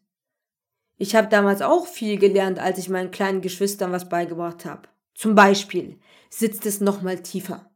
Ich 0.97 1.15
habe 1.15 1.27
damals 1.27 1.61
auch 1.61 1.87
viel 1.87 2.17
gelernt, 2.17 2.59
als 2.59 2.77
ich 2.77 2.89
meinen 2.89 3.11
kleinen 3.11 3.41
Geschwistern 3.41 3.91
was 3.91 4.09
beigebracht 4.09 4.65
habe. 4.65 4.89
Zum 5.15 5.35
Beispiel 5.35 5.99
sitzt 6.29 6.65
es 6.65 6.81
nochmal 6.81 7.21
tiefer. 7.21 7.69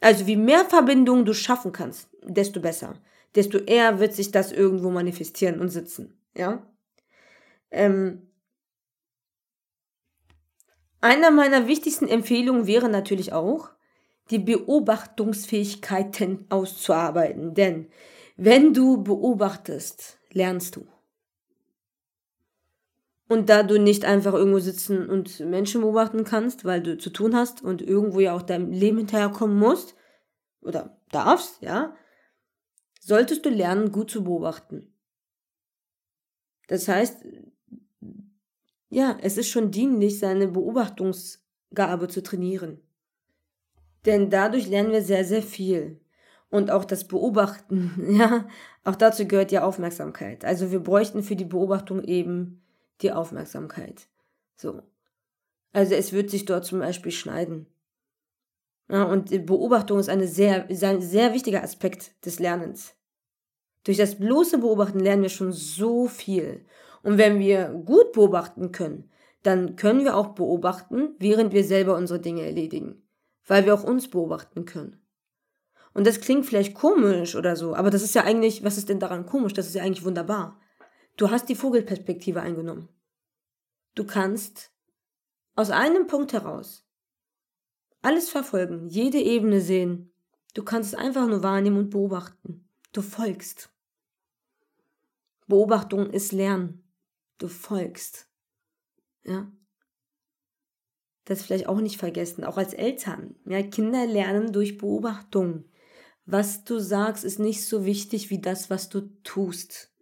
Also 0.00 0.26
wie 0.26 0.36
mehr 0.36 0.64
Verbindungen 0.64 1.24
du 1.24 1.32
schaffen 1.32 1.72
kannst, 1.72 2.08
desto 2.22 2.60
besser. 2.60 2.94
Desto 3.34 3.58
eher 3.58 3.98
wird 3.98 4.14
sich 4.14 4.30
das 4.30 4.52
irgendwo 4.52 4.90
manifestieren 4.90 5.60
und 5.60 5.68
sitzen. 5.68 6.18
Ja? 6.36 6.66
Ähm, 7.70 8.31
einer 11.02 11.30
meiner 11.30 11.66
wichtigsten 11.66 12.08
Empfehlungen 12.08 12.66
wäre 12.66 12.88
natürlich 12.88 13.32
auch, 13.32 13.70
die 14.30 14.38
Beobachtungsfähigkeiten 14.38 16.46
auszuarbeiten. 16.48 17.54
Denn 17.54 17.88
wenn 18.36 18.72
du 18.72 19.02
beobachtest, 19.02 20.18
lernst 20.30 20.76
du. 20.76 20.86
Und 23.28 23.48
da 23.48 23.62
du 23.62 23.78
nicht 23.78 24.04
einfach 24.04 24.34
irgendwo 24.34 24.58
sitzen 24.58 25.08
und 25.08 25.40
Menschen 25.40 25.80
beobachten 25.80 26.24
kannst, 26.24 26.64
weil 26.64 26.82
du 26.82 26.98
zu 26.98 27.10
tun 27.10 27.34
hast 27.34 27.62
und 27.62 27.82
irgendwo 27.82 28.20
ja 28.20 28.34
auch 28.34 28.42
deinem 28.42 28.70
Leben 28.70 28.98
hinterherkommen 28.98 29.58
musst 29.58 29.94
oder 30.60 30.98
darfst, 31.10 31.62
ja, 31.62 31.96
solltest 33.00 33.44
du 33.44 33.50
lernen, 33.50 33.90
gut 33.90 34.10
zu 34.10 34.24
beobachten. 34.24 34.94
Das 36.68 36.88
heißt, 36.88 37.24
ja, 38.92 39.16
es 39.22 39.38
ist 39.38 39.48
schon 39.48 39.70
dienlich, 39.70 40.18
seine 40.18 40.48
Beobachtungsgabe 40.48 42.08
zu 42.08 42.22
trainieren. 42.22 42.78
Denn 44.04 44.28
dadurch 44.28 44.68
lernen 44.68 44.92
wir 44.92 45.00
sehr, 45.00 45.24
sehr 45.24 45.42
viel. 45.42 45.98
Und 46.50 46.70
auch 46.70 46.84
das 46.84 47.08
Beobachten, 47.08 47.94
ja, 48.18 48.46
auch 48.84 48.96
dazu 48.96 49.26
gehört 49.26 49.50
ja 49.50 49.64
Aufmerksamkeit. 49.64 50.44
Also 50.44 50.70
wir 50.70 50.80
bräuchten 50.80 51.22
für 51.22 51.36
die 51.36 51.46
Beobachtung 51.46 52.04
eben 52.04 52.62
die 53.00 53.12
Aufmerksamkeit. 53.12 54.08
So. 54.56 54.82
Also 55.72 55.94
es 55.94 56.12
wird 56.12 56.28
sich 56.28 56.44
dort 56.44 56.66
zum 56.66 56.80
Beispiel 56.80 57.12
schneiden. 57.12 57.66
Ja, 58.90 59.04
und 59.04 59.30
Beobachtung 59.46 60.00
ist, 60.00 60.10
eine 60.10 60.28
sehr, 60.28 60.68
ist 60.68 60.84
ein 60.84 61.00
sehr 61.00 61.32
wichtiger 61.32 61.62
Aspekt 61.62 62.26
des 62.26 62.38
Lernens. 62.40 62.94
Durch 63.84 63.96
das 63.96 64.18
bloße 64.18 64.58
Beobachten 64.58 65.00
lernen 65.00 65.22
wir 65.22 65.30
schon 65.30 65.52
so 65.52 66.08
viel. 66.08 66.66
Und 67.02 67.18
wenn 67.18 67.38
wir 67.38 67.68
gut 67.68 68.12
beobachten 68.12 68.72
können, 68.72 69.10
dann 69.42 69.76
können 69.76 70.04
wir 70.04 70.16
auch 70.16 70.34
beobachten, 70.34 71.14
während 71.18 71.52
wir 71.52 71.64
selber 71.64 71.96
unsere 71.96 72.20
Dinge 72.20 72.42
erledigen. 72.42 73.02
Weil 73.46 73.66
wir 73.66 73.74
auch 73.74 73.84
uns 73.84 74.08
beobachten 74.08 74.64
können. 74.64 75.00
Und 75.94 76.06
das 76.06 76.20
klingt 76.20 76.46
vielleicht 76.46 76.74
komisch 76.74 77.34
oder 77.34 77.56
so, 77.56 77.74
aber 77.74 77.90
das 77.90 78.02
ist 78.02 78.14
ja 78.14 78.24
eigentlich, 78.24 78.64
was 78.64 78.78
ist 78.78 78.88
denn 78.88 79.00
daran 79.00 79.26
komisch? 79.26 79.52
Das 79.52 79.66
ist 79.66 79.74
ja 79.74 79.82
eigentlich 79.82 80.04
wunderbar. 80.04 80.58
Du 81.16 81.30
hast 81.30 81.48
die 81.48 81.54
Vogelperspektive 81.54 82.40
eingenommen. 82.40 82.88
Du 83.94 84.04
kannst 84.04 84.70
aus 85.54 85.70
einem 85.70 86.06
Punkt 86.06 86.32
heraus 86.32 86.86
alles 88.00 88.30
verfolgen, 88.30 88.88
jede 88.88 89.18
Ebene 89.18 89.60
sehen. 89.60 90.12
Du 90.54 90.64
kannst 90.64 90.92
es 90.92 90.98
einfach 90.98 91.26
nur 91.28 91.42
wahrnehmen 91.42 91.78
und 91.78 91.90
beobachten. 91.90 92.68
Du 92.92 93.00
folgst. 93.00 93.70
Beobachtung 95.46 96.10
ist 96.10 96.32
Lernen. 96.32 96.81
Du 97.42 97.48
folgst. 97.48 98.28
Ja. 99.24 99.50
Das 101.24 101.42
vielleicht 101.42 101.68
auch 101.68 101.80
nicht 101.80 101.98
vergessen, 101.98 102.44
auch 102.44 102.56
als 102.56 102.74
Eltern. 102.74 103.36
Ja, 103.44 103.62
Kinder 103.62 104.06
lernen 104.06 104.52
durch 104.52 104.78
Beobachtung. 104.78 105.64
Was 106.24 106.64
du 106.64 106.78
sagst, 106.78 107.24
ist 107.24 107.38
nicht 107.38 107.64
so 107.64 107.84
wichtig 107.84 108.30
wie 108.30 108.40
das, 108.40 108.70
was 108.70 108.88
du 108.88 109.00
tust 109.22 109.92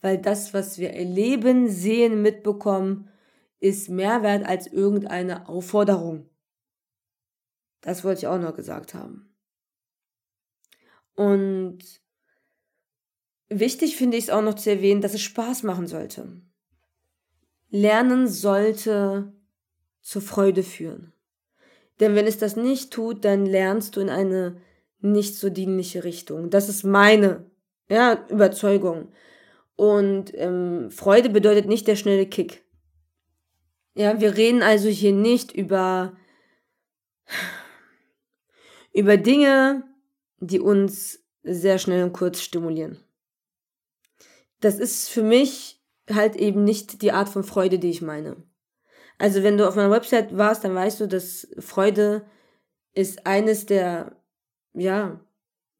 weil 0.00 0.18
das, 0.18 0.54
was 0.54 0.78
wir 0.78 0.90
erleben, 0.90 1.68
sehen, 1.68 2.22
mitbekommen, 2.22 3.08
ist 3.58 3.88
mehr 3.88 4.22
wert 4.22 4.46
als 4.46 4.66
irgendeine 4.66 5.48
Aufforderung. 5.48 6.28
Das 7.82 8.04
wollte 8.04 8.20
ich 8.20 8.26
auch 8.26 8.38
noch 8.38 8.54
gesagt 8.54 8.94
haben. 8.94 9.34
Und 11.14 11.78
wichtig 13.48 13.96
finde 13.96 14.16
ich 14.16 14.24
es 14.24 14.30
auch 14.30 14.42
noch 14.42 14.54
zu 14.54 14.70
erwähnen, 14.70 15.02
dass 15.02 15.14
es 15.14 15.22
Spaß 15.22 15.62
machen 15.64 15.86
sollte. 15.86 16.40
Lernen 17.70 18.28
sollte 18.28 19.32
zur 20.02 20.22
Freude 20.22 20.62
führen. 20.62 21.12
Denn 22.00 22.14
wenn 22.14 22.26
es 22.26 22.38
das 22.38 22.56
nicht 22.56 22.92
tut, 22.92 23.24
dann 23.24 23.46
lernst 23.46 23.96
du 23.96 24.00
in 24.00 24.10
eine 24.10 24.60
nicht 25.00 25.36
so 25.36 25.50
dienliche 25.50 26.04
Richtung. 26.04 26.50
Das 26.50 26.68
ist 26.68 26.82
meine 26.82 27.44
ja, 27.88 28.26
Überzeugung. 28.28 29.12
Und 29.76 30.32
ähm, 30.34 30.90
Freude 30.90 31.30
bedeutet 31.30 31.66
nicht 31.66 31.86
der 31.86 31.96
schnelle 31.96 32.26
Kick. 32.26 32.64
Ja, 33.94 34.20
wir 34.20 34.36
reden 34.36 34.62
also 34.62 34.88
hier 34.88 35.12
nicht 35.12 35.52
über, 35.52 36.16
über 38.92 39.16
Dinge, 39.16 39.84
die 40.38 40.60
uns 40.60 41.20
sehr 41.42 41.78
schnell 41.78 42.04
und 42.04 42.12
kurz 42.12 42.40
stimulieren. 42.40 42.98
Das 44.60 44.78
ist 44.78 45.08
für 45.08 45.22
mich 45.22 45.79
halt 46.14 46.36
eben 46.36 46.64
nicht 46.64 47.02
die 47.02 47.12
Art 47.12 47.28
von 47.28 47.44
Freude, 47.44 47.78
die 47.78 47.90
ich 47.90 48.02
meine. 48.02 48.36
Also 49.18 49.42
wenn 49.42 49.58
du 49.58 49.68
auf 49.68 49.76
meiner 49.76 49.90
Website 49.90 50.36
warst, 50.36 50.64
dann 50.64 50.74
weißt 50.74 51.00
du, 51.00 51.06
dass 51.06 51.48
Freude 51.58 52.26
ist 52.94 53.26
eines 53.26 53.66
der, 53.66 54.16
ja, 54.72 55.20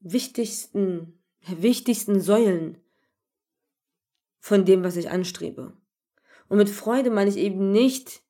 wichtigsten, 0.00 1.22
wichtigsten 1.46 2.20
Säulen 2.20 2.78
von 4.40 4.64
dem, 4.64 4.82
was 4.82 4.96
ich 4.96 5.10
anstrebe. 5.10 5.72
Und 6.48 6.58
mit 6.58 6.70
Freude 6.70 7.10
meine 7.10 7.30
ich 7.30 7.36
eben 7.36 7.70
nicht 7.70 8.22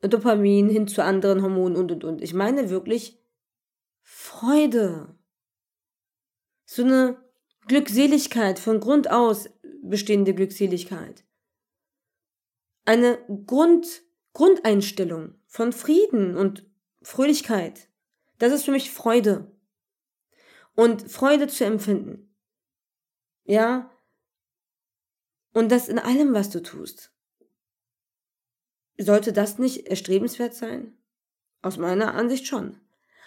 Dopamin 0.00 0.70
hin 0.70 0.88
zu 0.88 1.04
anderen 1.04 1.42
Hormonen 1.42 1.76
und 1.76 1.92
und 1.92 2.04
und. 2.04 2.22
Ich 2.22 2.32
meine 2.32 2.70
wirklich 2.70 3.22
Freude. 4.00 5.14
So 6.64 6.82
eine 6.82 7.22
Glückseligkeit, 7.66 8.58
von 8.58 8.80
Grund 8.80 9.10
aus 9.10 9.50
bestehende 9.82 10.34
Glückseligkeit. 10.34 11.24
Eine 12.84 13.18
Grund, 13.46 14.02
Grundeinstellung 14.32 15.34
von 15.46 15.72
Frieden 15.72 16.36
und 16.36 16.68
Fröhlichkeit. 17.02 17.88
Das 18.38 18.52
ist 18.52 18.64
für 18.64 18.72
mich 18.72 18.90
Freude. 18.90 19.50
Und 20.74 21.10
Freude 21.10 21.46
zu 21.48 21.64
empfinden. 21.64 22.34
Ja, 23.44 23.90
und 25.52 25.70
das 25.72 25.88
in 25.88 25.98
allem, 25.98 26.32
was 26.32 26.50
du 26.50 26.62
tust. 26.62 27.12
Sollte 28.98 29.32
das 29.32 29.58
nicht 29.58 29.86
erstrebenswert 29.86 30.54
sein? 30.54 30.96
Aus 31.62 31.76
meiner 31.76 32.14
Ansicht 32.14 32.46
schon. 32.46 32.80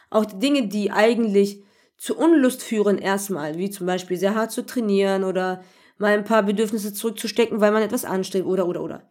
Auch 0.09 0.25
die 0.25 0.39
Dinge, 0.39 0.67
die 0.67 0.91
eigentlich 0.91 1.63
zu 1.97 2.17
Unlust 2.17 2.63
führen 2.63 2.97
erstmal, 2.97 3.57
wie 3.57 3.69
zum 3.69 3.87
Beispiel 3.87 4.17
sehr 4.17 4.35
hart 4.35 4.51
zu 4.51 4.65
trainieren 4.65 5.23
oder 5.23 5.63
mal 5.97 6.13
ein 6.13 6.23
paar 6.23 6.43
Bedürfnisse 6.43 6.93
zurückzustecken, 6.93 7.61
weil 7.61 7.71
man 7.71 7.83
etwas 7.83 8.05
anstrebt 8.05 8.45
oder 8.45 8.67
oder 8.67 8.81
oder. 8.81 9.09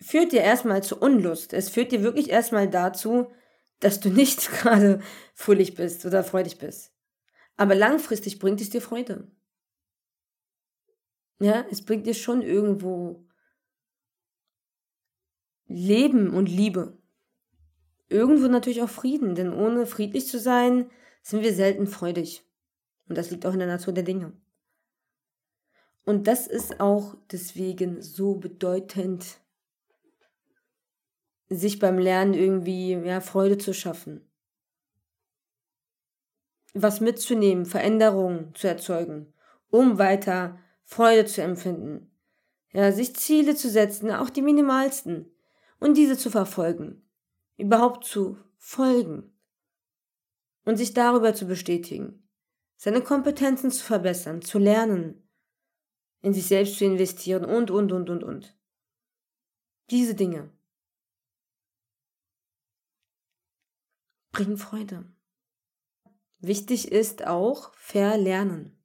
Führt 0.00 0.32
dir 0.32 0.40
erstmal 0.40 0.82
zu 0.82 0.98
Unlust. 0.98 1.52
Es 1.52 1.68
führt 1.68 1.92
dir 1.92 2.02
wirklich 2.02 2.30
erstmal 2.30 2.68
dazu, 2.68 3.30
dass 3.80 4.00
du 4.00 4.08
nicht 4.10 4.50
gerade 4.60 5.00
fröhlich 5.34 5.74
bist 5.74 6.04
oder 6.04 6.24
freudig 6.24 6.58
bist. 6.58 6.92
Aber 7.56 7.74
langfristig 7.74 8.38
bringt 8.38 8.60
es 8.60 8.70
dir 8.70 8.80
Freude. 8.80 9.30
Ja, 11.40 11.64
es 11.70 11.84
bringt 11.84 12.06
dir 12.06 12.14
schon 12.14 12.42
irgendwo 12.42 13.26
Leben 15.66 16.32
und 16.32 16.46
Liebe. 16.46 16.98
Irgendwo 18.08 18.46
natürlich 18.46 18.82
auch 18.82 18.88
Frieden, 18.88 19.34
denn 19.34 19.52
ohne 19.52 19.86
friedlich 19.86 20.26
zu 20.28 20.38
sein, 20.38 20.90
sind 21.22 21.42
wir 21.42 21.54
selten 21.54 21.86
freudig. 21.86 22.44
Und 23.08 23.16
das 23.16 23.30
liegt 23.30 23.46
auch 23.46 23.52
in 23.52 23.58
der 23.58 23.68
Natur 23.68 23.92
der 23.92 24.04
Dinge. 24.04 24.32
Und 26.04 26.26
das 26.26 26.46
ist 26.46 26.80
auch 26.80 27.16
deswegen 27.30 28.02
so 28.02 28.34
bedeutend, 28.34 29.38
sich 31.48 31.78
beim 31.78 31.98
Lernen 31.98 32.34
irgendwie 32.34 32.92
ja, 32.92 33.20
Freude 33.20 33.58
zu 33.58 33.72
schaffen. 33.72 34.28
Was 36.74 37.00
mitzunehmen, 37.00 37.66
Veränderungen 37.66 38.54
zu 38.54 38.66
erzeugen, 38.66 39.32
um 39.70 39.98
weiter 39.98 40.58
Freude 40.84 41.26
zu 41.26 41.42
empfinden. 41.42 42.10
Ja, 42.72 42.90
sich 42.90 43.14
Ziele 43.14 43.54
zu 43.54 43.68
setzen, 43.68 44.10
auch 44.10 44.30
die 44.30 44.42
minimalsten, 44.42 45.30
und 45.78 45.96
diese 45.96 46.16
zu 46.16 46.30
verfolgen. 46.30 47.02
Überhaupt 47.58 48.04
zu 48.04 48.38
folgen. 48.56 49.36
Und 50.64 50.76
sich 50.76 50.94
darüber 50.94 51.34
zu 51.34 51.46
bestätigen. 51.46 52.26
Seine 52.76 53.02
Kompetenzen 53.02 53.70
zu 53.70 53.84
verbessern, 53.84 54.42
zu 54.42 54.58
lernen. 54.58 55.21
In 56.22 56.32
sich 56.32 56.46
selbst 56.46 56.78
zu 56.78 56.84
investieren 56.84 57.44
und, 57.44 57.70
und, 57.70 57.92
und, 57.92 58.08
und, 58.08 58.24
und. 58.24 58.56
Diese 59.90 60.14
Dinge 60.14 60.50
bringen 64.32 64.56
Freude. 64.56 65.04
Wichtig 66.38 66.90
ist 66.90 67.26
auch 67.26 67.72
verlernen. 67.74 68.76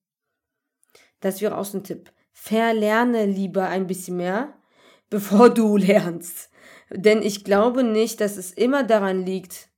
Das 1.22 1.42
wäre 1.42 1.58
auch 1.58 1.66
so 1.66 1.80
ein 1.80 1.84
Tipp. 1.84 2.12
Verlerne 2.32 3.26
lieber 3.26 3.68
ein 3.68 3.88
bisschen 3.88 4.18
mehr, 4.18 4.54
bevor 5.10 5.50
du 5.50 5.78
lernst. 5.78 6.52
Denn 6.92 7.22
ich 7.22 7.44
glaube 7.44 7.84
nicht, 7.84 8.22
dass 8.22 8.38
es 8.38 8.52
immer 8.52 8.84
daran 8.84 9.26
liegt, 9.26 9.70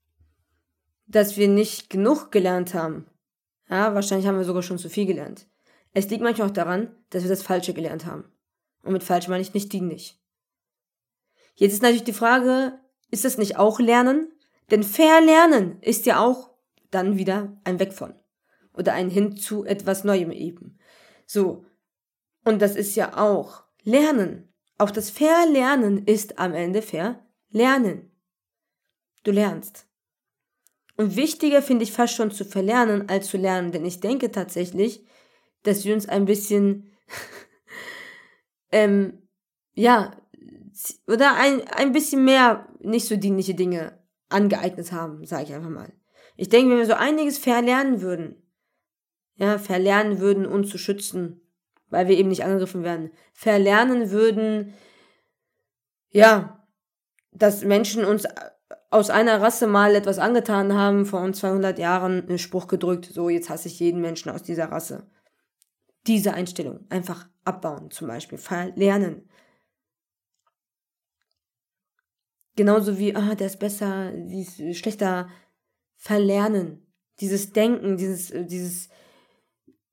dass 1.08 1.38
wir 1.38 1.48
nicht 1.48 1.90
genug 1.90 2.32
gelernt 2.32 2.74
haben. 2.74 3.08
Ja, 3.70 3.94
wahrscheinlich 3.94 4.28
haben 4.28 4.38
wir 4.38 4.44
sogar 4.44 4.64
schon 4.64 4.78
zu 4.78 4.90
viel 4.90 5.06
gelernt. 5.06 5.48
Es 5.94 6.10
liegt 6.10 6.22
manchmal 6.22 6.50
auch 6.50 6.54
daran, 6.54 6.96
dass 7.10 7.24
wir 7.24 7.30
das 7.30 7.42
Falsche 7.42 7.74
gelernt 7.74 8.06
haben. 8.06 8.26
Und 8.84 8.94
mit 8.94 9.04
falsch 9.04 9.28
meine 9.28 9.42
ich 9.42 9.54
nicht 9.54 9.74
dienlich. 9.74 10.20
Jetzt 11.56 11.74
ist 11.74 11.82
natürlich 11.82 12.04
die 12.04 12.14
Frage, 12.14 12.80
ist 13.12 13.26
das 13.26 13.38
nicht 13.38 13.58
auch 13.58 13.80
Lernen? 13.80 14.32
Denn 14.72 14.84
Verlernen 14.84 15.82
ist 15.82 16.06
ja 16.06 16.24
auch 16.24 16.52
dann 16.92 17.18
wieder 17.18 17.60
ein 17.64 17.80
Weg 17.80 17.94
von. 17.94 18.14
Oder 18.74 18.94
ein 18.94 19.10
Hin 19.10 19.36
zu 19.36 19.66
etwas 19.66 20.04
Neuem 20.04 20.32
eben. 20.32 20.78
So. 21.26 21.66
Und 22.46 22.62
das 22.62 22.76
ist 22.76 22.96
ja 22.96 23.18
auch 23.18 23.64
Lernen. 23.84 24.54
Auch 24.78 24.92
das 24.92 25.10
Verlernen 25.10 26.06
ist 26.06 26.40
am 26.40 26.54
Ende 26.54 26.82
Verlernen. 26.82 28.12
Du 29.24 29.32
lernst. 29.32 29.88
Und 30.96 31.16
wichtiger 31.16 31.62
finde 31.62 31.84
ich 31.84 31.92
fast 31.92 32.14
schon 32.14 32.32
zu 32.32 32.46
verlernen 32.46 33.10
als 33.10 33.28
zu 33.28 33.38
lernen, 33.38 33.72
denn 33.72 33.86
ich 33.86 34.00
denke 34.00 34.32
tatsächlich, 34.32 35.06
dass 35.64 35.86
wir 35.86 35.94
uns 35.94 36.08
ein 36.08 36.26
bisschen, 36.26 36.92
ähm, 38.72 39.22
ja, 39.74 40.16
oder 41.08 41.36
ein, 41.36 41.68
ein 41.68 41.92
bisschen 41.92 42.24
mehr 42.24 42.68
nicht 42.80 43.08
so 43.08 43.16
dienliche 43.16 43.56
Dinge 43.56 44.00
angeeignet 44.30 44.92
haben, 44.92 45.26
sage 45.26 45.44
ich 45.44 45.54
einfach 45.54 45.70
mal. 45.70 45.92
Ich 46.38 46.50
denke, 46.50 46.72
wenn 46.72 46.78
wir 46.78 46.86
so 46.86 46.94
einiges 46.94 47.38
verlernen 47.38 48.02
würden, 48.02 48.36
ja, 49.36 49.58
verlernen 49.58 50.20
würden, 50.20 50.46
uns 50.46 50.70
zu 50.70 50.78
schützen, 50.78 51.42
weil 51.90 52.08
wir 52.08 52.18
eben 52.18 52.30
nicht 52.30 52.44
angegriffen 52.44 52.84
werden, 52.84 53.12
verlernen 53.34 54.12
würden, 54.12 54.74
ja, 56.12 56.66
dass 57.32 57.64
Menschen 57.64 58.06
uns 58.06 58.26
aus 58.92 59.10
einer 59.10 59.42
Rasse 59.42 59.68
mal 59.68 59.96
etwas 59.96 60.20
angetan 60.20 60.74
haben, 60.74 61.06
vor 61.06 61.32
200 61.32 61.78
Jahren 61.78 62.28
einen 62.28 62.40
Spruch 62.40 62.68
gedrückt, 62.68 63.06
so 63.06 63.30
jetzt 63.30 63.50
hasse 63.50 63.68
ich 63.68 63.80
jeden 63.80 64.02
Menschen 64.02 64.32
aus 64.32 64.44
dieser 64.44 64.72
Rasse. 64.72 65.08
Diese 66.08 66.34
Einstellung 66.34 66.86
einfach 66.90 67.28
abbauen, 67.44 67.92
zum 67.92 68.08
Beispiel, 68.08 68.38
verlernen. 68.38 69.30
Genauso 72.56 72.98
wie, 73.00 73.16
ah, 73.16 73.36
der 73.36 73.48
ist 73.48 73.60
besser, 73.60 74.12
die 74.12 74.42
ist 74.42 74.78
schlechter. 74.78 75.30
Verlernen. 75.96 76.86
Dieses 77.20 77.52
Denken, 77.52 77.98
dieses, 77.98 78.32
äh, 78.32 78.46
dieses 78.46 78.90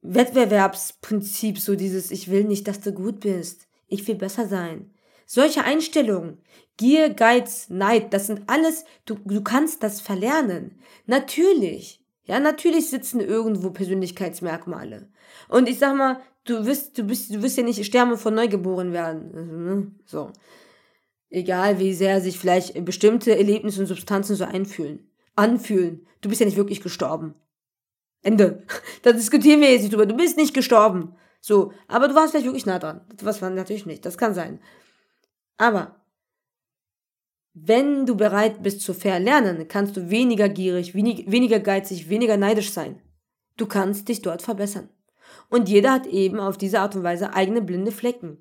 Wettbewerbsprinzip, 0.02 1.59
so 1.59 1.74
dieses, 1.74 2.12
ich 2.12 2.30
will 2.30 2.44
nicht, 2.44 2.68
dass 2.68 2.80
du 2.80 2.92
gut 2.92 3.20
bist. 3.20 3.66
Ich 3.88 4.07
will 4.07 4.14
besser 4.14 4.46
sein. 4.46 4.94
Solche 5.26 5.64
Einstellungen, 5.64 6.38
Gier, 6.76 7.11
Geiz, 7.11 7.68
Neid, 7.68 8.12
das 8.12 8.28
sind 8.28 8.48
alles, 8.48 8.84
du, 9.04 9.16
du 9.24 9.42
kannst 9.42 9.82
das 9.82 10.00
verlernen. 10.00 10.78
Natürlich. 11.07 12.04
Ja, 12.26 12.40
natürlich 12.40 12.90
sitzen 12.90 13.20
irgendwo 13.20 13.70
Persönlichkeitsmerkmale. 13.70 15.08
Und 15.48 15.68
ich 15.68 15.78
sag 15.78 15.96
mal, 15.96 16.20
du 16.44 16.66
wirst, 16.66 16.98
du 16.98 17.04
bist, 17.04 17.32
du 17.32 17.42
wirst 17.42 17.56
ja 17.56 17.62
nicht 17.62 17.84
sterben 17.84 18.18
von 18.18 18.34
Neugeboren 18.34 18.92
werden. 18.92 19.30
Also, 19.34 19.52
ne? 19.52 19.92
So. 20.04 20.32
Egal 21.30 21.78
wie 21.78 21.92
sehr 21.92 22.20
sich 22.20 22.38
vielleicht 22.38 22.84
bestimmte 22.84 23.36
Erlebnisse 23.36 23.80
und 23.80 23.86
Substanzen 23.86 24.36
so 24.36 24.44
einfühlen, 24.44 25.10
anfühlen. 25.34 26.06
Du 26.20 26.28
bist 26.28 26.40
ja 26.40 26.46
nicht 26.46 26.56
wirklich 26.56 26.80
gestorben. 26.80 27.34
Ende. 28.22 28.64
Da 29.02 29.12
diskutieren 29.12 29.60
wir 29.60 29.70
jetzt 29.70 29.82
nicht 29.82 29.92
drüber. 29.92 30.06
Du 30.06 30.16
bist 30.16 30.36
nicht 30.36 30.54
gestorben. 30.54 31.14
So. 31.40 31.72
Aber 31.86 32.08
du 32.08 32.14
warst 32.16 32.30
vielleicht 32.30 32.46
wirklich 32.46 32.66
nah 32.66 32.80
dran. 32.80 33.02
Das 33.16 33.40
war 33.40 33.50
natürlich 33.50 33.86
nicht. 33.86 34.04
Das 34.04 34.18
kann 34.18 34.34
sein. 34.34 34.60
Aber 35.58 35.94
wenn 37.59 38.04
du 38.04 38.16
bereit 38.16 38.62
bist 38.62 38.82
zu 38.82 38.92
verlernen, 38.92 39.66
kannst 39.66 39.96
du 39.96 40.11
weniger 40.11 40.46
gierig, 40.46 40.94
wenig, 40.94 41.30
weniger 41.30 41.59
geizig, 41.59 42.11
weniger 42.11 42.36
neidisch 42.36 42.70
sein. 42.70 43.00
Du 43.57 43.64
kannst 43.64 44.09
dich 44.09 44.20
dort 44.20 44.42
verbessern. 44.42 44.90
Und 45.48 45.70
jeder 45.70 45.92
hat 45.92 46.07
eben 46.07 46.38
auf 46.38 46.59
diese 46.59 46.80
Art 46.80 46.94
und 46.96 47.02
Weise 47.02 47.32
eigene 47.32 47.62
blinde 47.62 47.92
Flecken. 47.92 48.36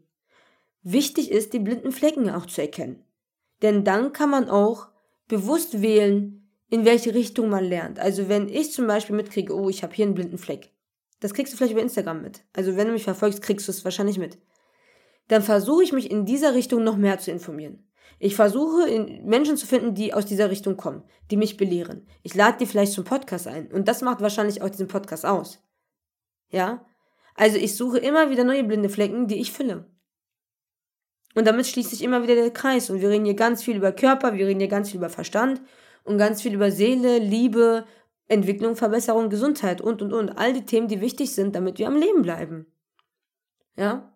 Wichtig 0.84 1.32
ist, 1.32 1.53
die 1.53 1.59
blinden 1.59 1.93
Flecken 1.93 2.30
auch 2.30 2.45
zu 2.45 2.59
erkennen. 2.59 3.05
Denn 3.61 3.86
dann 3.86 4.11
kann 4.11 4.30
man 4.30 4.49
auch 4.49 4.89
bewusst 5.30 5.82
wählen, 5.82 6.51
in 6.70 6.84
welche 6.84 7.13
Richtung 7.13 7.47
man 7.47 7.63
lernt. 7.63 7.99
Also 7.99 8.28
wenn 8.28 8.49
ich 8.49 8.74
zum 8.74 8.86
Beispiel 8.86 9.16
mitkriege, 9.16 9.55
oh, 9.55 9.70
ich 9.70 9.82
habe 9.82 9.93
hier 9.93 10.05
einen 10.05 10.16
blinden 10.16 10.38
Fleck. 10.38 10.74
Das 11.22 11.34
kriegst 11.34 11.53
du 11.53 11.57
vielleicht 11.57 11.72
über 11.72 11.82
Instagram 11.82 12.22
mit. 12.22 12.43
Also 12.51 12.76
wenn 12.76 12.88
du 12.88 12.93
mich 12.93 13.05
verfolgst, 13.05 13.41
kriegst 13.41 13.70
du 13.70 13.72
es 13.72 13.86
wahrscheinlich 13.86 14.18
mit. 14.18 14.38
Dann 15.30 15.41
versuche 15.41 15.84
ich 15.86 15.93
mich 15.93 16.11
in 16.11 16.26
dieser 16.26 16.53
Richtung 16.53 16.84
noch 16.84 16.97
mehr 16.97 17.18
zu 17.18 17.32
informieren. 17.32 17.88
Ich 18.20 18.36
versuche 18.36 18.88
Menschen 19.24 19.58
zu 19.58 19.68
finden, 19.68 19.93
die 19.93 20.14
aus 20.14 20.26
dieser 20.26 20.49
Richtung 20.49 20.78
kommen, 20.78 21.03
die 21.32 21.38
mich 21.38 21.58
belehren. 21.58 22.08
Ich 22.24 22.34
lade 22.34 22.58
die 22.60 22.66
vielleicht 22.66 22.93
zum 22.93 23.03
Podcast 23.03 23.47
ein. 23.47 23.72
Und 23.72 23.88
das 23.88 24.01
macht 24.01 24.22
wahrscheinlich 24.22 24.62
auch 24.62 24.70
diesen 24.70 24.88
Podcast 24.88 25.26
aus. 25.26 25.62
Ja? 26.49 26.86
Also 27.36 27.58
ich 27.58 27.76
suche 27.76 27.97
immer 27.97 28.30
wieder 28.30 28.43
neue 28.43 28.64
blinde 28.64 28.89
Flecken, 28.89 29.28
die 29.28 29.39
ich 29.39 29.51
fülle. 29.51 29.86
Und 31.36 31.45
damit 31.45 31.68
schließt 31.68 31.89
sich 31.89 32.01
immer 32.01 32.24
wieder 32.24 32.36
der 32.36 32.51
Kreis. 32.51 32.89
Und 32.89 33.01
wir 33.01 33.10
reden 33.10 33.26
hier 33.26 33.36
ganz 33.36 33.62
viel 33.62 33.76
über 33.76 33.91
Körper, 33.91 34.34
wir 34.34 34.47
reden 34.47 34.62
hier 34.62 34.70
ganz 34.70 34.89
viel 34.89 34.99
über 34.99 35.10
Verstand 35.10 35.62
und 36.06 36.18
ganz 36.18 36.41
viel 36.41 36.53
über 36.53 36.72
Seele, 36.72 37.20
Liebe, 37.20 37.86
Entwicklung, 38.28 38.78
Verbesserung, 38.78 39.30
Gesundheit 39.30 39.82
und, 39.82 40.01
und, 40.01 40.14
und. 40.14 40.38
All 40.38 40.53
die 40.53 40.66
Themen, 40.66 40.88
die 40.88 41.01
wichtig 41.01 41.34
sind, 41.34 41.56
damit 41.56 41.78
wir 41.78 41.88
am 41.88 41.97
Leben 41.97 42.22
bleiben. 42.22 42.66
Ja? 43.76 44.14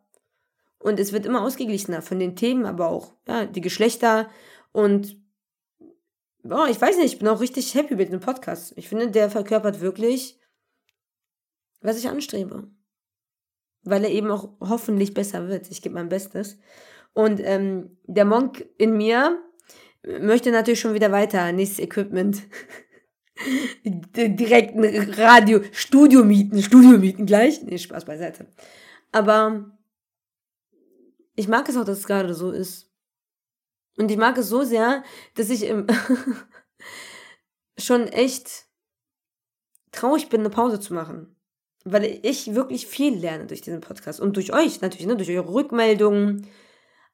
Und 0.79 0.99
es 0.99 1.11
wird 1.11 1.25
immer 1.25 1.43
ausgeglichener 1.43 2.01
von 2.01 2.19
den 2.19 2.35
Themen, 2.35 2.65
aber 2.65 2.87
auch, 2.87 3.13
ja, 3.27 3.45
die 3.45 3.61
Geschlechter 3.61 4.29
und, 4.71 5.21
boah, 6.41 6.67
ich 6.69 6.79
weiß 6.79 6.97
nicht, 6.97 7.13
ich 7.13 7.19
bin 7.19 7.27
auch 7.27 7.41
richtig 7.41 7.75
happy 7.75 7.95
mit 7.95 8.11
dem 8.11 8.21
Podcast. 8.21 8.73
Ich 8.77 8.87
finde, 8.87 9.11
der 9.11 9.29
verkörpert 9.29 9.81
wirklich, 9.81 10.39
was 11.81 11.97
ich 11.97 12.07
anstrebe. 12.07 12.69
Weil 13.83 14.03
er 14.03 14.11
eben 14.11 14.31
auch 14.31 14.53
hoffentlich 14.59 15.13
besser 15.13 15.47
wird. 15.47 15.69
Ich 15.69 15.81
gebe 15.81 15.95
mein 15.95 16.09
Bestes. 16.09 16.57
Und 17.13 17.41
ähm, 17.43 17.97
der 18.03 18.25
Monk 18.25 18.65
in 18.77 18.97
mir 18.97 19.41
möchte 20.03 20.51
natürlich 20.51 20.79
schon 20.79 20.93
wieder 20.93 21.11
weiter, 21.11 21.51
nächstes 21.51 21.79
Equipment. 21.79 22.41
Direkt 23.85 24.75
ein 24.75 25.13
Radio, 25.13 25.61
Studio 25.71 26.25
mieten, 26.25 26.61
Studio 26.61 26.97
mieten 26.97 27.25
gleich. 27.25 27.63
Nee, 27.63 27.77
Spaß 27.77 28.05
beiseite. 28.05 28.47
Aber 29.11 29.78
ich 31.39 31.47
mag 31.47 31.69
es 31.69 31.77
auch, 31.77 31.85
dass 31.85 31.99
es 31.99 32.07
gerade 32.07 32.33
so 32.33 32.51
ist. 32.51 32.91
Und 33.97 34.11
ich 34.11 34.17
mag 34.17 34.37
es 34.37 34.49
so 34.49 34.63
sehr, 34.63 35.03
dass 35.35 35.49
ich 35.49 35.73
schon 37.77 38.07
echt 38.09 38.65
traurig 39.93 40.27
bin, 40.27 40.41
eine 40.41 40.49
Pause 40.49 40.81
zu 40.81 40.93
machen. 40.93 41.33
Weil 41.85 42.19
ich 42.23 42.55
wirklich 42.55 42.87
viel 42.87 43.15
lerne 43.15 43.47
durch 43.47 43.61
diesen 43.61 43.79
Podcast. 43.79 44.19
Und 44.19 44.35
durch 44.35 44.51
euch 44.53 44.81
natürlich, 44.81 45.07
ne? 45.07 45.15
durch 45.15 45.29
eure 45.29 45.53
Rückmeldungen, 45.53 46.45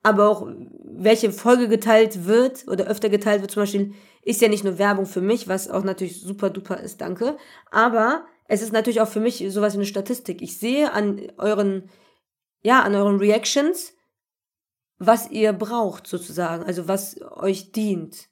aber 0.02 0.28
auch 0.28 0.48
welche 0.84 1.32
Folge 1.32 1.68
geteilt 1.68 2.26
wird 2.26 2.68
oder 2.68 2.88
öfter 2.88 3.10
geteilt 3.10 3.42
wird 3.42 3.52
zum 3.52 3.62
Beispiel, 3.62 3.94
ist 4.24 4.42
ja 4.42 4.48
nicht 4.48 4.64
nur 4.64 4.80
Werbung 4.80 5.06
für 5.06 5.22
mich, 5.22 5.48
was 5.48 5.70
auch 5.70 5.84
natürlich 5.84 6.22
super 6.22 6.50
duper 6.50 6.80
ist, 6.80 7.00
danke. 7.00 7.38
Aber 7.70 8.26
es 8.48 8.64
ist 8.64 8.74
natürlich 8.74 9.02
auch 9.02 9.08
für 9.08 9.20
mich 9.20 9.46
sowas 9.50 9.74
wie 9.74 9.78
eine 9.78 9.86
Statistik. 9.86 10.42
Ich 10.42 10.58
sehe 10.58 10.94
an 10.94 11.22
euren, 11.38 11.92
ja, 12.64 12.82
an 12.82 12.96
euren 12.96 13.18
Reactions, 13.18 13.95
was 15.06 15.30
ihr 15.32 15.54
braucht 15.54 16.08
sozusagen, 16.08 16.64
also 16.64 16.88
was 16.88 17.20
euch 17.22 17.72
dient 17.72 18.30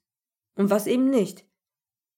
und 0.56 0.70
was 0.70 0.88
eben 0.88 1.10
nicht. 1.10 1.46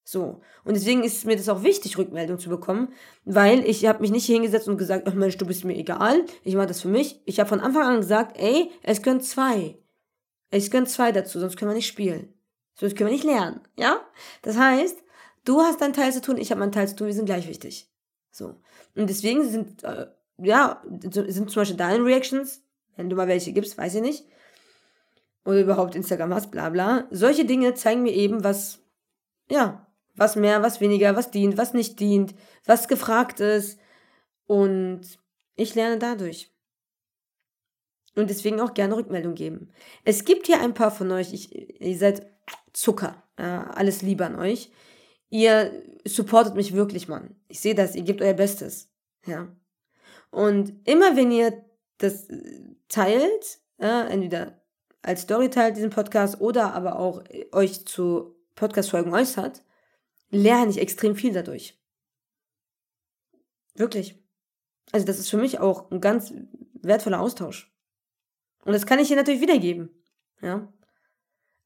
So. 0.04 0.40
Und 0.64 0.74
deswegen 0.74 1.02
ist 1.02 1.24
mir 1.24 1.36
das 1.36 1.48
auch 1.48 1.64
wichtig, 1.64 1.98
Rückmeldung 1.98 2.38
zu 2.38 2.48
bekommen, 2.48 2.92
weil 3.24 3.68
ich 3.68 3.86
habe 3.86 4.00
mich 4.00 4.12
nicht 4.12 4.26
hingesetzt 4.26 4.68
und 4.68 4.78
gesagt, 4.78 5.06
ach 5.08 5.14
Mensch, 5.14 5.36
du 5.36 5.46
bist 5.46 5.64
mir 5.64 5.76
egal, 5.76 6.24
ich 6.44 6.54
mache 6.54 6.68
das 6.68 6.80
für 6.80 6.88
mich. 6.88 7.20
Ich 7.24 7.40
habe 7.40 7.48
von 7.48 7.60
Anfang 7.60 7.82
an 7.82 8.00
gesagt, 8.00 8.38
ey, 8.38 8.70
es 8.82 9.02
können 9.02 9.20
zwei. 9.20 9.78
Es 10.50 10.70
können 10.70 10.86
zwei 10.86 11.10
dazu, 11.10 11.40
sonst 11.40 11.56
können 11.56 11.72
wir 11.72 11.76
nicht 11.76 11.88
spielen. 11.88 12.32
Sonst 12.74 12.96
können 12.96 13.10
wir 13.10 13.14
nicht 13.14 13.24
lernen, 13.24 13.60
ja? 13.76 14.00
Das 14.42 14.56
heißt, 14.56 15.02
du 15.44 15.60
hast 15.60 15.80
deinen 15.80 15.92
Teil 15.92 16.12
zu 16.12 16.20
tun, 16.20 16.36
ich 16.36 16.50
habe 16.52 16.60
meinen 16.60 16.72
Teil 16.72 16.86
zu 16.86 16.94
tun, 16.94 17.08
wir 17.08 17.14
sind 17.14 17.26
gleich 17.26 17.48
wichtig. 17.48 17.90
So. 18.30 18.54
Und 18.94 19.10
deswegen 19.10 19.48
sind, 19.48 19.82
äh, 19.82 20.06
ja, 20.38 20.82
sind 20.86 21.50
zum 21.50 21.60
Beispiel 21.60 21.76
deine 21.76 22.04
Reactions, 22.04 22.62
wenn 22.94 23.10
du 23.10 23.16
mal 23.16 23.26
welche 23.26 23.52
gibst, 23.52 23.76
weiß 23.76 23.96
ich 23.96 24.02
nicht, 24.02 24.26
oder 25.46 25.60
überhaupt 25.60 25.94
Instagram 25.94 26.34
hast, 26.34 26.50
bla 26.50 26.68
bla. 26.70 27.06
Solche 27.10 27.44
Dinge 27.44 27.74
zeigen 27.74 28.02
mir 28.02 28.12
eben, 28.12 28.44
was, 28.44 28.80
ja, 29.48 29.86
was 30.14 30.36
mehr, 30.36 30.62
was 30.62 30.80
weniger, 30.80 31.16
was 31.16 31.30
dient, 31.30 31.56
was 31.56 31.72
nicht 31.72 32.00
dient, 32.00 32.34
was 32.64 32.88
gefragt 32.88 33.40
ist. 33.40 33.78
Und 34.46 35.02
ich 35.54 35.74
lerne 35.74 35.98
dadurch. 35.98 36.52
Und 38.16 38.30
deswegen 38.30 38.60
auch 38.60 38.74
gerne 38.74 38.96
Rückmeldung 38.96 39.34
geben. 39.34 39.70
Es 40.04 40.24
gibt 40.24 40.46
hier 40.46 40.60
ein 40.60 40.74
paar 40.74 40.90
von 40.90 41.10
euch, 41.12 41.32
ich, 41.32 41.80
ihr 41.80 41.98
seid 41.98 42.26
Zucker. 42.72 43.22
Ja, 43.38 43.70
alles 43.70 44.02
Liebe 44.02 44.24
an 44.24 44.36
euch. 44.36 44.70
Ihr 45.28 45.82
supportet 46.04 46.54
mich 46.54 46.72
wirklich, 46.72 47.08
Mann. 47.08 47.36
Ich 47.48 47.60
sehe 47.60 47.74
das, 47.74 47.94
ihr 47.94 48.02
gebt 48.02 48.22
euer 48.22 48.34
Bestes. 48.34 48.90
Ja. 49.26 49.54
Und 50.30 50.74
immer 50.88 51.16
wenn 51.16 51.30
ihr 51.30 51.64
das 51.98 52.28
teilt, 52.88 53.58
ja, 53.78 54.06
entweder 54.06 54.60
als 55.06 55.22
Story 55.22 55.50
teilt, 55.50 55.76
diesen 55.76 55.90
Podcast, 55.90 56.40
oder 56.40 56.74
aber 56.74 56.98
auch 56.98 57.22
euch 57.52 57.86
zu 57.86 58.34
Podcast-Folgen 58.56 59.12
äußert, 59.12 59.62
lerne 60.30 60.70
ich 60.70 60.78
extrem 60.78 61.14
viel 61.14 61.32
dadurch. 61.32 61.78
Wirklich. 63.74 64.20
Also 64.92 65.06
das 65.06 65.18
ist 65.18 65.30
für 65.30 65.36
mich 65.36 65.60
auch 65.60 65.90
ein 65.90 66.00
ganz 66.00 66.32
wertvoller 66.82 67.20
Austausch. 67.20 67.72
Und 68.64 68.72
das 68.72 68.86
kann 68.86 68.98
ich 68.98 69.08
hier 69.08 69.16
natürlich 69.16 69.40
wiedergeben. 69.40 69.90
Ja. 70.40 70.72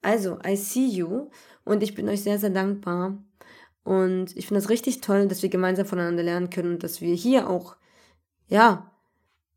Also, 0.02 0.38
I 0.46 0.56
see 0.56 0.86
you 0.86 1.30
und 1.64 1.82
ich 1.82 1.94
bin 1.94 2.08
euch 2.08 2.22
sehr, 2.22 2.38
sehr 2.38 2.50
dankbar. 2.50 3.22
Und 3.84 4.36
ich 4.36 4.46
finde 4.46 4.60
es 4.60 4.68
richtig 4.68 5.00
toll, 5.00 5.28
dass 5.28 5.42
wir 5.42 5.48
gemeinsam 5.48 5.86
voneinander 5.86 6.22
lernen 6.22 6.50
können 6.50 6.74
und 6.74 6.82
dass 6.82 7.00
wir 7.00 7.14
hier 7.14 7.48
auch, 7.48 7.76
ja, 8.48 8.94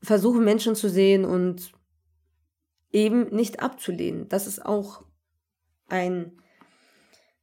versuchen, 0.02 0.44
Menschen 0.44 0.76
zu 0.76 0.90
sehen 0.90 1.26
und 1.26 1.74
eben 2.94 3.36
nicht 3.36 3.62
abzulehnen. 3.62 4.30
Das 4.30 4.48
ist 4.48 4.66
auch 4.66 5.04
ein 5.90 6.32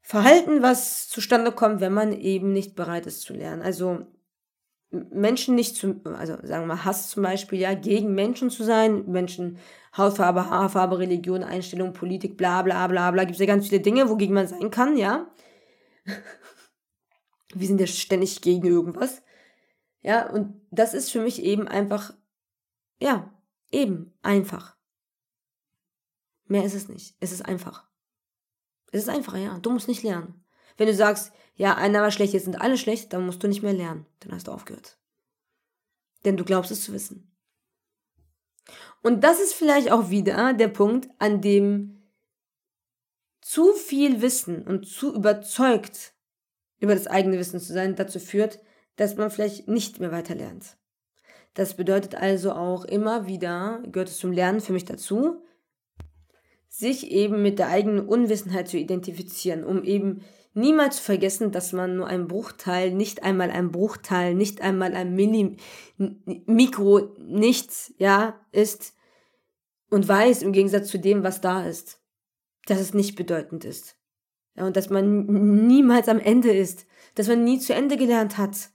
Verhalten, 0.01 0.63
was 0.63 1.09
zustande 1.09 1.53
kommt, 1.53 1.81
wenn 1.81 1.93
man 1.93 2.13
eben 2.13 2.53
nicht 2.53 2.75
bereit 2.75 3.07
ist 3.07 3.23
zu 3.23 3.35
lernen. 3.35 3.61
Also 3.61 4.07
Menschen 4.91 5.55
nicht 5.55 5.77
zu, 5.77 6.01
also 6.05 6.35
sagen 6.43 6.65
wir 6.65 6.75
mal 6.75 6.85
Hass 6.85 7.11
zum 7.11 7.23
Beispiel, 7.23 7.61
ja, 7.61 7.75
gegen 7.75 8.15
Menschen 8.15 8.51
zu 8.51 8.65
sein, 8.65 9.07
Menschen, 9.07 9.59
Hautfarbe, 9.97 10.51
Haarfarbe, 10.51 10.99
Religion, 10.99 11.45
Einstellung, 11.45 11.93
Politik, 11.93 12.37
bla 12.37 12.63
bla 12.63 12.87
bla 12.89 13.11
bla, 13.11 13.25
gibt 13.25 13.35
es 13.35 13.41
ja 13.41 13.47
ganz 13.47 13.69
viele 13.69 13.81
Dinge, 13.81 14.09
wogegen 14.09 14.35
man 14.35 14.49
sein 14.49 14.71
kann, 14.71 14.97
ja. 14.97 15.31
Wir 17.55 17.67
sind 17.67 17.81
ja 17.81 17.87
ständig 17.87 18.41
gegen 18.43 18.65
irgendwas. 18.65 19.23
Ja, 20.03 20.31
und 20.31 20.61
das 20.71 20.95
ist 20.95 21.11
für 21.11 21.21
mich 21.21 21.43
eben 21.43 21.69
einfach, 21.69 22.15
ja, 23.01 23.33
eben 23.71 24.13
einfach. 24.23 24.77
Mehr 26.51 26.65
ist 26.65 26.75
es 26.75 26.89
nicht. 26.89 27.15
Es 27.21 27.31
ist 27.31 27.43
einfach. 27.43 27.85
Es 28.91 29.03
ist 29.03 29.09
einfach, 29.09 29.37
ja. 29.37 29.57
Du 29.61 29.71
musst 29.71 29.87
nicht 29.87 30.03
lernen. 30.03 30.45
Wenn 30.77 30.89
du 30.89 30.95
sagst, 30.95 31.33
ja, 31.55 31.77
einer 31.77 32.03
war 32.03 32.11
schlecht, 32.11 32.33
jetzt 32.33 32.45
sind 32.45 32.61
alle 32.61 32.77
schlecht, 32.77 33.13
dann 33.13 33.25
musst 33.25 33.41
du 33.41 33.47
nicht 33.47 33.63
mehr 33.63 33.73
lernen. 33.73 34.05
Dann 34.19 34.33
hast 34.33 34.49
du 34.49 34.53
aufgehört. 34.53 34.99
Denn 36.25 36.37
du 36.37 36.45
glaubst 36.45 36.73
es 36.73 36.83
zu 36.83 36.93
wissen. 36.93 37.33
Und 39.01 39.23
das 39.23 39.39
ist 39.39 39.55
vielleicht 39.55 39.93
auch 39.93 40.11
wieder 40.11 40.53
der 40.53 40.67
Punkt, 40.67 41.09
an 41.21 41.41
dem 41.41 42.03
zu 43.41 43.73
viel 43.73 44.21
Wissen 44.21 44.67
und 44.67 44.89
zu 44.89 45.15
überzeugt 45.15 46.15
über 46.81 46.95
das 46.95 47.07
eigene 47.07 47.39
Wissen 47.39 47.61
zu 47.61 47.73
sein 47.73 47.95
dazu 47.95 48.19
führt, 48.19 48.59
dass 48.97 49.15
man 49.15 49.31
vielleicht 49.31 49.69
nicht 49.69 50.01
mehr 50.01 50.11
weiter 50.11 50.35
lernt. 50.35 50.77
Das 51.55 51.77
bedeutet 51.77 52.17
also 52.17 52.53
auch 52.53 52.85
immer 52.85 53.29
wieder, 53.29 53.85
gehört 53.87 54.09
es 54.09 54.19
zum 54.19 54.33
Lernen 54.33 54.61
für 54.61 54.73
mich 54.73 54.85
dazu, 54.85 55.45
sich 56.81 57.11
eben 57.11 57.43
mit 57.43 57.59
der 57.59 57.68
eigenen 57.68 58.07
Unwissenheit 58.07 58.68
zu 58.68 58.78
identifizieren, 58.78 59.64
um 59.64 59.85
eben 59.85 60.22
niemals 60.55 60.97
zu 60.97 61.03
vergessen, 61.03 61.53
dass 61.53 61.72
man 61.72 61.97
nur 61.97 62.07
ein 62.07 62.26
Bruchteil, 62.26 62.93
nicht 62.93 63.22
einmal 63.22 63.51
ein 63.51 63.70
Bruchteil, 63.70 64.35
nicht 64.35 64.61
einmal 64.62 64.95
ein 64.95 65.14
Mini, 65.14 65.57
Mikro, 65.97 67.14
nichts, 67.18 67.95
ja, 67.99 68.41
ist 68.51 68.95
und 69.91 70.09
weiß 70.09 70.43
im 70.43 70.53
Gegensatz 70.53 70.89
zu 70.89 70.99
dem, 70.99 71.22
was 71.22 71.41
da 71.41 71.64
ist, 71.66 72.01
dass 72.66 72.81
es 72.81 72.95
nicht 72.95 73.16
bedeutend 73.16 73.64
ist. 73.64 73.97
Ja, 74.57 74.66
und 74.66 74.76
dass 74.76 74.91
man 74.91 75.66
niemals 75.66 76.09
am 76.09 76.18
Ende 76.18 76.53
ist, 76.53 76.87
dass 77.14 77.28
man 77.28 77.45
nie 77.45 77.59
zu 77.59 77.74
Ende 77.74 77.97
gelernt 77.97 78.39
hat. 78.39 78.70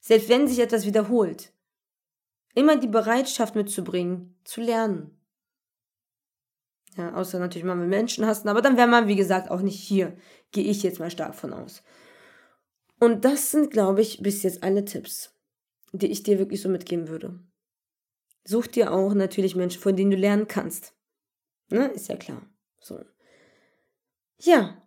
Selbst 0.00 0.28
wenn 0.28 0.48
sich 0.48 0.58
etwas 0.58 0.86
wiederholt. 0.86 1.52
Immer 2.54 2.76
die 2.76 2.88
Bereitschaft 2.88 3.56
mitzubringen, 3.56 4.38
zu 4.44 4.60
lernen. 4.60 5.18
Ja, 6.96 7.14
außer 7.14 7.38
natürlich 7.38 7.64
mal 7.64 7.74
mit 7.74 7.88
Menschen 7.88 8.26
hassen, 8.26 8.48
aber 8.48 8.62
dann 8.62 8.76
wäre 8.76 8.86
man, 8.86 9.08
wie 9.08 9.16
gesagt, 9.16 9.50
auch 9.50 9.60
nicht 9.60 9.80
hier. 9.80 10.16
Gehe 10.52 10.64
ich 10.64 10.82
jetzt 10.82 11.00
mal 11.00 11.10
stark 11.10 11.34
von 11.34 11.52
aus. 11.52 11.82
Und 13.00 13.24
das 13.24 13.50
sind, 13.50 13.70
glaube 13.70 14.00
ich, 14.00 14.22
bis 14.22 14.42
jetzt 14.44 14.62
alle 14.62 14.84
Tipps, 14.84 15.34
die 15.92 16.06
ich 16.06 16.22
dir 16.22 16.38
wirklich 16.38 16.62
so 16.62 16.68
mitgeben 16.68 17.08
würde. 17.08 17.40
Such 18.44 18.68
dir 18.68 18.92
auch 18.92 19.14
natürlich 19.14 19.56
Menschen, 19.56 19.80
von 19.80 19.96
denen 19.96 20.10
du 20.12 20.16
lernen 20.16 20.46
kannst. 20.46 20.94
Ne? 21.70 21.88
Ist 21.88 22.08
ja 22.08 22.16
klar. 22.16 22.42
So. 22.80 23.02
Ja. 24.40 24.80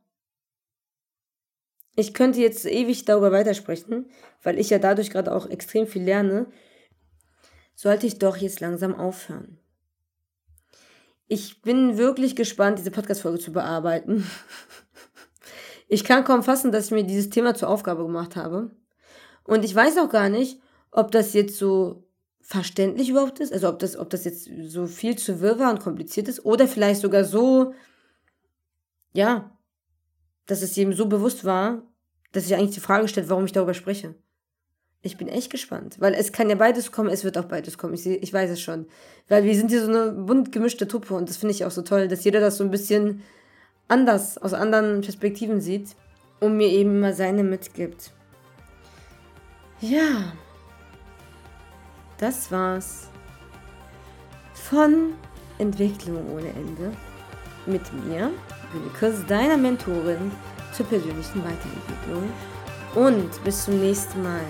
Ich 1.96 2.14
könnte 2.14 2.40
jetzt 2.40 2.66
ewig 2.66 3.06
darüber 3.06 3.32
weitersprechen, 3.32 4.10
weil 4.44 4.60
ich 4.60 4.70
ja 4.70 4.78
dadurch 4.78 5.10
gerade 5.10 5.36
auch 5.36 5.50
extrem 5.50 5.88
viel 5.88 6.04
lerne. 6.04 6.52
Sollte 7.76 8.08
ich 8.08 8.20
doch 8.20 8.38
jetzt 8.38 8.60
langsam 8.60 8.96
aufhören. 8.96 9.60
Ich 11.28 11.62
bin 11.62 11.98
wirklich 11.98 12.36
gespannt, 12.36 12.80
diese 12.80 12.92
Podcast-Folge 12.92 13.40
zu 13.40 13.52
bearbeiten. 13.52 14.26
Ich 15.90 16.04
kann 16.04 16.24
kaum 16.24 16.44
fassen, 16.44 16.72
dass 16.72 16.86
ich 16.86 16.92
mir 16.92 17.04
dieses 17.04 17.30
Thema 17.30 17.56
zur 17.56 17.70
Aufgabe 17.70 18.04
gemacht 18.04 18.36
habe. 18.36 18.72
Und 19.44 19.64
ich 19.64 19.74
weiß 19.74 19.98
auch 19.98 20.10
gar 20.10 20.30
nicht, 20.30 20.60
ob 20.92 21.12
das 21.12 21.34
jetzt 21.34 21.58
so 21.58 22.08
verständlich 22.42 23.10
überhaupt 23.10 23.40
ist, 23.40 23.52
also 23.52 23.70
ob 23.70 23.80
das, 23.80 23.98
ob 23.98 24.10
das 24.10 24.24
jetzt 24.24 24.50
so 24.68 24.88
viel 24.88 25.18
zu 25.18 25.42
wirr 25.42 25.60
war 25.60 25.70
und 25.70 25.82
kompliziert 25.82 26.28
ist, 26.28 26.46
oder 26.46 26.68
vielleicht 26.68 27.02
sogar 27.02 27.26
so, 27.26 27.74
ja, 29.14 29.58
dass 30.46 30.62
es 30.62 30.76
jedem 30.76 30.94
so 30.94 31.08
bewusst 31.08 31.44
war, 31.44 31.84
dass 32.32 32.46
sich 32.46 32.56
eigentlich 32.56 32.76
die 32.76 32.82
Frage 32.82 33.08
stellt, 33.08 33.30
warum 33.30 33.46
ich 33.46 33.52
darüber 33.52 33.74
spreche. 33.74 34.16
Ich 35.08 35.18
bin 35.18 35.30
echt 35.30 35.50
gespannt, 35.50 35.96
weil 36.00 36.14
es 36.14 36.34
kann 36.34 36.50
ja 36.50 36.56
beides 36.56 36.92
kommen, 36.92 37.10
es 37.10 37.24
wird 37.24 37.38
auch 37.38 37.46
beides 37.46 37.78
kommen. 37.78 37.94
Ich, 37.94 38.06
ich 38.06 38.34
weiß 38.34 38.52
es 38.52 38.62
schon. 38.62 38.86
Weil 39.30 39.46
wir 39.46 39.56
sind 39.56 39.70
hier 39.70 39.82
so 39.82 39.90
eine 39.90 40.12
bunt 40.12 40.52
gemischte 40.52 40.86
Truppe 40.86 41.14
und 41.14 41.30
das 41.30 41.38
finde 41.38 41.56
ich 41.56 41.64
auch 41.64 41.72
so 41.72 41.82
toll, 41.82 42.10
dass 42.10 42.26
jeder 42.26 42.42
das 42.42 42.58
so 42.58 42.66
ein 42.66 42.72
bisschen 42.72 43.24
anders, 43.88 44.38
aus 44.38 44.54
anderen 44.54 45.00
Perspektiven 45.00 45.62
sieht 45.62 45.96
und 46.42 46.58
mir 46.58 46.68
eben 46.68 47.00
mal 47.00 47.14
seine 47.14 47.44
mitgibt. 47.44 48.12
Ja, 49.80 50.34
das 52.18 52.52
war's 52.52 53.08
von 54.54 55.14
Entwicklung 55.58 56.30
ohne 56.34 56.50
Ende 56.50 56.92
mit 57.66 57.82
mir, 58.06 58.30
Willikes, 58.74 59.26
deiner 59.26 59.56
Mentorin 59.56 60.32
zur 60.74 60.86
persönlichen 60.88 61.44
Weiterentwicklung. 61.44 62.30
Und 62.96 63.44
bis 63.44 63.66
zum 63.66 63.80
nächsten 63.80 64.24
Mal. 64.24 64.42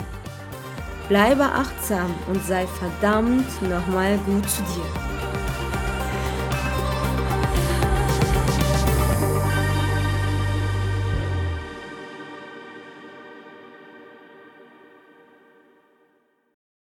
Bleibe 1.10 1.44
achtsam 1.44 2.14
und 2.28 2.44
sei 2.46 2.68
verdammt 2.68 3.62
nochmal 3.62 4.18
gut 4.26 4.50
zu 4.50 4.62
dir. 4.64 5.17